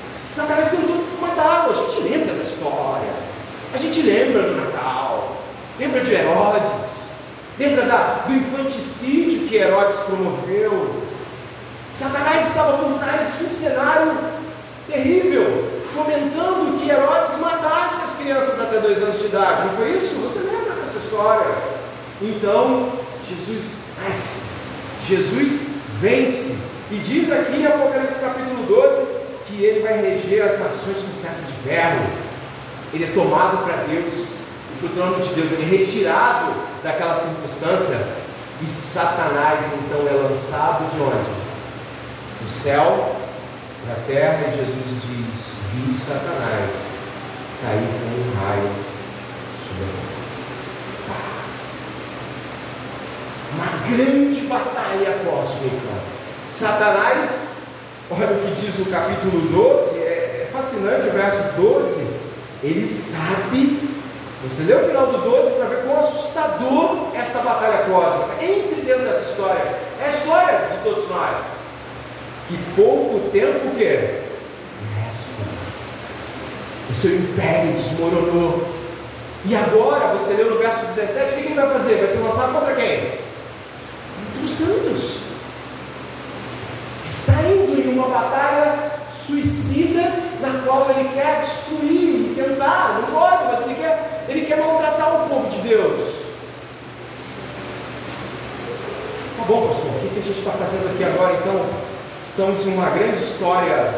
Satanás 0.09 0.69
tentou 0.69 1.03
matá-lo, 1.19 1.71
a 1.71 1.73
gente 1.73 2.09
lembra 2.09 2.35
da 2.35 2.41
história. 2.41 3.30
A 3.73 3.77
gente 3.77 4.01
lembra 4.01 4.43
do 4.43 4.57
Natal, 4.57 5.37
lembra 5.79 6.01
de 6.01 6.13
Herodes, 6.13 7.11
lembra 7.57 7.85
da, 7.85 8.25
do 8.27 8.33
infanticídio 8.33 9.47
que 9.47 9.55
Herodes 9.55 9.95
promoveu. 9.99 11.01
Satanás 11.93 12.49
estava 12.49 12.79
por 12.79 12.99
trás 12.99 13.37
de 13.37 13.45
um 13.45 13.49
cenário 13.49 14.17
terrível, 14.89 15.71
fomentando 15.93 16.79
que 16.79 16.89
Herodes 16.89 17.37
matasse 17.37 18.01
as 18.03 18.15
crianças 18.15 18.59
até 18.59 18.79
dois 18.79 19.01
anos 19.01 19.19
de 19.19 19.27
idade. 19.27 19.63
Não 19.67 19.77
foi 19.77 19.95
isso? 19.95 20.15
Você 20.15 20.39
lembra 20.39 20.73
dessa 20.75 20.97
história? 20.97 21.55
Então, 22.21 22.91
Jesus 23.29 23.75
nasce, 24.03 24.41
Jesus 25.07 25.75
vence, 26.01 26.57
e 26.91 26.97
diz 26.97 27.31
aqui 27.31 27.61
em 27.61 27.67
Apocalipse 27.67 28.19
capítulo 28.19 28.63
12 28.63 29.01
que 29.47 29.63
ele 29.63 29.79
vai 29.79 30.01
reger 30.01 30.43
as 30.43 30.59
nações 30.59 30.97
com 30.97 31.13
certo 31.13 31.41
de 31.45 31.69
ferro 31.69 32.30
ele 32.93 33.05
é 33.05 33.11
tomado 33.13 33.63
para 33.63 33.83
Deus, 33.83 34.35
e 34.73 34.79
para 34.79 34.87
o 34.87 34.93
trono 34.93 35.21
de 35.21 35.33
Deus, 35.33 35.51
ele 35.51 35.63
é 35.63 35.77
retirado 35.77 36.53
daquela 36.83 37.15
circunstância, 37.15 37.97
e 38.61 38.69
Satanás 38.69 39.65
então 39.73 40.07
é 40.07 40.11
lançado 40.11 40.89
de 40.93 41.01
onde? 41.01 41.41
Do 42.41 42.49
céu 42.49 43.15
para 43.85 43.93
a 43.93 44.05
terra, 44.07 44.47
e 44.47 44.57
Jesus 44.57 45.01
diz: 45.03 45.53
Vi 45.73 45.93
Satanás 45.93 46.69
cair 47.63 47.87
como 47.87 48.17
um 48.19 48.33
raio 48.39 48.69
sobre 49.67 49.83
a 49.83 49.91
terra. 49.95 51.31
Uma 53.53 53.69
grande 53.95 54.41
batalha 54.47 55.19
cósmica. 55.25 56.11
Satanás, 56.49 57.53
olha 58.09 58.27
o 58.27 58.39
que 58.41 58.61
diz 58.61 58.77
o 58.79 58.85
capítulo 58.85 59.41
12, 59.49 59.97
é, 59.99 60.47
é 60.47 60.49
fascinante 60.51 61.07
o 61.07 61.11
verso 61.11 61.43
12 61.55 62.20
ele 62.63 62.85
sabe. 62.85 63.89
Você 64.43 64.63
lê 64.63 64.73
o 64.73 64.87
final 64.87 65.07
do 65.07 65.17
12 65.19 65.51
para 65.51 65.65
ver 65.65 65.83
quão 65.83 65.99
assustador 65.99 67.15
esta 67.15 67.39
batalha 67.39 67.85
cósmica. 67.85 68.43
Entre 68.43 68.81
dentro 68.81 69.05
dessa 69.05 69.31
história. 69.31 69.61
É 69.99 70.05
a 70.05 70.07
história 70.07 70.69
de 70.71 70.77
todos 70.83 71.07
nós. 71.09 71.45
Que 72.47 72.57
pouco 72.75 73.29
tempo 73.31 73.67
o 73.67 73.75
quê? 73.75 74.21
Resta. 75.03 75.43
O 76.89 76.93
seu 76.93 77.15
império 77.17 77.73
desmoronou. 77.73 78.67
E 79.45 79.55
agora, 79.55 80.13
você 80.13 80.33
lê 80.33 80.43
no 80.43 80.57
verso 80.57 80.85
17, 80.85 81.33
o 81.33 81.37
que 81.37 81.45
ele 81.45 81.55
vai 81.55 81.69
fazer? 81.71 81.95
Vai 81.95 82.07
ser 82.07 82.19
lançado 82.19 82.53
contra 82.53 82.75
quem? 82.75 82.99
Contra 82.99 84.43
os 84.43 84.51
santos. 84.51 85.17
Está 87.09 87.33
indo 87.43 87.79
em 87.79 87.93
uma 87.93 88.07
batalha 88.07 89.00
suicida 89.25 90.11
na 90.41 90.61
qual 90.65 90.89
ele 90.89 91.09
quer 91.13 91.39
destruir, 91.41 92.33
tentar, 92.35 93.01
não 93.01 93.19
pode, 93.19 93.43
mas 93.45 93.61
ele 93.61 93.75
quer, 93.75 94.25
ele 94.27 94.45
quer 94.45 94.57
maltratar 94.57 95.23
o 95.23 95.29
povo 95.29 95.49
de 95.49 95.57
Deus. 95.59 96.21
Tá 99.37 99.43
bom, 99.47 99.67
pastor, 99.67 99.87
o 99.87 100.09
que 100.09 100.19
a 100.19 100.21
gente 100.21 100.39
está 100.39 100.51
fazendo 100.51 100.93
aqui 100.93 101.03
agora 101.03 101.33
então? 101.35 101.65
Estamos 102.27 102.65
em 102.65 102.73
uma 102.73 102.89
grande 102.89 103.19
história, 103.19 103.93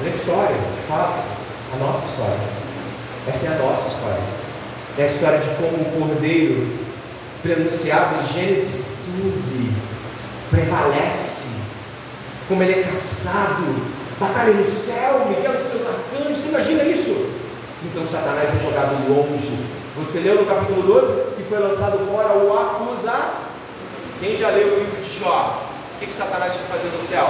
grande 0.00 0.16
história, 0.16 0.54
de 0.54 0.88
fato, 0.88 1.20
a 1.72 1.76
nossa 1.84 2.06
história. 2.06 2.62
Essa 3.28 3.46
é 3.46 3.48
a 3.48 3.58
nossa 3.62 3.88
história. 3.88 4.22
É 4.98 5.02
a 5.02 5.06
história 5.06 5.38
de 5.38 5.48
como 5.56 5.82
o 5.82 5.92
cordeiro, 5.98 6.76
pronunciado 7.42 8.22
em 8.22 8.28
Gênesis 8.28 8.98
15, 9.22 9.70
prevalece, 10.50 11.41
como 12.52 12.62
ele 12.62 12.80
é 12.80 12.82
caçado 12.82 13.64
batalha 14.20 14.52
no 14.52 14.64
céu, 14.64 15.26
Miguel 15.26 15.54
e 15.54 15.58
seus 15.58 15.86
arcanos, 15.86 16.36
você 16.36 16.48
imagina 16.48 16.84
isso? 16.84 17.30
Então 17.82 18.04
Satanás 18.04 18.54
é 18.54 18.62
jogado 18.62 19.08
longe. 19.08 19.58
Você 19.96 20.20
leu 20.20 20.34
no 20.34 20.46
capítulo 20.46 20.82
12 20.82 21.34
que 21.34 21.44
foi 21.44 21.58
lançado 21.58 22.06
fora 22.06 22.36
o 22.36 22.52
acusar. 22.54 23.52
Quem 24.20 24.36
já 24.36 24.50
leu 24.50 24.66
o 24.66 24.78
livro 24.80 25.02
de 25.02 25.18
Jó? 25.18 25.66
O 25.96 25.98
que, 25.98 26.06
que 26.06 26.12
Satanás 26.12 26.54
foi 26.54 26.66
fazer 26.66 26.88
no 26.90 26.98
céu? 26.98 27.26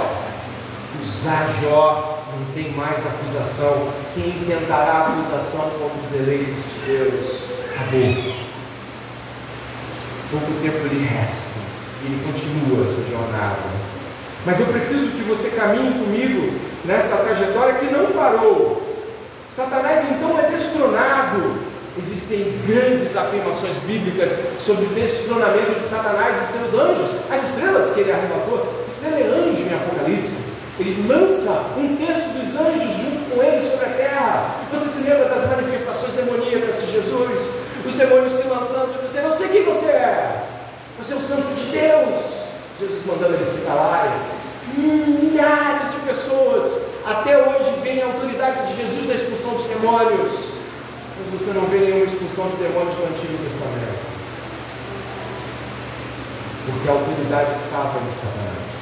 Acusar 0.93 1.47
Jó, 1.61 2.19
não 2.35 2.53
tem 2.53 2.73
mais 2.73 2.97
acusação. 2.97 3.93
Quem 4.13 4.43
tentará 4.45 5.07
acusação 5.07 5.69
contra 5.79 6.01
os 6.05 6.13
eleitos 6.13 6.63
de 6.63 6.85
Deus? 6.85 7.47
Acabou. 7.71 8.33
Pouco 10.31 10.51
tempo 10.61 10.87
lhe 10.93 11.05
resta. 11.05 11.59
Ele 12.03 12.21
continua 12.25 12.85
essa 12.85 13.09
jornada. 13.09 13.82
Mas 14.45 14.59
eu 14.59 14.65
preciso 14.67 15.11
que 15.11 15.23
você 15.23 15.49
caminhe 15.49 15.99
comigo 15.99 16.59
nesta 16.85 17.15
trajetória 17.17 17.75
que 17.75 17.85
não 17.85 18.07
parou. 18.11 18.81
Satanás 19.49 20.03
então 20.09 20.37
é 20.39 20.49
destronado 20.49 21.73
Existem 21.95 22.59
grandes 22.65 23.15
afirmações 23.15 23.77
bíblicas 23.85 24.35
sobre 24.57 24.85
o 24.85 24.89
destronamento 24.89 25.75
de 25.75 25.83
Satanás 25.83 26.41
e 26.41 26.57
seus 26.57 26.73
anjos. 26.73 27.11
As 27.29 27.49
estrelas 27.49 27.91
que 27.91 27.99
ele 27.99 28.11
arrebatou, 28.11 28.83
estrela 28.89 29.19
é 29.19 29.23
anjo 29.23 29.61
em 29.61 29.75
Apocalipse. 29.75 30.39
Ele 30.79 31.07
lança 31.07 31.51
um 31.77 31.95
terço 31.95 32.29
dos 32.29 32.55
anjos 32.55 32.97
junto 32.97 33.29
com 33.29 33.43
ele 33.43 33.61
sobre 33.61 33.85
a 33.85 33.89
terra. 33.89 34.55
Você 34.71 34.87
se 34.87 35.07
lembra 35.07 35.29
das 35.29 35.47
manifestações 35.47 36.13
demoníacas 36.15 36.81
de 36.81 36.91
Jesus? 36.93 37.53
Os 37.85 37.93
demônios 37.93 38.33
se 38.33 38.47
lançando, 38.47 38.99
dizendo: 38.99 39.25
Eu 39.25 39.31
sei 39.31 39.49
quem 39.49 39.63
você 39.63 39.85
é. 39.85 40.45
Você 40.97 41.13
é 41.13 41.17
o 41.17 41.21
Santo 41.21 41.53
de 41.53 41.65
Deus. 41.65 42.42
Jesus 42.87 43.05
mandando 43.05 43.35
eles 43.35 43.47
se 43.47 43.65
calarem. 43.65 44.13
Milhares 44.77 45.91
de 45.91 45.97
pessoas 46.07 46.81
até 47.05 47.37
hoje 47.37 47.71
veem 47.81 48.01
a 48.01 48.05
autoridade 48.07 48.67
de 48.67 48.81
Jesus 48.81 49.07
na 49.07 49.13
expulsão 49.13 49.53
dos 49.53 49.63
demônios 49.63 50.53
mas 51.19 51.41
você 51.41 51.53
não 51.53 51.67
vê 51.67 51.79
nenhuma 51.79 52.05
expulsão 52.05 52.49
de 52.49 52.57
demônios 52.57 52.95
no 52.97 53.05
Antigo 53.05 53.37
Testamento. 53.43 54.13
Porque 56.65 56.89
a 56.89 56.91
autoridade 56.91 57.51
estava 57.51 57.99
em 57.99 58.09
Satanás. 58.09 58.73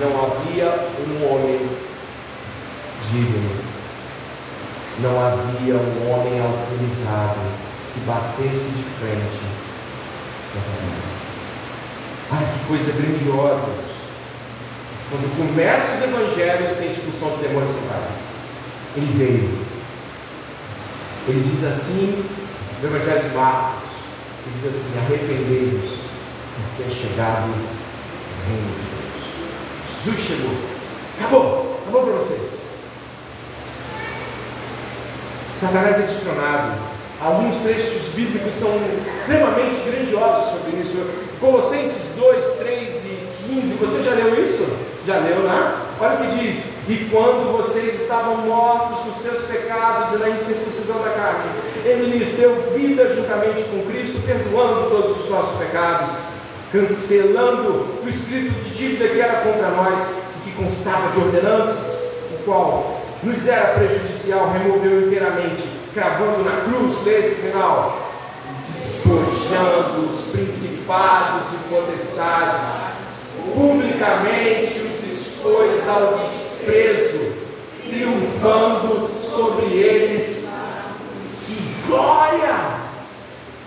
Não 0.00 0.24
havia 0.24 0.88
um 1.00 1.32
homem 1.32 1.68
digno. 3.10 3.76
Não 5.00 5.26
havia 5.26 5.74
um 5.74 6.12
homem 6.12 6.40
autorizado 6.40 7.40
que 7.94 8.00
batesse 8.00 8.68
de 8.70 8.82
frente 9.00 9.40
com 10.52 10.60
Satanás. 10.60 11.35
Ai, 12.30 12.44
que 12.52 12.66
coisa 12.66 12.90
grandiosa 12.92 13.68
Quando 15.10 15.36
começa 15.36 15.94
os 15.94 16.02
evangelhos, 16.02 16.72
tem 16.72 16.88
expulsão 16.88 17.30
de 17.36 17.46
demônios 17.46 17.72
separados. 17.72 18.16
Ele 18.96 19.12
veio 19.16 19.66
ele 21.28 21.40
diz 21.40 21.64
assim 21.64 22.24
no 22.80 22.88
Evangelho 22.88 23.28
de 23.28 23.34
Marcos, 23.34 23.88
ele 24.46 24.60
diz 24.62 24.76
assim, 24.76 24.98
arrependei-vos, 24.98 25.98
porque 26.54 26.82
é 26.84 26.90
chegado 26.90 27.48
o 27.48 28.48
reino 28.48 28.70
de 28.76 28.86
Deus. 28.86 30.04
Jesus 30.04 30.20
chegou. 30.20 30.56
Acabou, 31.18 31.80
acabou 31.82 32.02
para 32.04 32.12
vocês. 32.12 32.60
Satanás 35.52 35.96
é 35.96 36.02
destronado. 36.02 36.85
Alguns 37.20 37.56
trechos 37.56 38.08
bíblicos 38.14 38.54
são 38.54 38.70
extremamente 39.16 39.76
grandiosos 39.90 40.52
sobre 40.52 40.80
isso. 40.80 40.96
Colossenses 41.40 42.14
2, 42.14 42.44
3 42.58 43.04
e 43.04 43.26
15, 43.48 43.74
você 43.74 44.02
já 44.02 44.10
leu 44.10 44.42
isso? 44.42 44.66
Já 45.06 45.18
leu, 45.20 45.40
né? 45.40 45.86
Olha 45.98 46.16
o 46.16 46.18
que 46.18 46.36
diz: 46.36 46.64
E 46.88 47.08
quando 47.10 47.56
vocês 47.56 48.02
estavam 48.02 48.38
mortos 48.38 49.06
nos 49.06 49.16
seus 49.16 49.44
pecados 49.44 50.12
e 50.12 50.18
na 50.18 50.28
incircuncisão 50.28 51.02
da 51.02 51.10
carne, 51.10 51.50
Ele 51.84 52.18
lhes 52.18 52.36
deu 52.36 52.72
vida 52.76 53.08
juntamente 53.08 53.62
com 53.64 53.86
Cristo, 53.90 54.20
perdoando 54.26 54.90
todos 54.90 55.24
os 55.24 55.30
nossos 55.30 55.58
pecados, 55.58 56.10
cancelando 56.70 57.86
o 58.04 58.08
escrito 58.08 58.50
de 58.64 58.70
dívida 58.74 59.08
que 59.08 59.20
era 59.20 59.40
contra 59.40 59.70
nós 59.70 60.06
e 60.36 60.50
que 60.50 60.56
constava 60.56 61.10
de 61.12 61.18
ordenanças, 61.18 61.98
o 62.34 62.44
qual 62.44 63.00
nos 63.22 63.46
era 63.46 63.74
prejudicial, 63.74 64.52
removeu 64.52 65.06
inteiramente, 65.06 65.62
cravando 65.96 66.44
na 66.44 66.60
cruz, 66.60 67.02
nesse 67.06 67.36
final, 67.36 68.12
despojando 68.68 70.06
os 70.06 70.20
principados 70.30 71.52
e 71.52 71.56
potestades, 71.70 72.74
publicamente 73.54 74.78
os 74.80 75.02
expôs 75.02 75.88
ao 75.88 76.12
desprezo, 76.12 77.32
triunfando 77.88 79.08
sobre 79.22 79.72
eles. 79.72 80.46
Que 81.46 81.76
glória! 81.86 82.76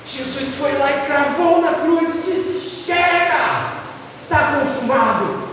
Jesus 0.05 0.53
foi 0.53 0.77
lá 0.77 0.91
e 0.91 1.05
cravou 1.07 1.61
na 1.63 1.73
cruz 1.73 2.13
e 2.13 2.31
disse: 2.31 2.85
Chega! 2.85 3.73
Está 4.11 4.59
consumado. 4.59 5.49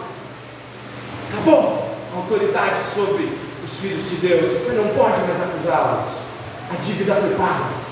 Acabou 1.33 1.97
a 2.13 2.17
autoridade 2.19 2.79
sobre 2.81 3.33
os 3.65 3.79
filhos 3.79 4.11
de 4.11 4.17
Deus. 4.17 4.53
Você 4.53 4.73
não 4.73 4.89
pode 4.89 5.19
mais 5.23 5.41
acusá-los. 5.41 6.26
A 6.71 6.75
dívida 6.77 7.15
foi 7.15 7.31
paga. 7.37 7.87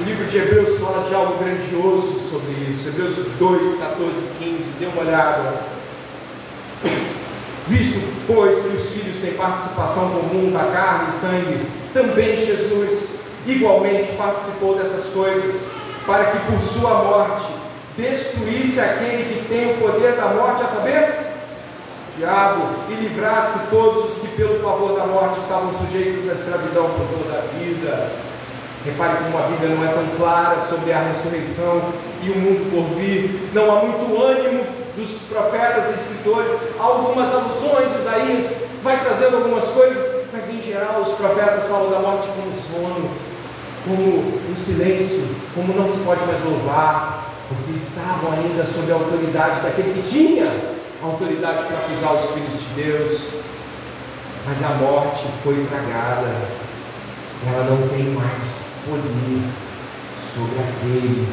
O 0.00 0.02
livro 0.02 0.24
de 0.24 0.38
Hebreus 0.38 0.78
fala 0.78 1.06
de 1.06 1.14
algo 1.14 1.42
grandioso 1.44 2.18
sobre 2.28 2.52
isso. 2.68 2.88
Hebreus 2.88 3.14
2, 3.38 3.74
14 3.74 4.24
e 4.24 4.44
15. 4.44 4.70
Dê 4.72 4.86
uma 4.86 5.02
olhada. 5.02 5.62
Visto, 7.68 8.00
pois, 8.26 8.62
que 8.62 8.68
os 8.68 8.88
filhos 8.88 9.18
têm 9.18 9.34
participação 9.34 10.10
comum 10.10 10.50
da 10.50 10.64
carne 10.72 11.10
e 11.10 11.12
sangue, 11.12 11.66
também 11.94 12.34
Jesus 12.34 13.20
igualmente 13.46 14.08
participou 14.12 14.76
dessas 14.76 15.04
coisas, 15.12 15.66
para 16.06 16.24
que 16.24 16.38
por 16.50 16.60
sua 16.60 17.04
morte 17.04 17.46
destruísse 17.96 18.80
aquele 18.80 19.34
que 19.34 19.48
tem 19.48 19.72
o 19.72 19.76
poder 19.78 20.16
da 20.16 20.28
morte, 20.28 20.62
a 20.62 20.66
saber, 20.66 21.29
diabo, 22.20 22.66
e 22.90 22.94
livrasse 22.94 23.70
todos 23.70 24.04
os 24.04 24.18
que 24.18 24.28
pelo 24.36 24.60
pavor 24.60 24.94
da 24.94 25.06
morte 25.06 25.40
estavam 25.40 25.72
sujeitos 25.72 26.28
à 26.28 26.34
escravidão 26.34 26.90
por 26.90 27.06
toda 27.18 27.38
a 27.38 27.42
vida. 27.58 28.12
Repare 28.84 29.24
como 29.24 29.38
a 29.38 29.46
Bíblia 29.48 29.74
não 29.74 29.84
é 29.84 29.92
tão 29.92 30.04
clara 30.18 30.60
sobre 30.60 30.92
a 30.92 31.00
ressurreição 31.00 31.82
e 32.22 32.30
o 32.30 32.36
mundo 32.36 32.70
por 32.70 32.96
vir. 32.96 33.50
Não 33.54 33.70
há 33.70 33.82
muito 33.82 34.22
ânimo 34.22 34.64
dos 34.96 35.22
profetas 35.30 35.90
e 35.90 35.94
escritores. 35.94 36.52
Há 36.78 36.82
algumas 36.82 37.32
alusões, 37.32 37.94
Isaías 37.94 38.64
vai 38.82 39.00
trazendo 39.00 39.36
algumas 39.36 39.64
coisas, 39.64 40.26
mas 40.32 40.48
em 40.50 40.60
geral 40.60 41.00
os 41.00 41.10
profetas 41.10 41.66
falam 41.66 41.90
da 41.90 42.00
morte 42.00 42.28
como 42.28 42.52
sono, 42.54 43.10
como 43.84 44.40
um 44.50 44.56
silêncio, 44.56 45.26
como 45.54 45.74
não 45.74 45.88
se 45.88 45.98
pode 45.98 46.24
mais 46.24 46.42
louvar, 46.44 47.32
porque 47.48 47.76
estavam 47.76 48.32
ainda 48.32 48.64
sob 48.64 48.90
a 48.90 48.94
autoridade 48.94 49.60
daquele 49.60 49.94
que 49.94 50.08
tinha 50.08 50.79
autoridade 51.02 51.64
para 51.64 51.78
acusar 51.78 52.14
os 52.14 52.30
filhos 52.30 52.52
de 52.52 52.82
Deus. 52.82 53.30
Mas 54.46 54.62
a 54.62 54.68
morte 54.70 55.26
foi 55.42 55.66
tragada, 55.66 56.34
ela 57.46 57.64
não 57.64 57.88
tem 57.88 58.04
mais 58.14 58.64
poder 58.84 59.42
sobre 60.34 60.58
aqueles 60.58 61.28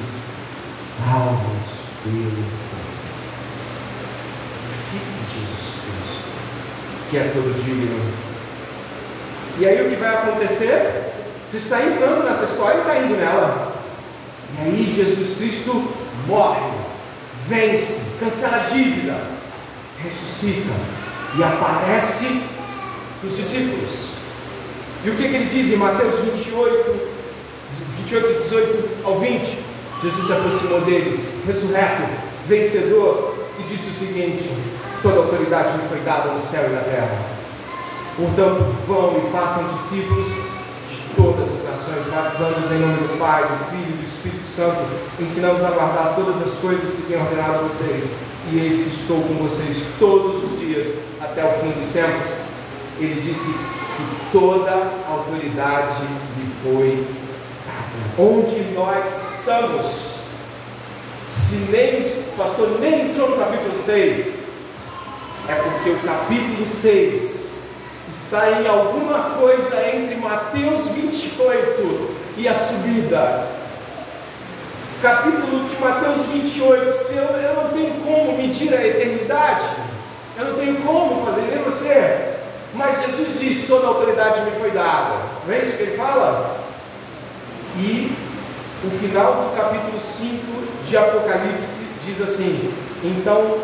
salvos 0.78 1.78
pelo 2.04 2.68
Filho 4.90 5.14
de 5.24 5.40
Jesus 5.40 5.76
Cristo, 5.84 6.24
que 7.10 7.18
é 7.18 7.32
todo 7.34 7.64
digno. 7.64 8.28
E 9.60 9.66
aí 9.66 9.86
o 9.86 9.90
que 9.90 9.96
vai 9.96 10.14
acontecer? 10.14 11.14
Você 11.48 11.58
está 11.58 11.82
entrando 11.82 12.26
nessa 12.26 12.44
história 12.44 12.78
e 12.78 12.82
está 12.82 13.00
indo 13.00 13.16
nela. 13.16 13.74
E 14.58 14.62
aí 14.62 14.94
Jesus 14.96 15.38
Cristo 15.38 15.94
morre, 16.28 16.62
vence, 17.48 18.02
cancela 18.20 18.58
a 18.58 18.60
dívida, 18.60 19.37
ressuscita 20.04 20.74
e 21.38 21.44
aparece 21.44 22.42
para 23.20 23.28
os 23.28 23.36
discípulos. 23.36 24.12
E 25.04 25.10
o 25.10 25.16
que, 25.16 25.28
que 25.28 25.36
ele 25.36 25.46
diz 25.46 25.70
em 25.70 25.78
Mateus 25.78 26.18
28, 26.20 27.18
28, 27.98 28.34
18 28.34 29.06
ao 29.06 29.20
20, 29.20 29.58
Jesus 30.02 30.26
se 30.26 30.34
aproximou 30.34 30.82
deles, 30.82 31.40
ressurreto, 31.46 32.04
vencedor, 32.48 33.36
e 33.60 33.64
disse 33.64 33.90
o 33.90 33.94
seguinte: 33.94 34.50
Toda 35.02 35.18
autoridade 35.18 35.78
me 35.78 35.88
foi 35.88 36.00
dada 36.02 36.32
no 36.32 36.40
céu 36.40 36.70
e 36.70 36.74
na 36.74 36.82
terra. 36.82 37.18
Portanto, 38.16 38.66
vão 38.88 39.16
e 39.18 39.32
façam 39.32 39.68
discípulos 39.68 40.28
de 40.28 41.16
todas 41.16 41.50
as 41.50 41.64
nações, 41.64 42.08
batizando-os 42.12 42.72
em 42.72 42.80
nome 42.80 43.08
do 43.08 43.20
Pai, 43.20 43.44
do 43.44 43.70
Filho 43.70 43.94
e 43.94 43.98
do 43.98 44.04
Espírito 44.04 44.48
Santo, 44.48 44.80
ensinando-os 45.20 45.64
a 45.64 45.70
guardar 45.70 46.16
todas 46.16 46.42
as 46.42 46.54
coisas 46.56 46.92
que 46.92 47.04
tenho 47.04 47.22
ordenado 47.22 47.60
a 47.60 47.62
vocês. 47.62 48.10
E 48.50 48.60
eis 48.60 48.82
que 48.82 48.90
estou 48.90 49.22
com 49.22 49.34
vocês 49.36 49.86
todos 50.00 50.44
os 50.44 50.60
dias 50.60 50.96
até 51.20 51.44
o 51.44 51.60
fim 51.60 51.72
dos 51.72 51.92
tempos. 51.92 52.32
Ele 53.00 53.20
disse 53.20 53.52
que 53.52 54.32
toda 54.32 54.72
autoridade 55.10 56.02
lhe 56.38 56.52
foi 56.64 57.06
onde 58.18 58.62
nós 58.74 59.40
estamos. 59.40 60.18
Se 61.28 61.56
nem 61.72 62.02
o 62.02 62.38
pastor 62.38 62.80
nem 62.80 63.10
entrou 63.10 63.32
no 63.32 63.38
capítulo 63.38 63.76
6, 63.76 64.40
é 65.50 65.56
porque 65.56 65.90
o 65.90 66.00
capítulo 66.00 66.66
6 66.66 67.52
está 68.10 68.62
em 68.62 68.68
alguma 68.68 69.32
coisa 69.32 69.88
entre 69.94 70.16
Mateus 70.16 70.88
28 70.88 72.10
e 72.38 72.48
a 72.48 72.56
subida. 72.56 73.57
Capítulo 75.02 75.64
de 75.66 75.76
Mateus 75.80 76.26
28, 76.26 76.92
se 76.92 77.18
eu, 77.18 77.24
eu 77.24 77.56
não 77.56 77.70
tenho 77.70 77.94
como 78.04 78.36
medir 78.36 78.74
a 78.74 78.86
eternidade, 78.86 79.64
eu 80.36 80.46
não 80.46 80.54
tenho 80.56 80.76
como 80.78 81.24
fazer, 81.24 81.42
nem 81.54 81.64
você. 81.64 82.34
Mas 82.74 83.04
Jesus 83.06 83.40
diz: 83.40 83.68
toda 83.68 83.88
autoridade 83.88 84.42
me 84.42 84.52
foi 84.52 84.72
dada 84.72 85.16
Não 85.46 85.54
é 85.54 85.60
isso 85.60 85.78
que 85.78 85.84
ele 85.84 85.98
fala? 85.98 86.58
E 87.78 88.12
o 88.84 88.90
final 89.00 89.34
do 89.34 89.56
capítulo 89.56 90.00
5 90.00 90.40
de 90.88 90.98
Apocalipse 90.98 91.86
diz 92.04 92.20
assim: 92.20 92.74
Então, 93.04 93.60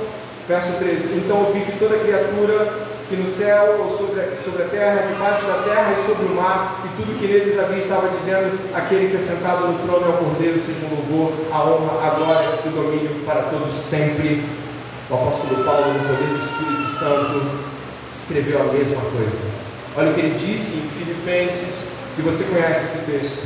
verso 0.48 0.74
13: 0.74 1.16
Então 1.16 1.46
ouvi 1.46 1.62
que 1.62 1.80
toda 1.80 1.98
criatura 1.98 2.93
que 3.10 3.16
no 3.16 3.28
céu 3.28 3.80
ou 3.84 3.98
sobre 3.98 4.22
a, 4.22 4.38
sobre 4.44 4.64
a 4.64 4.68
terra, 4.68 5.06
debaixo 5.08 5.46
da 5.46 5.64
terra 5.64 5.94
e 5.94 6.06
sobre 6.06 6.26
o 6.26 6.36
mar, 6.36 6.82
e 6.86 7.02
tudo 7.02 7.20
que 7.20 7.28
neles 7.28 7.60
havia 7.60 7.80
estava 7.80 8.10
dizendo: 8.10 8.60
Aquele 8.74 9.10
que 9.10 9.18
é 9.18 9.20
sentado 9.20 9.68
no 9.68 9.80
trono 9.80 10.06
é 10.06 10.10
o 10.10 10.18
Cordeiro, 10.18 10.60
seja 10.60 10.86
o 10.86 10.96
louvor, 10.96 11.34
a 11.52 11.64
honra, 11.64 12.08
a 12.08 12.10
glória 12.16 12.60
e 12.66 12.68
o 12.68 12.72
domínio 12.72 13.10
para 13.26 13.44
todos 13.44 13.74
sempre. 13.74 14.44
O 15.10 15.16
apóstolo 15.16 15.64
Paulo, 15.64 15.94
no 15.94 16.00
poder 16.08 16.28
do 16.28 16.38
Espírito 16.38 16.88
Santo, 16.88 17.42
escreveu 18.14 18.62
a 18.62 18.74
mesma 18.74 19.02
coisa. 19.02 19.38
Olha 19.96 20.12
o 20.12 20.14
que 20.14 20.22
ele 20.22 20.36
disse 20.36 20.78
em 20.78 20.90
Filipenses, 20.98 21.90
que 22.16 22.22
você 22.22 22.46
conhece 22.46 22.86
esse 22.86 23.12
texto. 23.12 23.44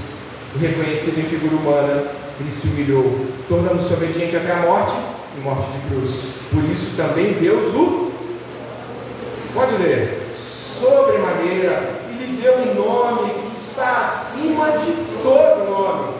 Reconhecido 0.60 1.20
em 1.20 1.24
figura 1.24 1.56
humana, 1.56 2.04
ele 2.40 2.52
se 2.52 2.68
humilhou, 2.68 3.26
tornando-se 3.50 3.94
obediente 3.94 4.36
até 4.36 4.54
a 4.54 4.58
morte 4.58 4.94
e 5.36 5.42
morte 5.42 5.68
de 5.72 5.88
cruz. 5.90 6.36
Por 6.52 6.64
isso 6.72 6.96
também 6.96 7.34
Deus 7.34 7.66
o 7.74 8.07
Pode 9.58 9.76
ler. 9.78 10.22
Sobremaneira, 10.36 11.82
e 12.12 12.14
lhe 12.14 12.40
deu 12.40 12.60
um 12.60 12.76
nome 12.76 13.34
que 13.34 13.58
está 13.58 14.02
acima 14.02 14.70
de 14.70 14.92
todo 15.24 15.72
nome, 15.72 16.14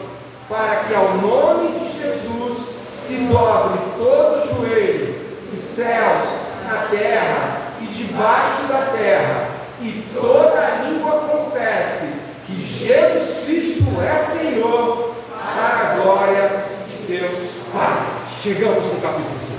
para 0.48 0.80
que 0.80 0.92
ao 0.92 1.16
nome 1.18 1.68
de 1.68 1.86
Jesus 1.86 2.66
se 2.90 3.14
dobre 3.26 3.78
todo 3.96 4.38
o 4.38 4.56
joelho, 4.56 5.14
os 5.54 5.60
céus, 5.60 6.26
na 6.66 6.88
terra 6.90 7.74
e 7.80 7.86
debaixo 7.86 8.66
da 8.66 8.90
terra, 8.98 9.50
e 9.80 10.04
toda 10.12 10.80
língua 10.84 11.28
confesse 11.30 12.12
que 12.44 12.60
Jesus 12.60 13.44
Cristo 13.44 13.84
é 14.02 14.18
Senhor, 14.18 15.14
para 15.30 15.92
a 15.92 15.94
glória 15.94 16.64
de 16.88 17.06
Deus 17.06 17.52
Pai. 17.72 18.04
Chegamos 18.42 18.84
no 18.86 19.00
capítulo 19.00 19.38
6. 19.38 19.58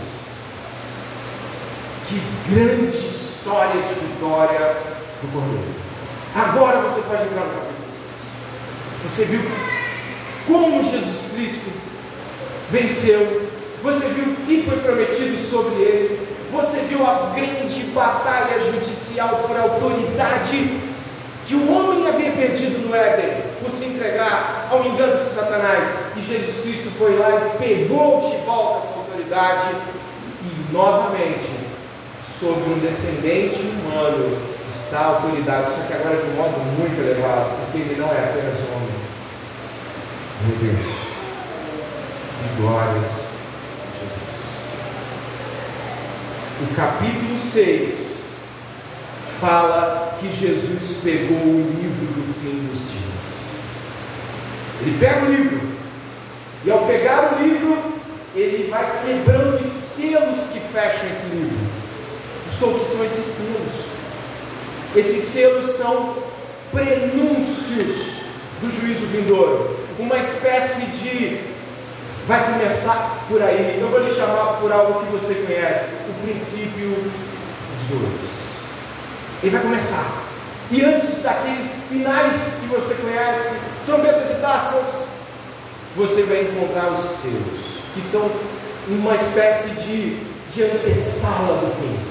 Que 2.10 2.22
grande 2.54 3.29
história 3.50 3.82
de 3.82 3.94
vitória 3.96 4.76
do 5.24 5.34
Cordeiro. 5.34 5.74
Agora 6.36 6.82
você 6.82 7.02
pode 7.02 7.24
entrar 7.24 7.46
no 7.46 7.54
capítulo 7.54 7.90
6. 7.90 8.04
Você 9.04 9.26
viu 9.26 9.42
como 10.46 10.84
Jesus 10.84 11.32
Cristo 11.34 11.72
venceu, 12.70 13.50
você 13.82 14.10
viu 14.10 14.34
o 14.34 14.36
que 14.46 14.62
foi 14.62 14.78
prometido 14.78 15.36
sobre 15.40 15.82
ele, 15.82 16.28
você 16.52 16.82
viu 16.82 17.04
a 17.04 17.32
grande 17.36 17.82
batalha 17.86 18.60
judicial 18.60 19.44
por 19.48 19.58
autoridade 19.58 20.82
que 21.48 21.56
o 21.56 21.74
homem 21.74 22.08
havia 22.08 22.32
perdido 22.32 22.88
no 22.88 22.96
Éden 22.96 23.42
por 23.64 23.72
se 23.72 23.86
entregar 23.86 24.68
ao 24.70 24.86
engano 24.86 25.18
de 25.18 25.26
Satanás. 25.26 26.12
E 26.16 26.22
Jesus 26.22 26.62
Cristo 26.62 26.92
foi 27.00 27.18
lá 27.18 27.32
e 27.32 27.58
pegou 27.58 28.20
de 28.20 28.46
volta 28.46 28.78
essa 28.78 28.94
autoridade 28.94 29.66
e 30.44 30.72
novamente 30.72 31.59
sobre 32.40 32.70
um 32.70 32.80
descendente 32.80 33.60
humano 33.60 34.38
está 34.70 35.00
a 35.00 35.06
autoridade, 35.08 35.72
só 35.72 35.82
que 35.82 35.94
agora 35.94 36.16
de 36.16 36.28
um 36.28 36.36
modo 36.36 36.58
muito 36.78 36.98
elevado, 37.02 37.58
porque 37.66 37.80
ele 37.80 38.00
não 38.00 38.08
é 38.08 38.30
apenas 38.30 38.60
homem. 38.60 39.00
Meu 40.46 40.56
Deus, 40.58 40.86
e 42.46 42.62
glórias 42.62 43.10
a 43.76 43.88
Jesus. 44.00 44.30
O 46.62 46.76
capítulo 46.76 47.38
6 47.38 48.24
fala 49.42 50.18
que 50.22 50.32
Jesus 50.32 51.02
pegou 51.04 51.38
o 51.38 51.76
livro 51.78 52.06
do 52.22 52.34
fim 52.42 52.68
dos 52.70 52.80
dias. 52.90 53.10
Ele 54.82 54.98
pega 54.98 55.26
o 55.26 55.30
livro, 55.30 55.60
e 56.64 56.72
ao 56.72 56.86
pegar 56.86 57.34
o 57.34 57.44
livro, 57.44 57.78
ele 58.34 58.70
vai 58.70 59.02
quebrando 59.06 59.60
os 59.60 59.66
selos 59.66 60.48
que 60.54 60.60
fecham 60.60 61.10
esse 61.10 61.26
livro. 61.36 61.79
Pastor, 62.50 62.70
o 62.70 62.80
que 62.80 62.88
são 62.88 63.06
esses 63.06 63.26
selos? 63.26 63.86
Esses 64.96 65.22
selos 65.22 65.68
são 65.68 66.16
prenúncios 66.72 68.24
do 68.60 68.72
juízo 68.72 69.06
vindouro, 69.06 69.78
uma 70.00 70.18
espécie 70.18 70.86
de. 70.88 71.60
Vai 72.26 72.52
começar 72.52 73.26
por 73.30 73.42
aí, 73.42 73.78
eu 73.80 73.88
vou 73.90 74.00
lhe 74.00 74.10
chamar 74.10 74.58
por 74.60 74.72
algo 74.72 75.06
que 75.06 75.12
você 75.12 75.36
conhece, 75.36 75.92
o 76.10 76.28
princípio 76.28 76.90
dos 76.90 77.88
dores. 77.88 78.30
Ele 79.44 79.52
vai 79.52 79.62
começar. 79.62 80.24
E 80.72 80.84
antes 80.84 81.22
daqueles 81.22 81.86
finais 81.88 82.58
que 82.62 82.68
você 82.68 82.96
conhece, 82.96 83.58
trombetas 83.86 84.32
e 84.32 84.36
taças, 84.36 85.10
você 85.96 86.24
vai 86.24 86.42
encontrar 86.42 86.92
os 86.94 87.06
selos, 87.06 87.82
que 87.94 88.02
são 88.02 88.30
uma 88.88 89.14
espécie 89.14 89.70
de, 89.70 90.18
de 90.54 90.64
antessala 90.64 91.58
do 91.58 91.76
fim 91.76 92.09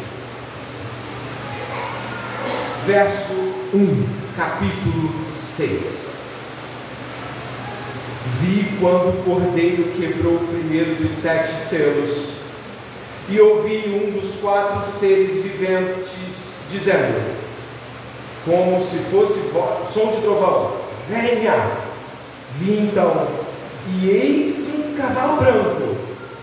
verso 2.89 3.35
1, 3.75 4.07
capítulo 4.35 5.11
6. 5.31 5.83
Vi 8.41 8.79
quando 8.81 9.11
o 9.11 9.23
cordeiro 9.25 9.93
quebrou 9.93 10.37
o 10.37 10.49
primeiro 10.49 10.95
dos 10.95 11.13
sete 11.13 11.49
selos, 11.49 12.39
e 13.29 13.39
ouvi 13.39 14.07
um 14.07 14.19
dos 14.19 14.37
quatro 14.37 14.91
seres 14.91 15.35
viventes 15.35 16.55
dizendo, 16.71 17.37
como 18.47 18.81
se 18.81 18.97
fosse 19.11 19.39
som 19.93 20.07
de 20.11 20.23
trovão: 20.23 20.73
Venha! 21.11 21.71
Vi 22.55 22.89
então, 22.91 23.29
e 23.87 24.09
eis 24.09 24.67
um 24.67 24.95
cavalo 24.97 25.37
branco. 25.37 25.95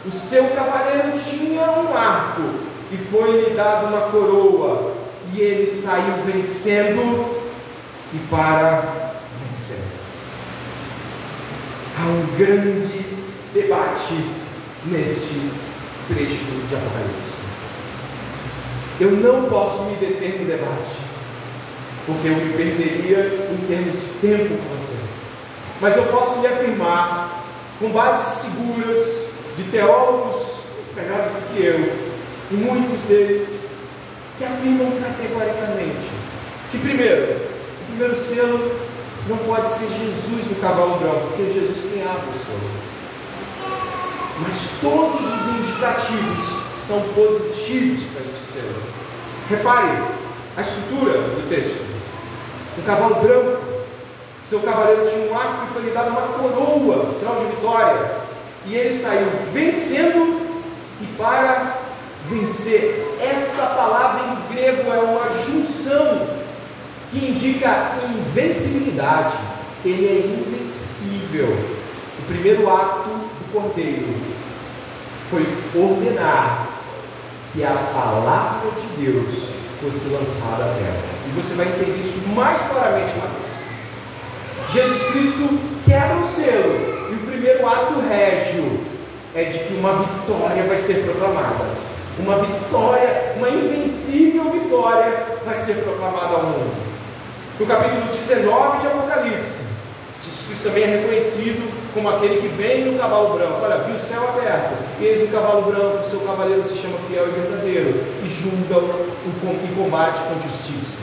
O 0.05 0.12
seu 0.12 0.43
cavaleiro 0.49 1.12
tinha 1.13 1.63
um 1.71 1.97
arco, 1.97 2.43
e 2.91 2.97
foi-lhe 2.97 3.55
dado 3.55 3.88
uma 3.88 4.01
coroa 4.12 4.94
e 5.35 5.41
ele 5.41 5.67
saiu 5.67 6.23
vencendo 6.25 7.43
e 8.13 8.17
para 8.29 9.15
vencer. 9.51 9.77
Há 11.99 12.03
um 12.03 12.37
grande 12.37 13.05
debate 13.53 14.13
neste 14.85 15.51
trecho 16.07 16.45
de 16.69 16.75
Apocalipse. 16.75 17.35
Eu 18.99 19.11
não 19.11 19.49
posso 19.49 19.83
me 19.83 19.95
deter 19.97 20.39
no 20.39 20.45
debate, 20.45 20.95
porque 22.05 22.29
eu 22.29 22.35
me 22.35 22.53
perderia 22.53 23.49
em 23.51 23.67
termos 23.67 23.93
de 23.93 24.07
tempo 24.21 24.55
com 24.55 24.77
você. 24.77 24.97
Mas 25.81 25.97
eu 25.97 26.05
posso 26.05 26.39
lhe 26.39 26.47
afirmar, 26.47 27.43
com 27.79 27.89
bases 27.89 28.45
seguras, 28.45 29.25
de 29.57 29.63
teólogos 29.63 30.59
melhores 30.95 31.31
do 31.31 31.53
que 31.53 31.65
eu, 31.65 32.15
e 32.51 32.53
muitos 32.53 33.03
deles 33.03 33.54
que 34.37 34.43
afirmam 34.43 34.91
categoricamente 35.01 36.25
que, 36.71 36.79
primeiro, 36.79 37.35
o 37.81 37.85
primeiro 37.87 38.15
selo 38.15 38.71
não 39.27 39.37
pode 39.37 39.69
ser 39.69 39.87
Jesus 39.87 40.47
no 40.49 40.55
cavalo 40.55 40.97
branco, 40.97 41.27
porque 41.27 41.43
é 41.43 41.53
Jesus 41.53 41.81
quem 41.81 42.03
abre 42.03 42.29
o 42.29 42.37
selo. 42.37 42.85
Mas 44.41 44.77
todos 44.81 45.25
os 45.25 45.59
indicativos 45.59 46.45
são 46.73 47.01
positivos 47.13 48.03
para 48.11 48.23
este 48.23 48.43
selo. 48.43 48.75
Repare 49.49 50.03
a 50.57 50.61
estrutura 50.61 51.13
do 51.13 51.49
texto. 51.49 51.85
Um 52.77 52.81
cavalo 52.81 53.15
branco, 53.15 53.61
seu 54.43 54.59
cavaleiro 54.59 55.07
tinha 55.07 55.31
um 55.31 55.37
arco 55.37 55.65
e 55.65 55.73
foi 55.73 55.83
lhe 55.83 55.91
dado 55.91 56.09
uma 56.09 56.21
coroa, 56.21 57.13
sinal 57.13 57.35
de 57.37 57.55
vitória. 57.55 58.11
E 58.65 58.75
ele 58.75 58.91
saiu 58.91 59.27
vencendo 59.53 60.41
e 61.01 61.05
para 61.17 61.84
vencer. 62.29 63.17
Esta 63.21 63.65
palavra 63.67 64.21
em 64.27 64.53
grego 64.53 64.91
é 64.91 64.99
uma 64.99 65.29
junção 65.29 66.27
que 67.11 67.25
indica 67.25 67.95
invencibilidade. 68.09 69.36
Ele 69.84 70.05
é 70.07 70.39
invencível. 70.39 71.47
O 72.19 72.21
primeiro 72.28 72.69
ato 72.69 73.09
do 73.09 73.51
cordeiro 73.51 74.15
foi 75.30 75.45
ordenar 75.76 76.67
que 77.53 77.63
a 77.63 77.73
palavra 77.93 78.71
de 78.71 79.05
Deus 79.05 79.49
fosse 79.82 80.09
lançada 80.09 80.65
à 80.65 80.67
terra. 80.67 81.15
E 81.28 81.30
você 81.36 81.53
vai 81.53 81.67
entender 81.67 81.99
isso 81.99 82.28
mais 82.36 82.61
claramente 82.63 83.13
lá 83.17 83.45
Jesus 84.73 85.11
Cristo 85.11 85.59
quebra 85.86 86.17
o 86.17 86.28
selo. 86.28 87.11
E 87.11 87.15
o 87.15 87.26
primeiro 87.26 87.65
ato 87.67 88.01
régio 88.09 88.82
é 89.34 89.43
de 89.43 89.59
que 89.59 89.73
uma 89.76 89.93
vitória 89.93 90.63
vai 90.63 90.76
ser 90.76 91.05
proclamada. 91.05 91.65
Uma 92.18 92.38
vitória, 92.38 93.34
uma 93.36 93.49
invencível 93.49 94.49
vitória 94.49 95.26
vai 95.43 95.55
ser 95.55 95.84
proclamada 95.84 96.36
ao 96.36 96.43
mundo. 96.43 96.86
No 97.59 97.66
capítulo 97.66 98.05
19 98.05 98.80
de 98.80 98.88
Apocalipse, 98.88 99.63
Jesus 100.24 100.45
Cristo 100.47 100.63
também 100.63 100.84
é 100.84 100.88
reconhecido 100.97 101.72
como 101.93 102.09
aquele 102.09 102.41
que 102.41 102.47
vem 102.47 102.86
no 102.86 102.97
cavalo 102.97 103.38
branco. 103.38 103.59
Olha, 103.61 103.80
viu 103.80 103.95
o 103.95 103.99
céu 103.99 104.28
aberto, 104.30 104.76
eis 104.99 105.24
o 105.24 105.28
cavalo 105.28 105.61
branco, 105.63 105.99
o 105.99 106.03
seu 106.03 106.22
cavaleiro 106.22 106.63
se 106.63 106.78
chama 106.78 106.97
fiel 107.07 107.28
e 107.28 107.32
verdadeiro, 107.32 108.03
e 108.24 108.30
julga 108.30 108.82
em 109.63 109.76
combate 109.76 110.22
com 110.22 110.39
justiça. 110.39 110.97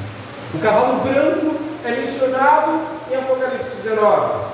O 0.54 0.58
cavalo 0.58 1.00
branco 1.00 1.56
é 1.84 1.92
mencionado 1.92 2.80
em 3.10 3.16
Apocalipse 3.16 3.82
19. 3.82 4.44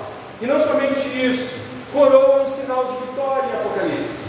E 0.40 0.46
não 0.46 0.58
somente 0.58 1.08
isso, 1.08 1.56
coroa 1.92 2.42
um 2.42 2.46
sinal 2.46 2.84
de 2.84 3.06
vitória 3.06 3.48
em 3.48 3.56
Apocalipse. 3.60 4.27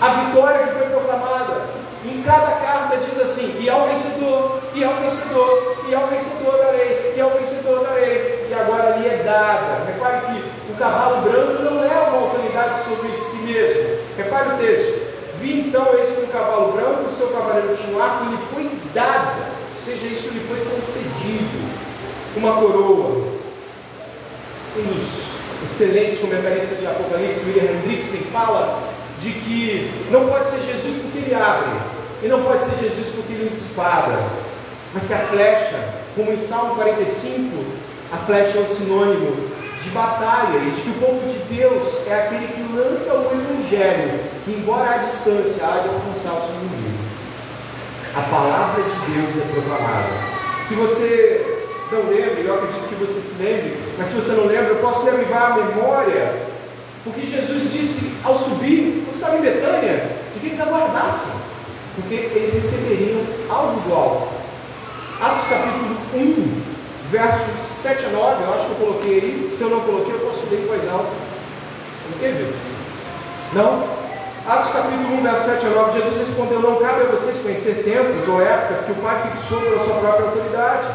A 0.00 0.08
vitória 0.08 0.68
que 0.68 0.74
foi 0.74 0.86
proclamada 0.86 1.60
em 2.04 2.22
cada 2.22 2.52
carta 2.52 2.96
diz 2.98 3.18
assim: 3.18 3.56
e 3.60 3.68
ao 3.68 3.88
vencedor, 3.88 4.60
e 4.74 4.84
ao 4.84 4.94
vencedor, 4.94 5.76
e 5.88 5.94
ao 5.94 6.06
vencedor 6.06 6.58
darei, 6.58 7.14
e 7.16 7.20
ao 7.20 7.30
vencedor 7.30 7.84
darei. 7.84 8.46
E 8.48 8.54
agora 8.54 8.94
ali 8.94 9.06
é 9.08 9.22
dada. 9.24 9.84
Repare 9.86 10.20
que 10.26 10.72
o 10.72 10.76
cavalo 10.76 11.22
branco 11.22 11.62
não 11.64 11.82
é 11.82 12.08
uma 12.08 12.18
autoridade 12.18 12.80
sobre 12.84 13.12
si 13.12 13.38
mesmo. 13.38 13.98
Repare 14.16 14.54
o 14.54 14.58
texto. 14.58 15.08
Vi 15.40 15.68
então 15.68 15.98
esse 15.98 16.14
com 16.14 16.22
o 16.22 16.28
cavalo 16.28 16.72
branco, 16.72 17.04
o 17.06 17.10
seu 17.10 17.28
cavaleiro 17.28 17.74
tinha 17.74 17.96
um 17.96 18.02
arco, 18.02 18.24
e 18.24 18.28
lhe 18.28 18.38
foi 18.52 18.70
dada, 18.92 19.34
ou 19.72 19.80
seja, 19.80 20.06
isso 20.06 20.30
lhe 20.30 20.40
foi 20.40 20.58
concedido, 20.64 21.58
uma 22.36 22.54
coroa. 22.54 23.38
Um 24.76 24.92
dos 24.92 25.38
excelentes 25.62 26.18
comentaristas 26.18 26.80
de 26.80 26.86
Apocalipse, 26.86 27.44
William 27.46 27.70
Hendrickson, 27.70 28.16
fala 28.32 28.80
de 29.18 29.32
que 29.32 30.08
não 30.10 30.28
pode 30.28 30.46
ser 30.48 30.60
Jesus 30.60 31.02
porque 31.02 31.18
ele 31.18 31.34
abre, 31.34 31.70
e 32.22 32.28
não 32.28 32.42
pode 32.42 32.64
ser 32.64 32.76
Jesus 32.82 33.06
porque 33.14 33.32
ele 33.32 33.46
espada, 33.46 34.18
mas 34.94 35.06
que 35.06 35.14
a 35.14 35.18
flecha, 35.18 35.78
como 36.14 36.32
em 36.32 36.36
Salmo 36.36 36.74
45, 36.76 37.64
a 38.12 38.16
flecha 38.18 38.58
é 38.58 38.60
um 38.62 38.66
sinônimo 38.66 39.50
de 39.82 39.90
batalha 39.90 40.58
e 40.58 40.70
de 40.70 40.80
que 40.80 40.90
o 40.90 40.94
povo 40.94 41.20
de 41.26 41.56
Deus 41.56 42.06
é 42.08 42.14
aquele 42.14 42.48
que 42.48 42.74
lança 42.74 43.14
o 43.14 43.26
Evangelho, 43.32 44.20
que 44.44 44.50
embora 44.50 44.94
à 44.94 44.96
distância 44.98 45.64
há 45.64 45.78
de 45.78 45.88
alcançar 45.88 46.32
o 46.32 46.40
seu 46.40 46.54
inimigo. 46.54 46.98
A 48.16 48.22
palavra 48.22 48.82
de 48.82 49.12
Deus 49.12 49.36
é 49.36 49.52
proclamada. 49.52 50.38
Se 50.64 50.74
você 50.74 51.64
não 51.92 52.10
lembra, 52.10 52.40
eu 52.40 52.54
acredito 52.54 52.88
que 52.88 52.94
você 52.96 53.20
se 53.20 53.42
lembre, 53.42 53.76
mas 53.96 54.08
se 54.08 54.14
você 54.14 54.32
não 54.32 54.46
lembra, 54.46 54.68
eu 54.68 54.76
posso 54.76 55.04
levar 55.04 55.52
à 55.52 55.54
memória 55.54 56.47
o 57.06 57.12
que 57.12 57.24
Jesus 57.24 57.72
disse 57.72 58.16
ao 58.24 58.36
subir, 58.38 59.02
quando 59.04 59.14
estava 59.14 59.36
em 59.38 59.42
Betânia, 59.42 60.10
de 60.34 60.40
que 60.40 60.46
eles 60.46 60.60
aguardassem, 60.60 61.32
porque 61.94 62.14
eles 62.14 62.52
receberiam 62.52 63.20
algo 63.48 63.80
do 63.80 63.94
alto. 63.94 64.28
Atos 65.20 65.46
capítulo 65.48 65.96
1, 66.14 66.62
versos 67.10 67.60
7 67.60 68.06
a 68.06 68.08
9, 68.10 68.44
eu 68.44 68.54
acho 68.54 68.66
que 68.66 68.70
eu 68.70 68.86
coloquei 68.86 69.14
aí. 69.14 69.50
Se 69.50 69.62
eu 69.62 69.70
não 69.70 69.80
coloquei, 69.80 70.14
eu 70.14 70.20
posso 70.20 70.46
ler 70.50 70.60
em 70.60 70.66
voz 70.66 70.88
alta. 70.88 71.10
Viu? 72.20 72.52
Não? 73.52 73.98
Atos 74.46 74.70
capítulo 74.72 75.18
1, 75.18 75.22
verso 75.22 75.44
7 75.44 75.66
a 75.66 75.70
9, 75.70 76.00
Jesus 76.00 76.18
respondeu: 76.18 76.60
Não 76.60 76.76
cabe 76.76 77.02
a 77.02 77.06
vocês 77.06 77.38
conhecer 77.38 77.82
tempos 77.84 78.28
ou 78.28 78.40
épocas 78.40 78.84
que 78.84 78.92
o 78.92 78.96
Pai 78.96 79.30
fixou 79.30 79.60
pela 79.60 79.78
sua 79.78 79.94
própria 79.96 80.26
autoridade, 80.26 80.86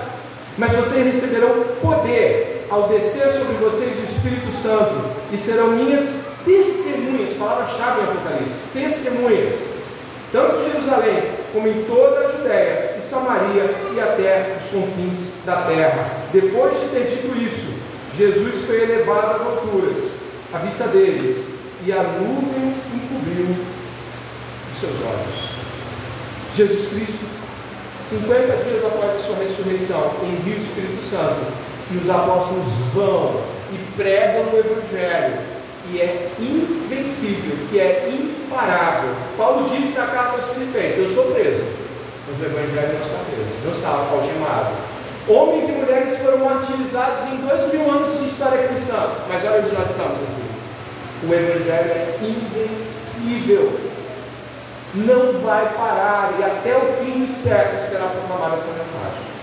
mas 0.57 0.71
vocês 0.71 1.05
receberão 1.05 1.63
poder 1.81 2.52
ao 2.73 2.87
descer 2.87 3.29
sobre 3.29 3.53
vocês 3.57 3.99
o 3.99 4.03
Espírito 4.03 4.51
Santo 4.51 4.95
e 5.31 5.37
serão 5.37 5.73
minhas 5.73 6.23
testemunhas, 6.43 7.31
palavra-chave 7.37 8.01
em 8.01 8.03
Apocalipse, 8.05 8.61
testemunhas, 8.73 9.53
tanto 10.31 10.55
em 10.57 10.71
Jerusalém 10.71 11.23
como 11.53 11.67
em 11.67 11.83
toda 11.83 12.21
a 12.21 12.31
Judéia 12.31 12.95
e 12.97 13.01
Samaria 13.01 13.75
e 13.93 13.99
até 13.99 14.57
os 14.57 14.71
confins 14.71 15.17
da 15.45 15.57
terra. 15.67 16.09
Depois 16.31 16.79
de 16.79 16.87
ter 16.87 17.05
dito 17.05 17.37
isso, 17.37 17.77
Jesus 18.17 18.65
foi 18.65 18.81
elevado 18.81 19.35
às 19.35 19.45
alturas, 19.45 20.09
à 20.51 20.57
vista 20.57 20.87
deles, 20.87 21.49
e 21.85 21.91
a 21.91 22.01
nuvem 22.01 22.73
encobriu 22.91 23.55
os 24.71 24.79
seus 24.79 24.93
olhos. 24.93 25.49
Jesus 26.55 26.93
Cristo, 26.93 27.25
50 28.01 28.63
dias 28.63 28.83
após 28.83 29.13
a 29.13 29.19
sua 29.19 29.35
ressurreição, 29.35 30.13
envia 30.23 30.55
o 30.55 30.57
Espírito 30.57 31.03
Santo 31.03 31.72
e 31.91 31.97
os 31.97 32.09
apóstolos 32.09 32.67
vão 32.93 33.41
e 33.71 33.77
pregam 33.95 34.43
o 34.53 34.57
Evangelho, 34.57 35.37
e 35.91 35.99
é 35.99 36.31
invencível, 36.39 37.57
que 37.69 37.79
é 37.79 38.09
imparável. 38.09 39.09
Paulo 39.37 39.69
disse 39.69 39.97
na 39.97 40.07
carta 40.07 40.33
aos 40.33 40.45
Filipenses: 40.53 40.97
Eu 40.97 41.05
estou 41.05 41.31
preso, 41.31 41.63
mas 42.27 42.39
o 42.39 42.45
Evangelho 42.45 42.93
não 42.93 43.01
está 43.01 43.17
preso, 43.29 43.55
não 43.63 43.71
estava 43.71 44.15
algemado. 44.15 44.73
Homens 45.27 45.69
e 45.69 45.71
mulheres 45.71 46.17
foram 46.17 46.39
martirizados 46.39 47.23
em 47.27 47.37
dois 47.37 47.71
mil 47.71 47.89
anos 47.89 48.19
de 48.19 48.27
história 48.27 48.67
cristã, 48.67 49.09
mas 49.29 49.43
olha 49.43 49.59
onde 49.59 49.71
nós 49.71 49.89
estamos 49.89 50.21
aqui. 50.21 50.43
O 51.23 51.33
Evangelho 51.33 51.91
é 51.91 52.17
invencível, 52.21 53.79
não 54.95 55.41
vai 55.41 55.73
parar, 55.73 56.33
e 56.37 56.43
até 56.43 56.75
o 56.75 56.97
fim 56.97 57.23
do 57.23 57.27
século 57.27 57.81
será 57.81 58.05
proclamada 58.07 58.55
essa 58.55 58.69
mensagem. 58.71 59.33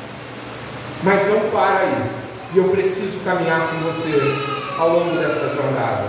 Mas 1.02 1.26
não 1.28 1.50
para 1.50 1.78
aí, 1.78 2.19
e 2.52 2.58
eu 2.58 2.64
preciso 2.64 3.20
caminhar 3.24 3.70
com 3.70 3.76
você 3.78 4.12
ao 4.78 4.90
longo 4.90 5.16
desta 5.16 5.48
jornada, 5.48 6.08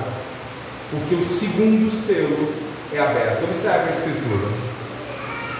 porque 0.89 1.15
o 1.15 1.25
segundo 1.25 1.91
selo 1.91 2.47
é 2.93 2.99
aberto. 2.99 3.43
Observe 3.43 3.89
a 3.89 3.91
Escritura. 3.91 4.47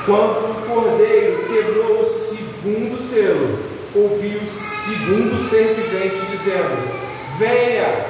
Quando 0.06 0.52
o 0.52 0.68
cordeiro 0.68 1.44
quebrou 1.48 2.02
o 2.02 2.06
segundo 2.06 3.00
selo, 3.00 3.60
ouviu 3.94 4.40
o 4.40 4.48
segundo 4.48 5.38
ser 5.38 5.76
vivente 5.76 6.26
dizendo: 6.32 6.90
Venha! 7.38 8.06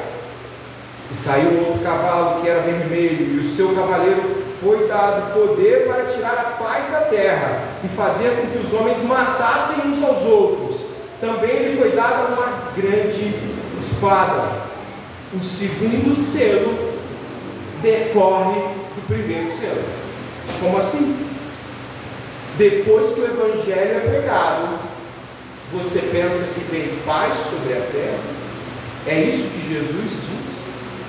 E 1.11 1.15
saiu 1.15 1.67
outro 1.67 1.83
cavalo 1.83 2.41
que 2.41 2.47
era 2.47 2.61
vermelho, 2.61 3.35
e 3.35 3.45
o 3.45 3.49
seu 3.49 3.75
cavaleiro 3.75 4.23
foi 4.61 4.87
dado 4.87 5.33
poder 5.33 5.87
para 5.87 6.05
tirar 6.05 6.31
a 6.31 6.63
paz 6.63 6.85
da 6.89 7.01
terra 7.01 7.63
e 7.83 7.87
fazer 7.89 8.37
com 8.37 8.47
que 8.47 8.65
os 8.65 8.73
homens 8.73 9.01
matassem 9.01 9.91
uns 9.91 10.01
aos 10.01 10.23
outros. 10.23 10.90
Também 11.21 11.69
lhe 11.69 11.77
foi 11.77 11.91
dada 11.91 12.33
uma 12.33 12.71
grande 12.75 13.33
espada. 13.79 14.71
O 15.33 15.41
segundo 15.41 16.13
selo 16.15 16.93
decorre 17.81 18.59
do 18.59 19.07
primeiro 19.07 19.49
selo. 19.49 19.83
Como 20.59 20.77
assim? 20.77 21.27
Depois 22.57 23.13
que 23.13 23.21
o 23.21 23.25
evangelho 23.25 23.97
é 23.97 23.99
pregado, 23.99 24.79
você 25.71 25.99
pensa 25.99 26.53
que 26.53 26.59
vem 26.69 26.99
paz 27.05 27.37
sobre 27.37 27.73
a 27.73 27.81
terra? 27.81 28.19
É 29.07 29.21
isso 29.21 29.43
que 29.43 29.73
Jesus 29.73 30.11
diz? 30.11 30.41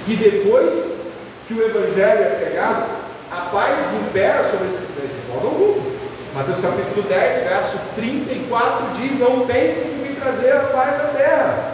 que 0.05 0.17
depois 0.17 1.01
que 1.47 1.55
o 1.55 1.63
Evangelho 1.63 2.23
é 2.23 2.37
pregado, 2.41 2.87
a 3.31 3.41
paz 3.53 3.89
impera 3.95 4.43
sobre 4.43 4.69
esse 4.69 4.79
de 4.79 5.33
modo 5.33 5.47
algum. 5.47 5.92
Mateus 6.35 6.61
capítulo 6.61 7.03
10, 7.03 7.45
verso 7.45 7.79
34 7.95 8.87
diz: 8.95 9.19
Não 9.19 9.47
pensem 9.47 9.83
que 9.83 10.09
vim 10.09 10.15
trazer 10.15 10.53
a 10.53 10.61
paz 10.61 10.97
à 10.97 11.09
terra. 11.09 11.73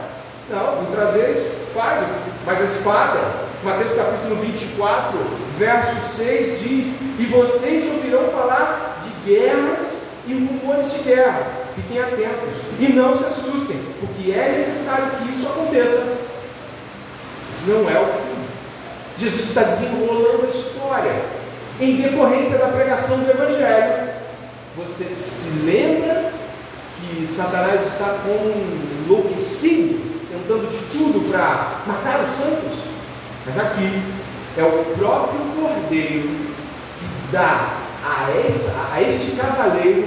Não, 0.50 0.80
vim 0.80 0.90
trazer 0.90 1.70
paz, 1.72 2.02
mas 2.44 2.60
a 2.60 2.64
espada. 2.64 3.48
Mateus 3.62 3.92
capítulo 3.92 4.34
24, 4.34 5.16
verso 5.56 6.16
6 6.16 6.60
diz: 6.60 6.86
E 7.20 7.26
vocês 7.26 7.86
ouvirão 7.86 8.32
falar 8.32 8.98
de 9.04 9.30
guerras 9.30 9.98
e 10.26 10.34
rumores 10.34 10.92
de 10.92 10.98
guerras. 11.04 11.48
Fiquem 11.76 12.00
atentos 12.00 12.56
e 12.80 12.92
não 12.92 13.14
se 13.14 13.24
assustem, 13.26 13.80
porque 14.00 14.32
é 14.32 14.54
necessário 14.56 15.10
que 15.18 15.30
isso 15.30 15.46
aconteça, 15.46 16.16
não 17.64 17.88
é 17.88 18.00
o 18.00 18.06
fim. 18.06 18.38
Jesus 19.18 19.48
está 19.48 19.62
desenrolando 19.62 20.46
a 20.46 20.48
história. 20.48 21.38
Em 21.80 21.94
decorrência 21.94 22.58
da 22.58 22.68
pregação 22.68 23.18
do 23.18 23.30
Evangelho, 23.30 24.17
você 24.78 25.04
se 25.04 25.50
lembra 25.64 26.32
que 26.96 27.26
Satanás 27.26 27.84
está 27.84 28.18
como 28.22 28.54
enlouquecido, 29.04 30.00
tentando 30.30 30.68
de 30.68 30.76
tudo 30.96 31.28
para 31.30 31.82
matar 31.86 32.22
os 32.22 32.30
santos? 32.30 32.84
Mas 33.44 33.58
aqui 33.58 34.02
é 34.56 34.62
o 34.62 34.84
próprio 34.96 35.40
Cordeiro 35.56 36.28
que 36.28 37.32
dá 37.32 37.76
a, 38.04 38.30
essa, 38.46 38.72
a 38.92 39.02
este 39.02 39.32
cavaleiro 39.32 40.06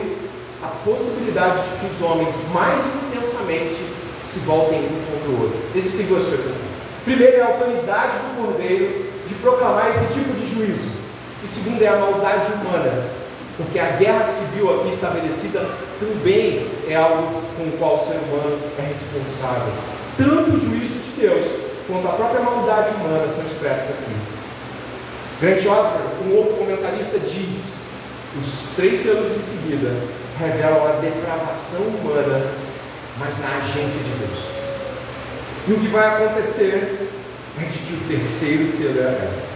a 0.64 0.68
possibilidade 0.86 1.62
de 1.64 1.78
que 1.80 1.94
os 1.94 2.02
homens 2.02 2.40
mais 2.54 2.86
intensamente 2.86 3.80
se 4.24 4.40
voltem 4.40 4.80
um 4.80 5.12
contra 5.12 5.30
o 5.32 5.42
outro. 5.44 5.60
Existem 5.76 6.06
duas 6.06 6.24
coisas 6.24 6.46
aqui. 6.46 6.62
Primeiro 7.04 7.38
é 7.38 7.42
a 7.42 7.48
autoridade 7.48 8.18
do 8.18 8.42
Cordeiro 8.42 9.06
de 9.26 9.34
proclamar 9.36 9.90
esse 9.90 10.14
tipo 10.14 10.34
de 10.34 10.48
juízo. 10.48 10.88
E 11.44 11.48
segundo 11.48 11.82
é 11.82 11.88
a 11.88 11.98
maldade 11.98 12.52
humana, 12.54 13.21
porque 13.62 13.80
a 13.80 13.92
guerra 13.92 14.24
civil 14.24 14.82
aqui 14.82 14.90
estabelecida 14.90 15.66
também 16.00 16.68
é 16.88 16.96
algo 16.96 17.42
com 17.58 17.64
o 17.64 17.78
qual 17.78 17.96
o 17.96 18.00
ser 18.00 18.16
humano 18.16 18.60
é 18.78 18.82
responsável. 18.82 19.74
Tanto 20.18 20.52
o 20.52 20.60
juízo 20.60 21.00
de 21.00 21.22
Deus 21.22 21.46
quanto 21.88 22.08
a 22.08 22.12
própria 22.12 22.42
maldade 22.42 22.94
humana 22.96 23.28
são 23.30 23.44
expressos 23.46 23.92
aqui. 23.92 24.16
Grant 25.40 25.60
Osborne, 25.60 26.28
um 26.28 26.38
outro 26.38 26.56
comentarista, 26.56 27.20
diz: 27.20 27.74
os 28.40 28.76
três 28.76 29.00
selos 29.00 29.32
em 29.32 29.40
seguida 29.40 29.92
revelam 30.40 30.88
a 30.88 31.00
depravação 31.00 31.82
humana, 31.82 32.52
mas 33.20 33.38
na 33.40 33.58
agência 33.58 34.00
de 34.00 34.10
Deus. 34.26 34.40
E 35.68 35.74
o 35.74 35.80
que 35.80 35.88
vai 35.88 36.08
acontecer 36.08 37.10
é 37.60 37.66
de 37.66 37.78
que 37.78 37.94
o 37.94 38.08
terceiro 38.08 38.64
aberto. 39.08 39.52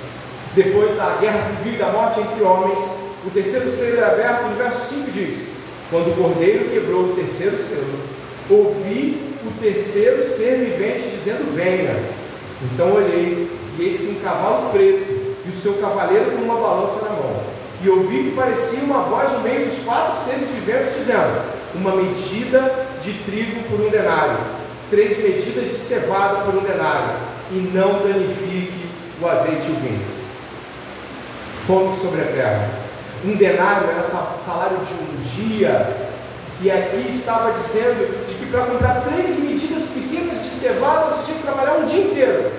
Depois 0.53 0.95
da 0.95 1.17
guerra 1.19 1.41
civil 1.41 1.73
e 1.73 1.77
da 1.77 1.89
morte 1.89 2.19
entre 2.19 2.43
homens, 2.43 3.05
o 3.25 3.29
terceiro 3.31 3.71
selo 3.71 3.99
é 3.99 4.03
aberto. 4.03 4.49
No 4.49 4.55
verso 4.55 4.87
5 4.89 5.11
diz: 5.11 5.47
Quando 5.89 6.11
o 6.11 6.15
cordeiro 6.15 6.69
quebrou 6.69 7.05
o 7.05 7.15
terceiro 7.15 7.57
selo, 7.57 7.99
ouvi 8.49 9.35
o 9.43 9.51
terceiro 9.59 10.23
ser 10.23 10.57
vivente 10.59 11.09
dizendo: 11.09 11.55
Venha. 11.55 11.95
Então 12.61 12.93
olhei, 12.93 13.49
e 13.77 13.83
eis 13.83 13.97
que 13.97 14.07
um 14.07 14.23
cavalo 14.23 14.69
preto, 14.69 15.35
e 15.45 15.49
o 15.49 15.55
seu 15.55 15.73
cavaleiro 15.73 16.31
com 16.31 16.43
uma 16.43 16.55
balança 16.55 17.03
na 17.03 17.09
mão. 17.09 17.43
E 17.83 17.89
ouvi 17.89 18.29
que 18.29 18.35
parecia 18.35 18.79
uma 18.79 19.03
voz 19.03 19.31
no 19.33 19.39
meio 19.39 19.65
dos 19.65 19.79
quatro 19.79 20.17
seres 20.23 20.47
viventes 20.47 20.95
dizendo: 20.95 21.41
Uma 21.73 21.95
medida 21.95 22.87
de 23.01 23.13
trigo 23.25 23.63
por 23.69 23.81
um 23.81 23.89
denário, 23.89 24.37
três 24.89 25.17
medidas 25.17 25.67
de 25.67 25.77
cevada 25.77 26.45
por 26.45 26.55
um 26.55 26.63
denário, 26.63 27.15
e 27.51 27.55
não 27.73 28.03
danifique 28.03 28.85
o 29.21 29.27
azeite 29.27 29.67
e 29.67 29.71
o 29.71 29.75
vinho. 29.75 30.15
Fome 31.65 31.91
sobre 31.93 32.21
a 32.21 32.25
terra. 32.25 32.84
Um 33.25 33.35
denário 33.35 33.89
era 33.89 34.03
salário 34.03 34.77
de 34.77 34.93
um 34.93 35.21
dia, 35.23 35.89
e 36.61 36.69
aqui 36.69 37.09
estava 37.09 37.51
dizendo 37.53 38.27
de 38.27 38.35
que 38.35 38.45
para 38.45 38.65
comprar 38.65 39.01
três 39.01 39.39
medidas 39.39 39.83
pequenas 39.87 40.43
de 40.43 40.49
cevada 40.51 41.11
você 41.11 41.23
tinha 41.23 41.37
que 41.37 41.43
trabalhar 41.43 41.73
um 41.77 41.85
dia 41.85 42.03
inteiro. 42.03 42.51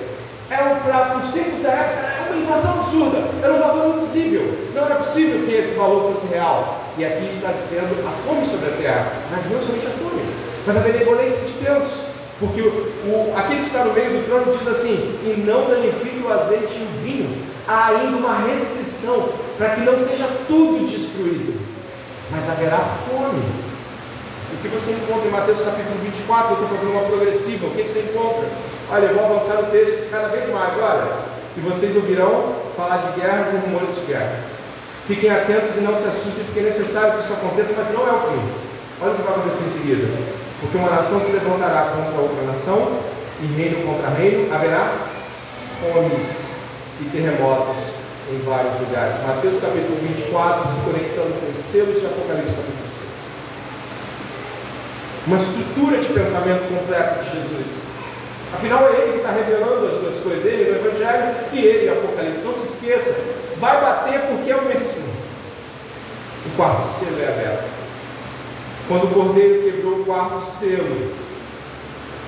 Era 0.50 0.74
para 0.76 1.18
os 1.18 1.28
tempos 1.28 1.60
da 1.60 1.70
época, 1.70 2.06
era 2.06 2.32
uma 2.32 2.42
inflação 2.42 2.80
absurda, 2.80 3.18
era 3.42 3.54
um 3.54 3.58
valor 3.60 3.96
indizível. 3.96 4.58
Não 4.74 4.84
era 4.84 4.96
possível 4.96 5.46
que 5.46 5.54
esse 5.54 5.74
valor 5.74 6.12
fosse 6.12 6.26
real. 6.34 6.80
E 6.98 7.04
aqui 7.04 7.28
está 7.28 7.52
dizendo 7.52 8.04
a 8.04 8.10
fome 8.26 8.44
sobre 8.44 8.68
a 8.68 8.72
terra, 8.72 9.12
mas 9.30 9.48
não 9.48 9.60
somente 9.60 9.86
a 9.86 9.90
fome, 9.90 10.22
mas 10.66 10.76
a 10.76 10.80
benevolência 10.80 11.40
de 11.42 11.52
Deus. 11.64 12.00
Porque 12.40 12.60
o, 12.60 12.66
o, 12.66 13.34
aquele 13.36 13.60
que 13.60 13.66
está 13.66 13.84
no 13.84 13.92
meio 13.92 14.10
do 14.10 14.26
trono 14.26 14.56
diz 14.56 14.66
assim: 14.66 14.96
e 15.22 15.44
não 15.46 15.70
danifique 15.70 16.22
o 16.24 16.32
azeite 16.32 16.74
e 16.76 16.82
o 16.82 17.02
vinho. 17.02 17.46
Há 17.68 17.88
ainda 17.88 18.16
uma 18.16 18.46
restrição 18.46 19.28
para 19.56 19.70
que 19.70 19.80
não 19.80 19.96
seja 19.96 20.28
tudo 20.46 20.84
destruído, 20.84 21.58
mas 22.30 22.48
haverá 22.48 22.78
fome. 23.08 23.42
O 24.52 24.56
que 24.62 24.68
você 24.68 24.92
encontra 24.92 25.28
em 25.28 25.32
Mateus 25.32 25.62
capítulo 25.62 25.98
24, 26.02 26.48
eu 26.48 26.52
estou 26.54 26.68
fazendo 26.68 26.92
uma 26.92 27.08
progressiva, 27.08 27.66
o 27.66 27.70
que, 27.70 27.82
você 27.82 28.00
encontra? 28.00 28.48
Olha, 28.90 29.06
eu 29.06 29.14
vou 29.14 29.24
avançar 29.24 29.60
o 29.60 29.66
texto 29.70 30.10
cada 30.10 30.28
vez 30.28 30.48
mais, 30.48 30.74
olha, 30.80 31.12
e 31.56 31.60
vocês 31.60 31.96
ouvirão 31.96 32.54
falar 32.76 32.98
de 32.98 33.20
guerras 33.20 33.52
e 33.52 33.56
rumores 33.56 33.94
de 33.94 34.00
guerras. 34.02 34.44
Fiquem 35.06 35.30
atentos 35.30 35.76
e 35.76 35.80
não 35.80 35.94
se 35.94 36.06
assustem, 36.06 36.44
porque 36.44 36.60
é 36.60 36.64
necessário 36.64 37.12
que 37.14 37.24
isso 37.24 37.32
aconteça, 37.32 37.74
mas 37.76 37.90
não 37.92 38.06
é 38.06 38.12
o 38.12 38.20
fim. 38.20 38.42
Olha 39.00 39.12
o 39.12 39.16
que 39.16 39.22
vai 39.22 39.34
acontecer 39.34 39.64
em 39.64 39.70
seguida. 39.70 40.06
Porque 40.60 40.76
uma 40.76 40.90
nação 40.90 41.20
se 41.20 41.30
levantará 41.32 41.92
contra 41.96 42.20
outra 42.20 42.44
nação, 42.44 43.00
e 43.40 43.46
reino 43.46 43.86
contra 43.86 44.08
reino, 44.10 44.52
haverá 44.54 44.92
fomes 45.80 46.26
e 47.00 47.04
terremotos 47.10 47.95
em 48.32 48.38
vários 48.44 48.78
lugares. 48.80 49.16
Mateus 49.26 49.60
capítulo 49.60 49.96
24, 50.02 50.68
se 50.68 50.80
conectando 50.80 51.40
com 51.40 51.50
os 51.50 51.58
selos 51.58 52.00
de 52.00 52.06
Apocalipse 52.06 52.56
capítulo 52.56 52.88
6 52.88 53.06
uma 55.26 55.36
estrutura 55.36 55.98
de 55.98 56.06
pensamento 56.08 56.68
completo 56.68 57.24
de 57.24 57.30
Jesus. 57.30 57.82
Afinal, 58.54 58.88
é 58.88 58.92
Ele 58.92 59.12
que 59.12 59.18
está 59.18 59.32
revelando 59.32 59.86
as 59.88 59.94
duas 59.94 60.14
coisas, 60.20 60.44
Ele 60.44 60.70
no 60.70 60.86
Evangelho 60.86 61.34
e 61.52 61.58
Ele 61.58 61.90
no 61.90 61.98
Apocalipse. 61.98 62.44
Não 62.44 62.54
se 62.54 62.64
esqueça, 62.64 63.16
vai 63.58 63.80
bater 63.80 64.20
porque 64.20 64.50
é 64.50 64.56
o 64.56 64.64
mesmo. 64.64 65.02
O 66.46 66.56
quarto 66.56 66.86
selo 66.86 67.20
é 67.20 67.28
aberto. 67.28 67.64
Quando 68.86 69.04
o 69.04 69.14
cordeiro 69.14 69.64
quebrou 69.64 70.00
o 70.00 70.04
quarto 70.04 70.44
selo, 70.44 71.12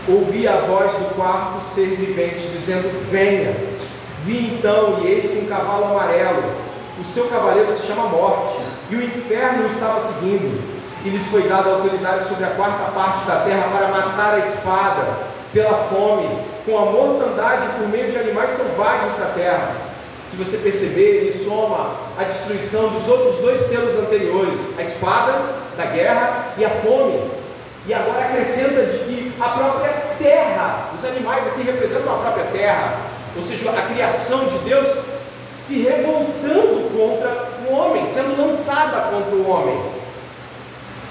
ouvi 0.09 0.49
a 0.49 0.57
voz 0.57 0.91
do 0.93 1.15
quarto 1.15 1.63
ser 1.63 1.87
vivente 1.91 2.49
dizendo: 2.49 2.91
Venha. 3.11 3.78
Vi 4.25 4.55
então, 4.55 5.01
e 5.03 5.09
eis 5.09 5.31
que 5.31 5.39
um 5.39 5.47
cavalo 5.47 5.85
amarelo, 5.85 6.43
o 7.01 7.05
seu 7.05 7.27
cavaleiro 7.29 7.73
se 7.73 7.87
chama 7.87 8.09
Morte, 8.09 8.55
e 8.91 8.97
o 8.97 9.03
inferno 9.03 9.65
o 9.65 9.67
estava 9.67 10.01
seguindo 10.01 10.79
e 11.05 11.11
lhes 11.11 11.27
foi 11.27 11.43
dada 11.45 11.71
autoridade 11.71 12.27
sobre 12.27 12.45
a 12.45 12.51
quarta 12.51 12.91
parte 12.91 13.25
da 13.25 13.37
terra 13.37 13.69
para 13.71 13.89
matar 13.89 14.35
a 14.35 14.39
espada, 14.39 15.29
pela 15.53 15.75
fome, 15.75 16.29
com 16.67 16.79
a 16.79 16.85
mortandade 16.87 17.67
por 17.79 17.89
meio 17.89 18.11
de 18.11 18.19
animais 18.19 18.51
selvagens 18.51 19.17
da 19.17 19.27
terra. 19.27 19.73
Se 20.27 20.37
você 20.37 20.59
perceber, 20.59 21.23
ele 21.23 21.45
soma 21.45 21.93
a 22.19 22.25
destruição 22.25 22.89
dos 22.91 23.09
outros 23.09 23.37
dois 23.37 23.61
selos 23.61 23.97
anteriores, 23.97 24.69
a 24.79 24.83
espada 24.83 25.33
da 25.77 25.87
guerra 25.87 26.49
e 26.59 26.65
a 26.65 26.71
fome. 26.71 27.31
E 27.87 27.95
agora 27.95 28.27
acrescenta 28.27 28.85
de 28.85 28.99
que 28.99 29.33
a 29.41 29.49
própria 29.49 29.91
terra, 30.19 30.91
os 30.95 31.03
animais 31.05 31.47
aqui 31.47 31.63
representam 31.63 32.13
a 32.13 32.19
própria 32.19 32.45
terra, 32.53 32.99
ou 33.39 33.45
seja, 33.45 33.71
a 33.71 33.83
criação 33.83 34.47
de 34.47 34.59
Deus 34.59 34.89
se 35.51 35.83
revoltando 35.83 36.91
contra 36.97 37.49
o 37.69 37.75
homem, 37.75 38.07
sendo 38.07 38.41
lançada 38.41 39.11
contra 39.11 39.35
o 39.35 39.49
homem 39.49 39.81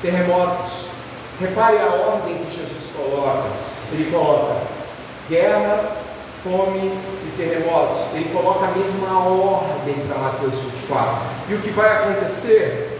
terremotos. 0.01 0.87
Repare 1.39 1.77
a 1.77 1.85
ordem 1.85 2.35
que 2.35 2.57
Jesus 2.57 2.91
coloca. 2.95 3.49
Ele 3.91 4.11
coloca 4.11 4.57
guerra, 5.29 5.97
fome 6.43 6.91
e 7.25 7.33
terremotos. 7.37 7.99
Ele 8.13 8.29
coloca 8.33 8.65
a 8.65 8.71
mesma 8.71 9.19
ordem 9.19 9.95
para 10.07 10.17
Mateus 10.17 10.55
24. 10.55 11.17
E 11.49 11.53
o 11.53 11.61
que 11.61 11.69
vai 11.69 11.91
acontecer 11.91 12.99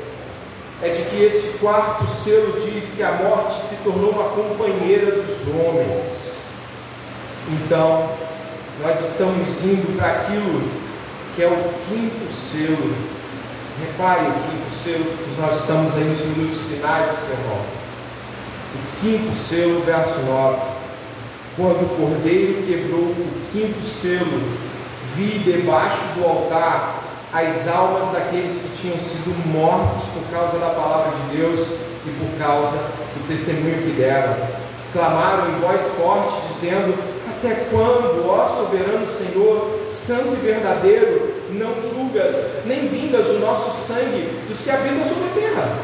é 0.82 0.89
de 0.89 1.01
que 1.03 1.23
esse 1.23 1.57
quarto 1.57 2.07
selo 2.07 2.59
diz 2.59 2.93
que 2.95 3.03
a 3.03 3.11
morte 3.13 3.61
se 3.61 3.78
tornou 3.78 4.11
uma 4.11 4.30
companheira 4.30 5.11
dos 5.11 5.47
homens. 5.47 6.38
Então, 7.49 8.09
nós 8.82 9.01
estamos 9.01 9.63
indo 9.63 9.97
para 9.97 10.07
aquilo 10.07 10.71
que 11.36 11.43
é 11.43 11.47
o 11.47 11.73
quinto 11.88 12.32
selo 12.32 13.17
Repare 13.80 14.21
o 14.21 14.34
quinto 14.34 14.73
selo, 14.73 15.05
nós 15.39 15.57
estamos 15.57 15.93
aí 15.93 16.03
nos 16.05 16.19
minutos 16.21 16.57
finais 16.67 17.11
do 17.11 17.28
sermão. 17.28 17.61
O 18.73 18.99
quinto 18.99 19.38
selo, 19.38 19.84
verso 19.86 20.19
9. 20.21 20.57
Quando 21.55 21.84
o 21.84 21.95
cordeiro 21.95 22.63
quebrou 22.65 23.01
o 23.01 23.41
quinto 23.51 23.86
selo, 23.86 24.41
vi 25.15 25.38
debaixo 25.39 26.01
do 26.15 26.25
altar 26.25 27.03
as 27.32 27.67
almas 27.67 28.07
daqueles 28.07 28.53
que 28.53 28.82
tinham 28.82 28.97
sido 28.97 29.32
mortos 29.47 30.05
por 30.05 30.23
causa 30.32 30.57
da 30.57 30.69
palavra 30.69 31.11
de 31.11 31.38
Deus 31.38 31.59
e 32.03 32.09
por 32.19 32.39
causa 32.39 32.78
do 32.78 33.28
testemunho 33.28 33.84
que 33.84 33.95
deram. 33.95 34.36
Clamaram 34.91 35.51
em 35.51 35.59
voz 35.59 35.84
forte, 35.95 36.34
dizendo: 36.51 36.97
Até 37.38 37.67
quando, 37.69 38.27
ó 38.27 38.43
soberano 38.47 39.05
Senhor, 39.05 39.81
santo 39.88 40.33
e 40.33 40.43
verdadeiro, 40.43 41.35
não 41.51 41.75
julgas, 41.79 42.43
nem 42.65 42.88
vingas 42.88 43.27
o 43.27 43.38
nosso 43.38 43.69
sangue 43.69 44.27
dos 44.47 44.61
que 44.61 44.71
habitam 44.71 45.03
sobre 45.03 45.25
a 45.25 45.33
terra. 45.35 45.77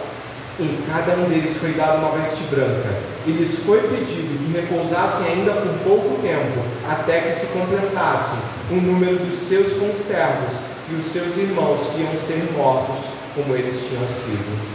Em 0.59 0.79
cada 0.87 1.13
um 1.13 1.29
deles 1.29 1.55
foi 1.57 1.73
dada 1.73 1.99
uma 1.99 2.17
veste 2.17 2.41
branca, 2.49 2.89
e 3.27 3.31
lhes 3.31 3.59
foi 3.59 3.81
pedido 3.81 4.39
que 4.43 4.51
repousassem 4.51 5.27
ainda 5.27 5.51
por 5.51 5.73
pouco 5.83 6.21
tempo, 6.23 6.59
até 6.89 7.21
que 7.21 7.33
se 7.33 7.45
completasse 7.47 8.33
o 8.71 8.75
número 8.75 9.17
dos 9.17 9.37
seus 9.37 9.73
conservos 9.73 10.57
e 10.91 10.95
os 10.95 11.05
seus 11.05 11.37
irmãos 11.37 11.85
que 11.93 12.01
iam 12.01 12.15
ser 12.15 12.51
mortos, 12.57 13.05
como 13.35 13.55
eles 13.55 13.79
tinham 13.87 14.07
sido. 14.07 14.73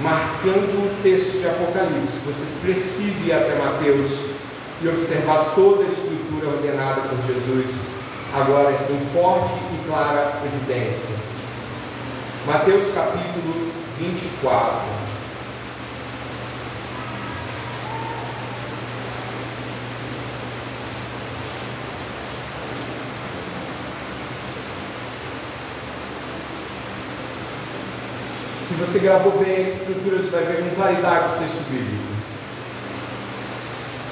Marcando 0.00 0.86
o 0.86 1.02
texto 1.02 1.38
de 1.38 1.46
Apocalipse, 1.46 2.20
você 2.24 2.44
precisa 2.62 3.26
ir 3.26 3.32
até 3.32 3.54
Mateus 3.56 4.37
e 4.80 4.88
observar 4.88 5.52
toda 5.54 5.84
a 5.84 5.88
estrutura 5.88 6.48
ordenada 6.48 7.02
por 7.02 7.18
Jesus 7.26 7.80
agora 8.32 8.72
em 8.72 9.06
forte 9.12 9.54
e 9.54 9.88
clara 9.88 10.40
evidência. 10.44 11.08
Mateus 12.46 12.90
capítulo 12.90 13.72
24. 13.98 15.08
Se 28.60 28.74
você 28.74 28.98
gravou 28.98 29.32
bem 29.38 29.62
as 29.62 29.68
escrituras, 29.68 30.26
você 30.26 30.30
vai 30.30 30.44
ver 30.44 30.62
com 30.62 30.76
claridade 30.76 31.36
o 31.36 31.38
texto 31.38 31.70
bíblico. 31.70 32.17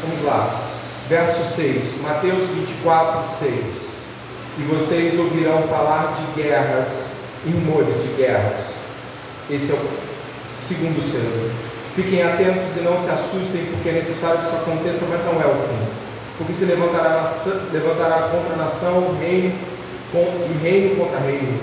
Vamos 0.06 0.24
lá. 0.24 0.60
Verso 1.08 1.44
6, 1.44 2.02
Mateus 2.02 2.48
24, 2.48 3.28
6 3.28 3.86
e 4.58 4.62
vocês 4.62 5.18
ouvirão 5.18 5.64
falar 5.64 6.14
de 6.14 6.42
guerras 6.42 7.04
e 7.44 7.50
rumores 7.50 7.94
de 8.02 8.08
guerras. 8.16 8.76
Esse 9.50 9.70
é 9.70 9.74
o 9.74 9.88
segundo 10.56 11.02
selo. 11.02 11.50
Fiquem 11.94 12.22
atentos 12.22 12.74
e 12.76 12.80
não 12.80 12.98
se 12.98 13.10
assustem, 13.10 13.66
porque 13.66 13.90
é 13.90 13.92
necessário 13.92 14.38
que 14.38 14.46
isso 14.46 14.56
aconteça, 14.56 15.04
mas 15.10 15.24
não 15.24 15.42
é 15.42 15.46
o 15.46 15.56
fim. 15.56 15.86
Porque 16.38 16.54
se 16.54 16.64
levantará, 16.64 17.20
nação, 17.20 17.52
levantará 17.70 18.28
contra 18.28 18.54
a 18.54 18.56
nação, 18.56 19.16
reino 19.20 19.54
com, 20.10 20.20
e 20.20 20.58
reino 20.62 20.96
contra 20.96 21.18
reino. 21.20 21.60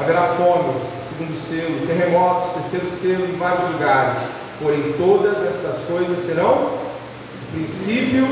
Haverá 0.00 0.34
fomes, 0.36 0.80
segundo 1.08 1.36
selo, 1.36 1.86
terremotos, 1.86 2.54
terceiro 2.54 2.90
selo 2.90 3.26
em 3.26 3.36
vários 3.36 3.70
lugares. 3.70 4.20
Porém, 4.62 4.94
todas 4.96 5.42
estas 5.42 5.76
coisas 5.84 6.18
serão 6.20 6.83
princípio. 7.54 8.26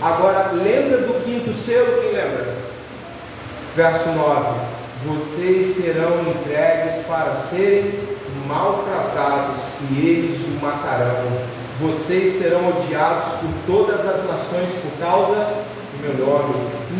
Agora, 0.00 0.50
lembra 0.52 0.98
do 0.98 1.24
quinto 1.24 1.52
selo? 1.52 2.02
Quem 2.02 2.12
lembra? 2.12 2.54
Verso 3.74 4.10
9: 4.10 4.60
Vocês 5.06 5.66
serão 5.66 6.20
entregues 6.22 6.98
para 7.06 7.34
serem 7.34 7.92
maltratados, 8.46 9.60
e 9.90 10.06
eles 10.06 10.46
o 10.46 10.64
matarão, 10.64 11.24
vocês 11.80 12.30
serão 12.30 12.68
odiados 12.68 13.24
por 13.40 13.50
todas 13.66 14.06
as 14.06 14.24
nações 14.26 14.70
por 14.80 14.98
causa 15.00 15.34
do 15.34 16.02
meu 16.02 16.26
nome. 16.26 16.54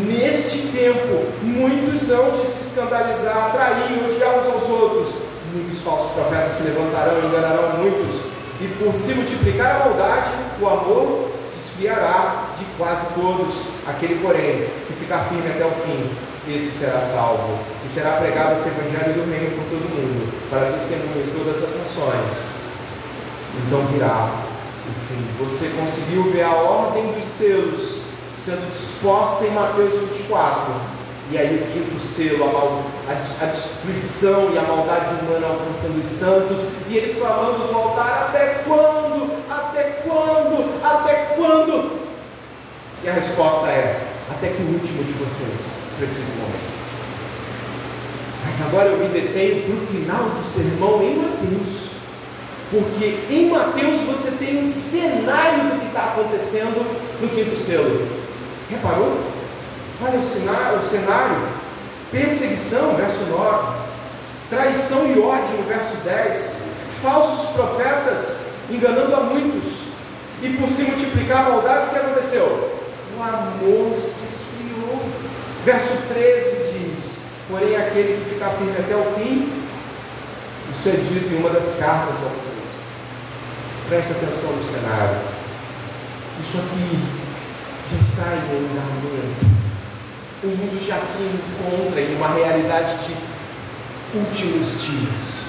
Neste 0.05 0.69
tempo, 0.69 1.27
muitos 1.43 2.11
hão 2.11 2.31
de 2.33 2.45
se 2.45 2.69
escandalizar, 2.69 3.53
trair, 3.53 4.05
odiar 4.05 4.39
uns 4.39 4.47
aos 4.47 4.69
outros. 4.69 5.15
Muitos 5.53 5.79
falsos 5.79 6.11
profetas 6.13 6.55
se 6.55 6.65
levantarão 6.65 7.23
e 7.23 7.27
enganarão 7.27 7.79
muitos. 7.79 8.23
E 8.61 8.67
por 8.79 8.95
se 8.97 9.15
multiplicar 9.15 9.77
a 9.77 9.79
maldade, 9.85 10.31
o 10.61 10.69
amor 10.69 11.31
se 11.41 11.59
esfriará 11.59 12.51
de 12.59 12.65
quase 12.77 13.07
todos. 13.15 13.67
Aquele, 13.87 14.21
porém, 14.21 14.69
que 14.87 14.93
ficar 14.95 15.25
firme 15.25 15.51
até 15.51 15.65
o 15.65 15.71
fim, 15.71 16.11
esse 16.49 16.71
será 16.71 17.01
salvo. 17.01 17.59
E 17.85 17.89
será 17.89 18.13
pregado 18.13 18.55
esse 18.55 18.69
evangelho 18.69 19.15
do 19.15 19.31
reino 19.31 19.57
por 19.57 19.65
todo 19.71 19.91
mundo, 19.91 20.33
para 20.51 20.73
testemunho 20.73 21.25
de 21.25 21.31
todas 21.33 21.63
as 21.63 21.79
nações. 21.79 22.65
Então 23.67 23.87
virá 23.87 24.45
enfim, 24.85 25.27
você 25.39 25.71
conseguiu 25.81 26.31
ver 26.31 26.43
a 26.43 26.53
ordem 26.53 27.13
dos 27.13 27.25
selos 27.25 28.01
sendo 28.37 28.71
disposta 28.71 29.45
em 29.45 29.51
Mateus 29.51 29.93
24. 29.95 30.75
E 31.31 31.39
aí 31.39 31.57
o 31.57 31.73
quinto 31.73 31.99
selo, 31.99 32.45
a, 32.45 32.53
mal, 32.53 32.83
a, 33.09 33.45
a 33.45 33.47
destruição 33.47 34.51
e 34.53 34.59
a 34.59 34.63
maldade 34.63 35.15
humana 35.15 35.47
alcançando 35.47 35.99
os 35.99 36.05
santos, 36.05 36.61
e 36.87 36.99
eles 36.99 37.19
falando 37.19 37.67
do 37.67 37.75
altar, 37.75 38.27
até 38.29 38.63
quando? 38.67 39.14
Quando? 41.45 42.01
E 43.03 43.09
a 43.09 43.13
resposta 43.13 43.67
é, 43.67 44.01
até 44.31 44.49
que 44.49 44.63
o 44.63 44.67
último 44.67 45.05
de 45.05 45.13
vocês 45.13 45.61
precise 45.99 46.33
morrer. 46.39 46.59
Mas 48.47 48.63
agora 48.63 48.89
eu 48.89 48.97
me 48.97 49.09
detenho 49.09 49.65
para 49.65 49.75
o 49.75 49.87
final 49.87 50.31
do 50.31 50.43
sermão 50.43 51.03
em 51.03 51.17
Mateus. 51.17 51.91
Porque 52.71 53.27
em 53.29 53.51
Mateus 53.51 53.99
você 54.07 54.31
tem 54.31 54.59
um 54.59 54.65
cenário 54.65 55.65
do 55.65 55.81
que 55.81 55.87
está 55.89 56.05
acontecendo 56.05 56.83
no 57.21 57.29
quinto 57.29 57.59
selo. 57.59 58.09
Reparou? 58.71 59.21
Olha 60.03 60.19
o 60.19 60.23
cenário, 60.23 60.79
o 60.79 60.83
cenário. 60.83 61.49
Perseguição, 62.11 62.97
verso 62.97 63.23
9. 63.25 63.85
Traição 64.49 65.13
e 65.13 65.19
ódio, 65.19 65.63
verso 65.69 65.95
10. 66.05 66.53
Falsos 67.03 67.51
profetas 67.51 68.37
enganando 68.71 69.15
a 69.15 69.21
muitos. 69.21 69.84
E 70.45 70.51
por 70.59 70.69
se 70.69 70.83
multiplicar 70.83 71.47
a 71.47 71.49
maldade, 71.49 71.87
o 71.87 71.89
que 71.89 71.97
aconteceu? 71.97 72.79
O 73.17 73.23
amor 73.23 73.97
se 73.97 74.27
esfriou. 74.27 75.01
Verso 75.65 75.95
13 76.13 76.57
diz: 76.71 77.17
Porém, 77.49 77.75
aquele 77.75 78.23
que 78.23 78.35
ficar 78.35 78.51
firme 78.51 78.77
até 78.79 78.95
o 78.95 79.15
fim, 79.15 79.51
isso 80.71 80.89
é 80.91 80.93
dito 80.93 81.35
em 81.35 81.39
uma 81.39 81.49
das 81.49 81.77
cartas 81.79 82.17
do 82.17 82.45
Preste 83.89 84.13
atenção 84.13 84.53
no 84.53 84.63
cenário. 84.63 85.17
Isso 86.39 86.59
aqui 86.59 86.99
já 87.91 87.97
está 88.01 88.35
em 88.35 88.59
andamento. 88.59 89.47
O 90.43 90.49
mundo 90.49 90.87
já 90.87 90.99
se 90.99 91.23
encontra 91.23 92.03
em 92.03 92.17
uma 92.17 92.35
realidade 92.35 92.97
de 92.99 94.19
últimos 94.19 94.83
dias. 94.83 95.45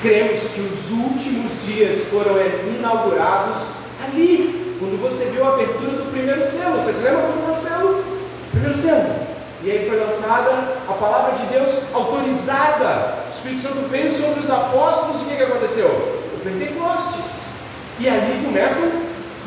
Cremos 0.00 0.40
que 0.54 0.60
os 0.60 0.90
últimos 0.90 1.66
dias 1.66 2.08
foram 2.08 2.36
inaugurados 2.78 3.73
ali, 4.04 4.76
quando 4.78 5.00
você 5.00 5.26
viu 5.26 5.44
a 5.44 5.54
abertura 5.54 5.92
do 5.92 6.10
primeiro 6.10 6.42
selo. 6.44 6.80
Você 6.80 6.92
se 6.92 7.02
lembra 7.02 7.22
do 7.22 7.32
primeiro 7.32 7.60
selo? 7.60 8.04
Primeiro 8.50 8.76
selo. 8.76 9.34
E 9.62 9.70
aí 9.70 9.88
foi 9.88 9.98
lançada 9.98 10.50
a 10.86 10.92
palavra 10.92 11.36
de 11.36 11.46
Deus 11.46 11.94
autorizada. 11.94 13.24
O 13.28 13.30
Espírito 13.32 13.60
Santo 13.62 13.88
veio 13.88 14.12
sobre 14.12 14.40
os 14.40 14.50
apóstolos 14.50 15.22
e 15.22 15.24
o 15.24 15.26
que, 15.28 15.36
que 15.36 15.42
aconteceu? 15.42 16.22
Pentecostes. 16.44 17.44
E 17.98 18.08
ali 18.08 18.44
começam 18.44 18.90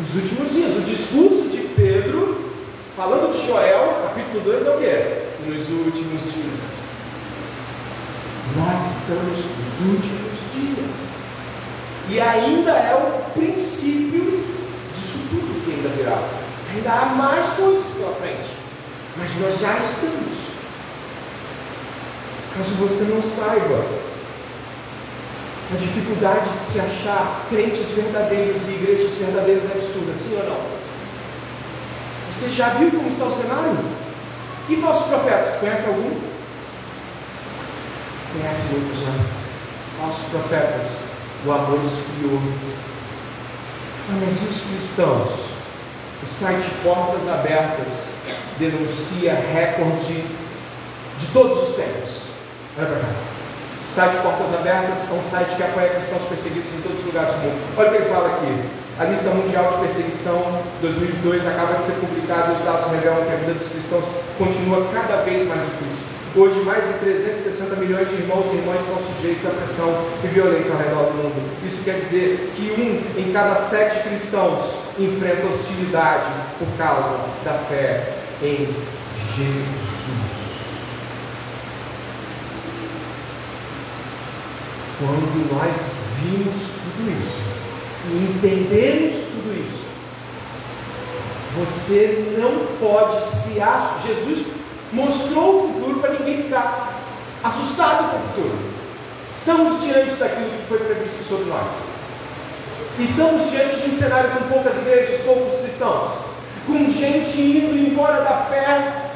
os 0.03 0.15
últimos 0.15 0.51
dias. 0.51 0.75
O 0.75 0.81
discurso 0.81 1.49
de 1.49 1.57
Pedro, 1.75 2.51
falando 2.95 3.31
de 3.31 3.45
Joel, 3.45 4.01
capítulo 4.05 4.43
2 4.43 4.65
é 4.65 4.69
o 4.69 4.77
que? 4.79 5.51
Nos 5.51 5.69
últimos 5.69 6.21
dias. 6.33 6.77
Nós 8.55 8.81
estamos 8.97 9.37
nos 9.37 9.93
últimos 9.93 10.53
dias. 10.53 11.07
E 12.09 12.19
ainda 12.19 12.71
é 12.71 12.95
o 12.95 13.31
princípio 13.39 14.46
ainda 15.71 15.89
virá. 15.89 16.21
Ainda 16.73 16.91
há 16.91 17.05
mais 17.05 17.45
coisas 17.51 17.87
pela 17.95 18.13
frente. 18.15 18.55
Mas 19.17 19.35
nós 19.39 19.59
já 19.59 19.77
estamos. 19.77 20.57
Caso 22.55 22.73
você 22.75 23.03
não 23.05 23.21
saiba, 23.21 23.85
a 25.71 25.75
dificuldade 25.75 26.49
de 26.49 26.59
se 26.59 26.79
achar 26.79 27.45
crentes 27.49 27.89
verdadeiros 27.91 28.67
e 28.67 28.71
igrejas 28.71 29.11
verdadeiras 29.11 29.65
é 29.65 29.73
absurda, 29.73 30.13
sim 30.17 30.37
ou 30.37 30.49
não? 30.49 30.77
Você 32.31 32.49
já 32.49 32.69
viu 32.69 32.89
como 32.89 33.09
está 33.09 33.25
o 33.25 33.33
cenário? 33.33 33.77
E 34.69 34.75
falsos 34.77 35.07
profetas, 35.07 35.55
conhece 35.57 35.87
algum? 35.87 36.19
Conhece 38.33 38.63
muitos, 38.71 38.99
né? 39.01 39.25
Falsos 39.99 40.29
profetas, 40.29 40.99
o 41.45 41.51
amor 41.51 41.79
esfriou. 41.83 42.41
Mas 44.21 44.41
e 44.41 44.45
os 44.45 44.61
cristãos? 44.61 45.46
O 46.23 46.27
site 46.27 46.69
Portas 46.83 47.27
Abertas 47.27 48.09
denuncia 48.57 49.33
recorde 49.33 50.23
de 51.17 51.27
todos 51.33 51.69
os 51.69 51.75
tempos. 51.75 52.21
Olha 52.77 52.87
para 52.87 52.99
cá 52.99 53.37
site 53.87 54.17
Portas 54.21 54.53
Abertas 54.53 55.09
é 55.09 55.13
um 55.13 55.23
site 55.23 55.55
que 55.55 55.63
apoia 55.63 55.89
cristãos 55.89 56.21
perseguidos 56.23 56.73
em 56.73 56.81
todos 56.81 56.99
os 56.99 57.05
lugares 57.05 57.31
do 57.31 57.39
mundo. 57.39 57.57
Olha 57.77 57.87
o 57.87 57.91
que 57.91 57.97
ele 57.97 58.09
fala 58.13 58.27
aqui. 58.35 58.51
A 58.99 59.05
lista 59.05 59.29
mundial 59.29 59.71
de 59.71 59.77
perseguição 59.77 60.61
2002 60.81 61.47
acaba 61.47 61.75
de 61.75 61.83
ser 61.83 61.93
publicada 61.93 62.49
e 62.49 62.53
os 62.53 62.59
dados 62.61 62.91
revelam 62.91 63.23
que 63.25 63.31
a 63.31 63.35
vida 63.37 63.53
dos 63.53 63.67
cristãos 63.69 64.03
continua 64.37 64.85
cada 64.93 65.23
vez 65.23 65.47
mais 65.47 65.61
difícil. 65.61 66.06
Hoje, 66.37 66.59
mais 66.59 66.85
de 66.85 66.93
360 66.99 67.77
milhões 67.77 68.09
de 68.09 68.13
irmãos 68.13 68.45
e 68.45 68.57
irmãs 68.57 68.81
estão 68.81 68.99
sujeitos 68.99 69.43
à 69.43 69.49
pressão 69.49 69.89
e 70.23 70.27
violência 70.27 70.71
ao 70.71 70.77
redor 70.77 71.05
do 71.05 71.17
mundo. 71.17 71.65
Isso 71.65 71.81
quer 71.83 71.95
dizer 71.95 72.53
que 72.55 72.79
um 72.79 73.19
em 73.19 73.33
cada 73.33 73.55
sete 73.55 74.07
cristãos 74.07 74.75
enfrenta 74.99 75.47
hostilidade 75.47 76.29
por 76.59 76.67
causa 76.77 77.17
da 77.43 77.53
fé 77.67 78.13
em 78.43 78.67
Jesus. 79.35 80.27
Quando 84.99 85.51
nós 85.53 85.75
vimos 86.21 86.69
tudo 86.83 87.19
isso 87.19 87.41
e 88.11 88.37
entendemos 88.37 89.15
tudo 89.31 89.59
isso, 89.59 89.87
você 91.57 92.35
não 92.37 92.67
pode 92.79 93.23
se 93.23 93.59
assustar. 93.59 94.05
Jesus 94.05 94.56
mostrou 94.91 95.55
o 95.55 95.73
futuro 95.73 95.99
para 95.99 96.13
ninguém 96.13 96.43
ficar 96.43 96.93
assustado 97.43 98.11
com 98.11 98.17
o 98.17 98.19
futuro. 98.19 98.57
Estamos 99.37 99.81
diante 99.81 100.15
daquilo 100.15 100.49
que 100.49 100.67
foi 100.67 100.79
previsto 100.79 101.23
sobre 101.27 101.45
nós. 101.45 101.67
Estamos 102.99 103.51
diante 103.51 103.75
de 103.75 103.89
um 103.91 103.93
cenário 103.93 104.31
com 104.31 104.47
poucas 104.47 104.77
igrejas, 104.77 105.21
poucos 105.21 105.55
cristãos, 105.61 106.11
com 106.65 106.89
gente 106.89 107.39
indo 107.39 107.77
embora 107.77 108.21
da 108.21 108.45
fé 108.49 109.07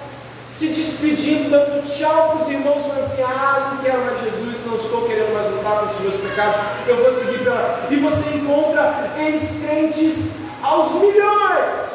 se 0.51 0.67
despedindo, 0.67 1.49
dando 1.49 1.81
tchau 1.83 2.29
para 2.29 2.41
os 2.41 2.47
irmãos, 2.49 2.85
falando 2.85 2.99
assim: 2.99 3.23
Ah, 3.23 3.71
não 3.71 3.83
quero 3.83 4.03
mais 4.03 4.19
Jesus, 4.19 4.65
não 4.65 4.75
estou 4.75 5.07
querendo 5.07 5.33
mais 5.33 5.47
lutar 5.47 5.79
contra 5.79 5.95
os 5.95 5.99
meus 6.01 6.15
pecados, 6.17 6.55
eu 6.87 6.97
vou 6.97 7.09
seguir 7.09 7.39
pela. 7.39 7.87
E 7.89 7.95
você 7.95 8.35
encontra 8.35 9.13
eles 9.17 9.63
crentes 9.63 10.31
aos 10.61 10.91
milhões. 10.91 11.90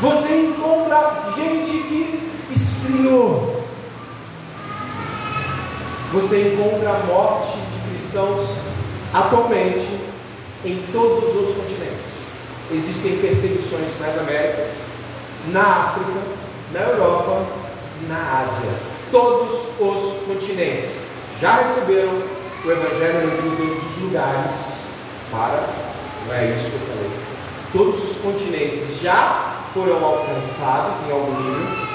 Você 0.00 0.46
encontra 0.46 1.32
gente 1.34 1.70
que 1.70 2.30
esfriou. 2.52 3.64
Você 6.12 6.52
encontra 6.54 6.90
a 6.90 6.98
morte 7.00 7.56
de 7.58 7.90
cristãos 7.90 8.58
atualmente 9.12 9.88
em 10.64 10.84
todos 10.92 11.34
os 11.34 11.48
continentes. 11.48 12.06
Existem 12.72 13.18
perseguições 13.18 13.98
nas 13.98 14.16
Américas, 14.18 14.68
na 15.48 15.62
África, 15.62 16.20
na 16.72 16.80
Europa, 16.80 17.46
na 18.06 18.42
Ásia. 18.42 18.70
Todos 19.10 19.70
os 19.80 20.22
continentes 20.26 20.98
já 21.40 21.62
receberam 21.62 22.22
o 22.64 22.70
Evangelho, 22.70 23.32
digo 23.34 23.56
todos 23.56 23.84
os 23.84 24.02
lugares, 24.02 24.52
para, 25.32 25.68
não 26.26 26.34
é 26.34 26.54
isso 26.54 26.70
que 26.70 26.76
eu 26.76 26.80
falei. 26.80 27.10
Todos 27.72 28.10
os 28.10 28.16
continentes 28.18 29.00
já 29.00 29.57
foram 29.78 30.04
alcançados 30.04 31.06
em 31.06 31.12
algum 31.12 31.40
nível, 31.40 31.88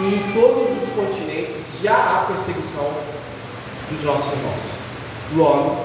e 0.00 0.14
em 0.14 0.32
todos 0.32 0.82
os 0.82 0.94
continentes 0.94 1.80
já 1.82 1.94
há 1.94 2.24
perseguição 2.26 2.90
dos 3.90 4.02
nossos 4.02 4.32
irmãos. 4.32 4.62
Logo, 5.36 5.84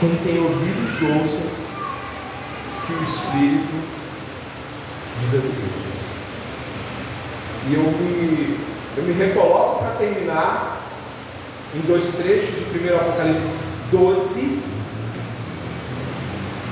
quem 0.00 0.16
tem 0.24 0.42
ouvidos, 0.42 1.02
ouça 1.02 1.48
que 2.86 2.92
o 2.94 3.02
Espírito 3.02 3.82
diz 5.20 5.34
às 5.34 5.44
igrejas. 5.44 5.92
E 7.68 7.74
eu 7.74 7.82
me, 7.82 8.58
eu 8.96 9.02
me 9.02 9.12
recoloco 9.12 9.80
para 9.80 9.96
terminar 9.96 10.80
em 11.74 11.80
dois 11.86 12.08
trechos, 12.08 12.62
o 12.62 12.70
primeiro 12.70 12.96
Apocalipse 12.96 13.62
12, 13.90 14.58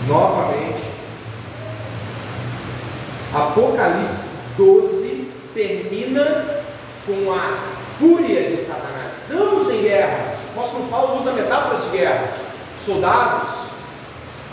novamente. 0.09 0.90
Apocalipse 3.33 4.31
12 4.57 5.31
termina 5.55 6.63
com 7.07 7.33
a 7.33 7.59
fúria 7.99 8.49
de 8.49 8.57
Satanás. 8.57 9.19
Estamos 9.23 9.71
em 9.71 9.83
guerra. 9.83 10.35
Apóstolo 10.53 10.89
Paulo 10.89 11.19
usa 11.19 11.33
metáforas 11.33 11.85
de 11.85 11.97
guerra. 11.97 12.29
Soldados. 12.79 13.51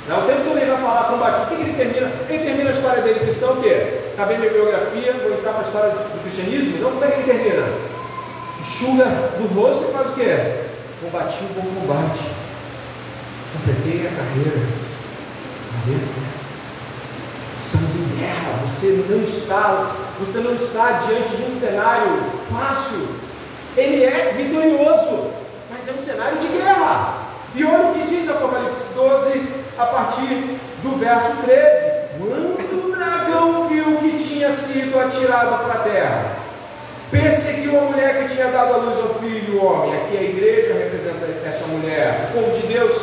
Não, 0.07 0.23
o 0.23 0.27
tempo 0.27 0.43
todo 0.43 0.57
ele 0.57 0.71
vai 0.71 0.81
falar 0.81 1.03
combate. 1.05 1.41
O 1.41 1.45
que, 1.47 1.53
ele 1.55 1.73
termina? 1.73 2.11
Ele 2.29 2.43
termina 2.43 2.69
a 2.69 2.73
história 2.73 3.01
dele 3.01 3.19
cristão 3.19 3.53
o 3.53 3.61
quê? 3.61 3.99
Acabei 4.13 4.37
minha 4.37 4.51
biografia, 4.51 5.13
vou 5.13 5.33
entrar 5.33 5.51
para 5.53 5.61
a 5.61 5.65
história 5.65 5.89
do 5.89 6.21
cristianismo. 6.21 6.77
Então 6.77 6.91
como 6.91 7.03
é 7.03 7.07
que 7.07 7.19
ele 7.21 7.31
termina? 7.31 7.67
Enxuga 8.61 9.05
do 9.37 9.59
rosto 9.59 9.85
e 9.89 9.93
faz 9.93 10.09
o 10.09 10.13
quê? 10.13 10.65
Combati 11.01 11.37
o 11.43 11.61
bom 11.61 11.81
combate. 11.81 12.21
Completei 13.53 14.07
a 14.07 14.11
carreira 14.11 14.87
Estamos 17.67 17.95
em 17.95 18.17
guerra, 18.17 18.61
você 18.65 19.03
não 19.09 19.21
está, 19.23 19.91
você 20.17 20.39
não 20.39 20.55
está 20.55 21.03
diante 21.05 21.35
de 21.35 21.43
um 21.43 21.51
cenário 21.51 22.23
fácil. 22.49 23.09
Ele 23.75 24.05
é 24.05 24.33
vitorioso, 24.37 25.31
mas 25.69 25.85
é 25.85 25.91
um 25.91 25.99
cenário 25.99 26.37
de 26.37 26.47
guerra. 26.47 27.23
E 27.53 27.65
olha 27.65 27.89
o 27.89 27.93
que 27.93 28.07
diz 28.07 28.29
Apocalipse 28.29 28.85
12, 28.95 29.43
a 29.77 29.85
partir 29.85 30.57
do 30.81 30.97
verso 30.97 31.35
13. 31.43 31.91
Quando 32.17 32.87
o 32.87 32.95
dragão 32.95 33.67
viu 33.67 33.97
que 33.97 34.11
tinha 34.11 34.49
sido 34.49 34.97
atirado 34.97 35.65
para 35.65 35.73
a 35.73 35.83
terra, 35.83 36.37
perseguiu 37.11 37.77
a 37.79 37.81
mulher 37.81 38.23
que 38.23 38.33
tinha 38.33 38.47
dado 38.47 38.75
a 38.75 38.77
luz 38.77 38.97
ao 38.97 39.15
filho, 39.15 39.59
o 39.59 39.65
homem. 39.65 39.93
Aqui 39.93 40.17
a 40.17 40.23
igreja 40.23 40.73
representa 40.73 41.25
esta 41.45 41.67
mulher, 41.67 42.29
o 42.29 42.39
povo 42.39 42.61
de 42.61 42.65
Deus 42.65 42.93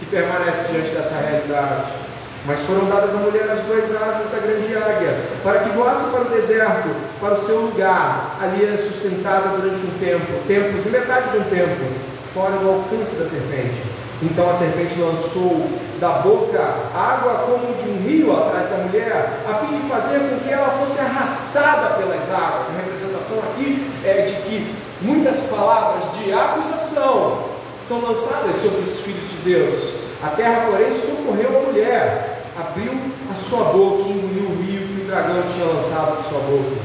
que 0.00 0.06
permanece 0.06 0.64
diante 0.72 0.90
dessa 0.90 1.14
realidade. 1.14 2.09
Mas 2.46 2.60
foram 2.60 2.86
dadas 2.86 3.14
à 3.14 3.18
mulher 3.18 3.50
as 3.50 3.60
duas 3.60 3.94
asas 3.94 4.30
da 4.30 4.38
grande 4.38 4.74
águia, 4.74 5.14
para 5.44 5.60
que 5.60 5.68
voasse 5.70 6.06
para 6.10 6.22
o 6.22 6.30
deserto, 6.30 6.88
para 7.20 7.34
o 7.34 7.42
seu 7.42 7.60
lugar. 7.60 8.38
Ali 8.40 8.64
era 8.64 8.78
sustentada 8.78 9.48
durante 9.58 9.82
um 9.84 9.98
tempo, 9.98 10.46
tempos 10.48 10.86
e 10.86 10.88
metade 10.88 11.30
de 11.30 11.38
um 11.38 11.44
tempo, 11.44 11.84
fora 12.32 12.56
do 12.56 12.68
alcance 12.68 13.14
da 13.16 13.26
serpente. 13.26 13.82
Então 14.22 14.48
a 14.50 14.54
serpente 14.54 14.98
lançou 15.00 15.66
da 15.98 16.20
boca 16.20 16.60
água 16.94 17.46
como 17.46 17.74
de 17.74 17.88
um 17.88 18.02
rio 18.02 18.36
atrás 18.36 18.68
da 18.68 18.76
mulher, 18.76 19.40
a 19.48 19.54
fim 19.54 19.72
de 19.72 19.88
fazer 19.88 20.18
com 20.18 20.40
que 20.40 20.50
ela 20.50 20.78
fosse 20.78 21.00
arrastada 21.00 21.96
pelas 21.96 22.30
águas. 22.30 22.68
A 22.68 22.82
representação 22.82 23.38
aqui 23.38 23.90
é 24.04 24.22
de 24.22 24.34
que 24.42 24.74
muitas 25.02 25.40
palavras 25.42 26.04
de 26.18 26.32
acusação 26.32 27.44
são 27.82 28.00
lançadas 28.00 28.56
sobre 28.56 28.80
os 28.80 28.98
filhos 29.00 29.28
de 29.30 29.36
Deus. 29.36 29.99
A 30.22 30.28
terra, 30.28 30.66
porém, 30.70 30.92
socorreu 30.92 31.58
a 31.58 31.62
mulher, 31.70 32.42
abriu 32.58 32.92
a 33.32 33.34
sua 33.34 33.64
boca 33.72 34.02
e 34.02 34.12
engoliu 34.12 34.50
o 34.50 34.62
rio 34.62 34.86
que 34.86 35.00
o 35.02 35.06
dragão 35.06 35.42
tinha 35.50 35.64
lançado 35.64 36.20
de 36.20 36.28
sua 36.28 36.40
boca. 36.40 36.76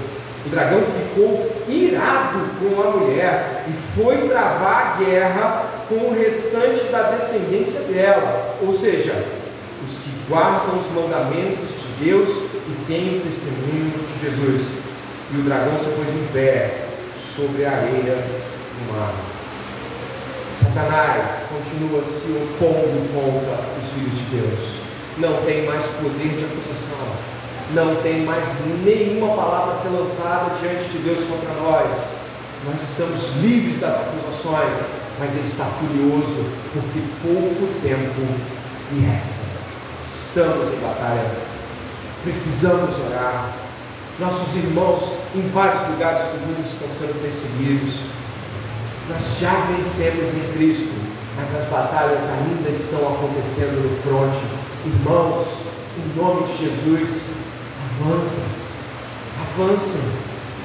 O 0.45 0.49
dragão 0.49 0.81
ficou 0.81 1.51
irado 1.67 2.39
com 2.59 2.81
a 2.81 2.91
mulher 2.91 3.65
e 3.67 3.99
foi 3.99 4.29
travar 4.29 4.95
a 4.95 5.03
guerra 5.03 5.65
com 5.89 5.95
o 5.95 6.13
restante 6.13 6.83
da 6.85 7.11
descendência 7.11 7.81
dela, 7.81 8.55
ou 8.61 8.73
seja, 8.73 9.25
os 9.85 9.97
que 9.97 10.11
guardam 10.29 10.79
os 10.79 10.87
mandamentos 10.93 11.69
de 11.69 12.05
Deus 12.05 12.29
e 12.29 12.85
têm 12.87 13.17
o 13.17 13.21
testemunho 13.21 13.91
de 13.91 14.25
Jesus. 14.25 14.77
E 15.33 15.37
o 15.37 15.41
dragão 15.41 15.77
se 15.77 15.89
pôs 15.89 16.09
em 16.09 16.27
pé 16.31 16.85
sobre 17.17 17.65
a 17.65 17.71
areia 17.71 18.15
do 18.15 18.93
mar. 18.93 19.34
Satanás 20.61 21.47
continua 21.49 22.03
se 22.05 22.31
opondo 22.31 23.11
contra 23.13 23.59
os 23.77 23.89
filhos 23.89 24.15
de 24.15 24.23
Deus. 24.37 24.77
Não 25.17 25.45
tem 25.45 25.65
mais 25.65 25.85
poder 25.87 26.35
de 26.35 26.45
acusação. 26.45 27.05
Não 27.73 27.95
tem 27.97 28.23
mais 28.23 28.45
nenhuma 28.83 29.35
palavra 29.35 29.71
a 29.71 29.75
ser 29.75 29.89
lançada 29.89 30.55
diante 30.61 30.89
de 30.89 30.99
Deus 30.99 31.25
contra 31.25 31.53
nós. 31.55 32.11
Nós 32.65 32.81
estamos 32.81 33.35
livres 33.41 33.79
das 33.79 33.95
acusações, 33.95 34.79
mas 35.19 35.35
Ele 35.35 35.45
está 35.45 35.65
furioso 35.65 36.45
porque 36.73 37.01
pouco 37.21 37.79
tempo 37.81 38.21
lhe 38.91 39.05
resta. 39.05 39.45
Estamos 40.05 40.73
em 40.73 40.79
batalha. 40.79 41.31
Precisamos 42.23 42.95
orar. 43.07 43.53
Nossos 44.19 44.55
irmãos 44.55 45.17
em 45.35 45.49
vários 45.49 45.81
lugares 45.89 46.25
do 46.27 46.47
mundo 46.47 46.65
estão 46.65 46.89
sendo 46.89 47.21
perseguidos 47.21 47.99
nós 49.09 49.37
já 49.39 49.53
vencemos 49.65 50.33
em 50.33 50.53
Cristo, 50.53 50.91
mas 51.35 51.53
as 51.55 51.65
batalhas 51.65 52.23
ainda 52.23 52.69
estão 52.69 52.99
acontecendo 53.13 53.83
no 53.83 54.01
fronte. 54.01 54.43
Irmãos, 54.85 55.45
em 55.97 56.19
nome 56.19 56.43
de 56.47 56.57
Jesus, 56.57 57.33
avancem, 58.01 58.43
avancem, 59.41 60.01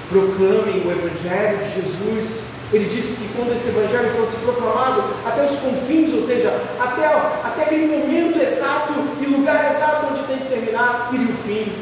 proclamem 0.09 0.87
o 0.87 0.91
Evangelho 0.91 1.59
de 1.59 1.83
Jesus. 1.83 2.43
Ele 2.73 2.85
disse 2.85 3.17
que 3.17 3.29
quando 3.35 3.53
esse 3.53 3.69
Evangelho 3.69 4.17
fosse 4.17 4.37
proclamado 4.37 5.05
até 5.27 5.45
os 5.45 5.59
confins, 5.59 6.15
ou 6.15 6.23
seja, 6.23 6.49
até, 6.81 7.07
até 7.07 7.65
aquele 7.65 7.89
momento 7.89 8.41
exato 8.41 8.95
e 9.21 9.27
lugar 9.27 9.67
exato 9.67 10.07
onde 10.11 10.23
tem 10.23 10.39
que 10.39 10.47
terminar, 10.47 11.09
viria 11.11 11.35
o 11.35 11.37
fim. 11.39 11.73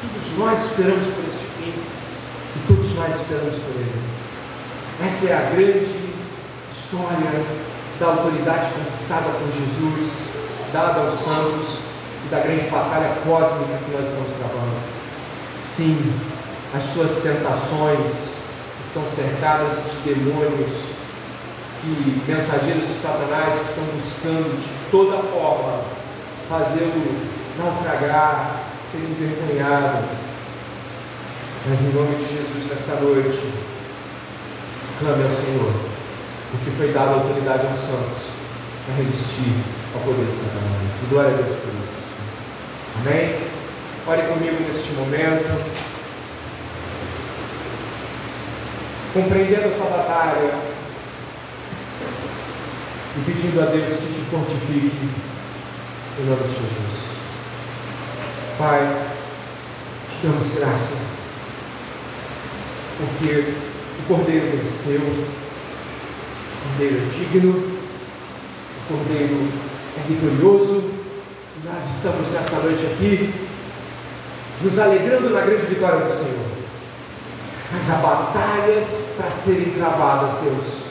Todos 0.00 0.38
nós 0.38 0.70
esperamos 0.70 1.06
por 1.06 1.24
este 1.24 1.44
fim 1.58 1.72
e 2.56 2.66
todos 2.66 2.94
nós 2.94 3.14
esperamos 3.14 3.54
por 3.54 3.74
ele. 3.76 4.13
Esta 5.02 5.26
é 5.26 5.32
a 5.34 5.50
grande 5.50 5.90
história 6.70 7.44
da 7.98 8.06
autoridade 8.06 8.68
conquistada 8.74 9.24
por 9.30 9.52
Jesus, 9.52 10.28
dada 10.72 11.00
aos 11.00 11.18
santos 11.18 11.78
e 12.24 12.28
da 12.30 12.38
grande 12.38 12.70
batalha 12.70 13.16
cósmica 13.26 13.78
que 13.84 13.90
nós 13.90 14.06
estamos 14.06 14.32
travando. 14.38 14.76
Sim, 15.64 16.12
as 16.72 16.84
suas 16.84 17.16
tentações 17.16 18.34
estão 18.84 19.02
cercadas 19.04 19.78
de 19.82 20.14
demônios 20.14 20.72
e 21.82 22.22
mensageiros 22.30 22.86
de 22.86 22.94
Satanás 22.94 23.58
que 23.58 23.70
estão 23.70 23.84
buscando 23.96 24.60
de 24.60 24.90
toda 24.92 25.18
forma 25.24 25.82
fazê-lo 26.48 27.34
naufragar, 27.58 28.60
ser 28.90 28.98
envergonhado. 28.98 30.04
Mas 31.68 31.80
em 31.80 31.92
nome 31.92 32.14
de 32.16 32.28
Jesus, 32.28 32.70
nesta 32.70 33.00
noite, 33.00 33.73
clame 34.98 35.24
ao 35.24 35.30
Senhor, 35.30 35.72
porque 36.50 36.70
foi 36.76 36.92
dada 36.92 37.12
autoridade 37.12 37.66
aos 37.66 37.78
santos 37.78 38.30
para 38.86 38.96
resistir 38.96 39.54
ao 39.94 40.00
poder 40.00 40.26
de 40.26 40.36
Satanás. 40.36 41.02
E 41.02 41.06
glória 41.10 41.30
a 41.30 41.36
Deus 41.36 41.56
por 41.58 41.72
isso. 41.84 42.04
Amém? 43.00 43.40
Ore 44.06 44.22
comigo 44.22 44.62
neste 44.66 44.92
momento. 44.92 45.84
Compreendendo 49.12 49.68
esta 49.68 49.84
batalha 49.84 50.54
e 53.16 53.20
pedindo 53.24 53.62
a 53.62 53.66
Deus 53.66 53.92
que 53.92 54.06
te 54.06 54.20
fortifique 54.30 55.10
em 56.18 56.24
nome 56.26 56.42
de 56.42 56.48
Jesus. 56.48 57.04
Pai, 58.58 59.04
te 60.08 60.26
damos 60.26 60.50
graça, 60.50 60.94
porque 62.98 63.54
o 64.00 64.06
Cordeiro 64.08 64.56
venceu, 64.56 65.00
o 65.00 66.68
Cordeiro 66.68 66.96
é 66.96 67.08
digno, 67.08 67.52
o 67.52 68.88
Cordeiro 68.88 69.48
é 69.96 70.08
vitorioso. 70.08 70.90
Nós 71.64 71.84
estamos 71.84 72.28
nesta 72.30 72.56
noite 72.56 72.84
aqui 72.84 73.32
nos 74.60 74.78
alegrando 74.78 75.30
na 75.30 75.40
grande 75.40 75.66
vitória 75.66 76.04
do 76.04 76.12
Senhor. 76.12 76.46
Mas 77.72 77.90
há 77.90 77.96
batalhas 77.96 79.14
para 79.16 79.30
serem 79.30 79.70
travadas, 79.72 80.32
Deus. 80.42 80.84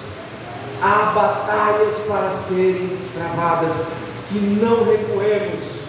Há 0.82 1.12
batalhas 1.14 1.98
para 2.08 2.30
serem 2.30 2.98
travadas 3.14 3.86
que 4.30 4.40
não 4.40 4.84
recuemos. 4.84 5.84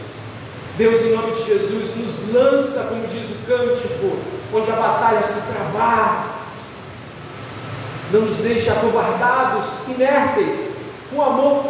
Deus, 0.76 1.00
em 1.02 1.14
nome 1.14 1.32
de 1.32 1.44
Jesus, 1.44 1.96
nos 1.96 2.32
lança, 2.32 2.84
como 2.84 3.06
diz 3.06 3.30
o 3.30 3.46
cântico, 3.46 4.16
onde 4.52 4.70
a 4.70 4.76
batalha 4.76 5.22
se 5.22 5.40
travar, 5.52 6.33
não 8.14 8.26
nos 8.26 8.36
deixe 8.36 8.70
acovardados, 8.70 9.88
inertes, 9.88 10.68
com 11.10 11.20
amor, 11.20 11.64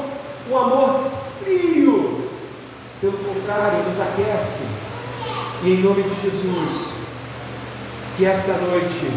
um 0.50 0.58
amor 0.58 1.10
frio, 1.42 2.28
pelo 3.00 3.16
contrário, 3.16 3.82
nos 3.84 3.98
aquece. 3.98 4.62
E 5.62 5.70
em 5.72 5.82
nome 5.82 6.02
de 6.02 6.10
Jesus, 6.20 6.96
que 8.16 8.26
esta 8.26 8.52
noite 8.52 9.10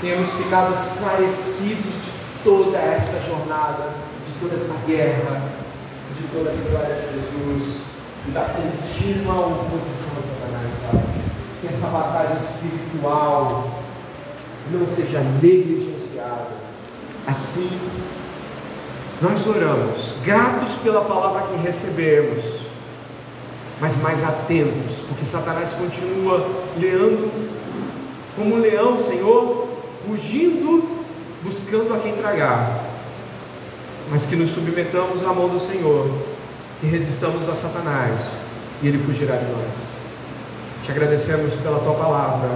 tenhamos 0.00 0.30
ficado 0.32 0.74
esclarecidos 0.74 1.94
de 1.94 2.42
toda 2.42 2.76
esta 2.78 3.30
jornada, 3.30 3.90
de 4.26 4.32
toda 4.40 4.56
esta 4.56 4.74
guerra, 4.84 5.40
de 6.16 6.22
toda 6.36 6.50
a 6.50 6.52
vitória 6.52 6.96
de 6.96 7.12
Jesus 7.14 7.82
e 8.26 8.30
da 8.32 8.40
contínua 8.40 9.46
oposição 9.46 10.14
a 10.18 10.22
Satanás. 10.22 11.06
Que 11.60 11.68
essa 11.68 11.86
batalha 11.86 12.32
espiritual 12.32 13.70
não 14.72 14.86
seja 14.88 15.20
negligenciada 15.40 16.61
Assim 17.26 17.70
nós 19.22 19.46
oramos, 19.46 20.14
gratos 20.24 20.72
pela 20.82 21.02
palavra 21.02 21.42
que 21.42 21.64
recebemos, 21.64 22.42
mas 23.80 23.96
mais 24.02 24.20
atentos, 24.24 24.96
porque 25.06 25.24
Satanás 25.24 25.70
continua 25.74 26.44
leando 26.76 27.30
como 28.34 28.56
um 28.56 28.58
leão, 28.58 28.98
Senhor, 28.98 29.68
fugindo, 30.04 31.04
buscando 31.44 31.94
a 31.94 31.98
quem 32.00 32.14
tragar. 32.14 32.84
Mas 34.10 34.26
que 34.26 34.34
nos 34.34 34.50
submetamos 34.50 35.22
à 35.22 35.32
mão 35.32 35.48
do 35.48 35.60
Senhor, 35.60 36.10
e 36.82 36.86
resistamos 36.86 37.48
a 37.48 37.54
Satanás, 37.54 38.32
e 38.82 38.88
ele 38.88 38.98
fugirá 38.98 39.36
de 39.36 39.44
nós. 39.44 39.70
Te 40.84 40.90
agradecemos 40.90 41.54
pela 41.54 41.78
tua 41.78 41.94
palavra, 41.94 42.48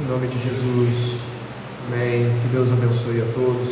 em 0.00 0.10
nome 0.10 0.28
de 0.28 0.42
Jesus. 0.42 1.20
Amém. 1.88 2.32
Que 2.40 2.48
Deus 2.52 2.72
abençoe 2.72 3.20
a 3.20 3.34
todos. 3.34 3.68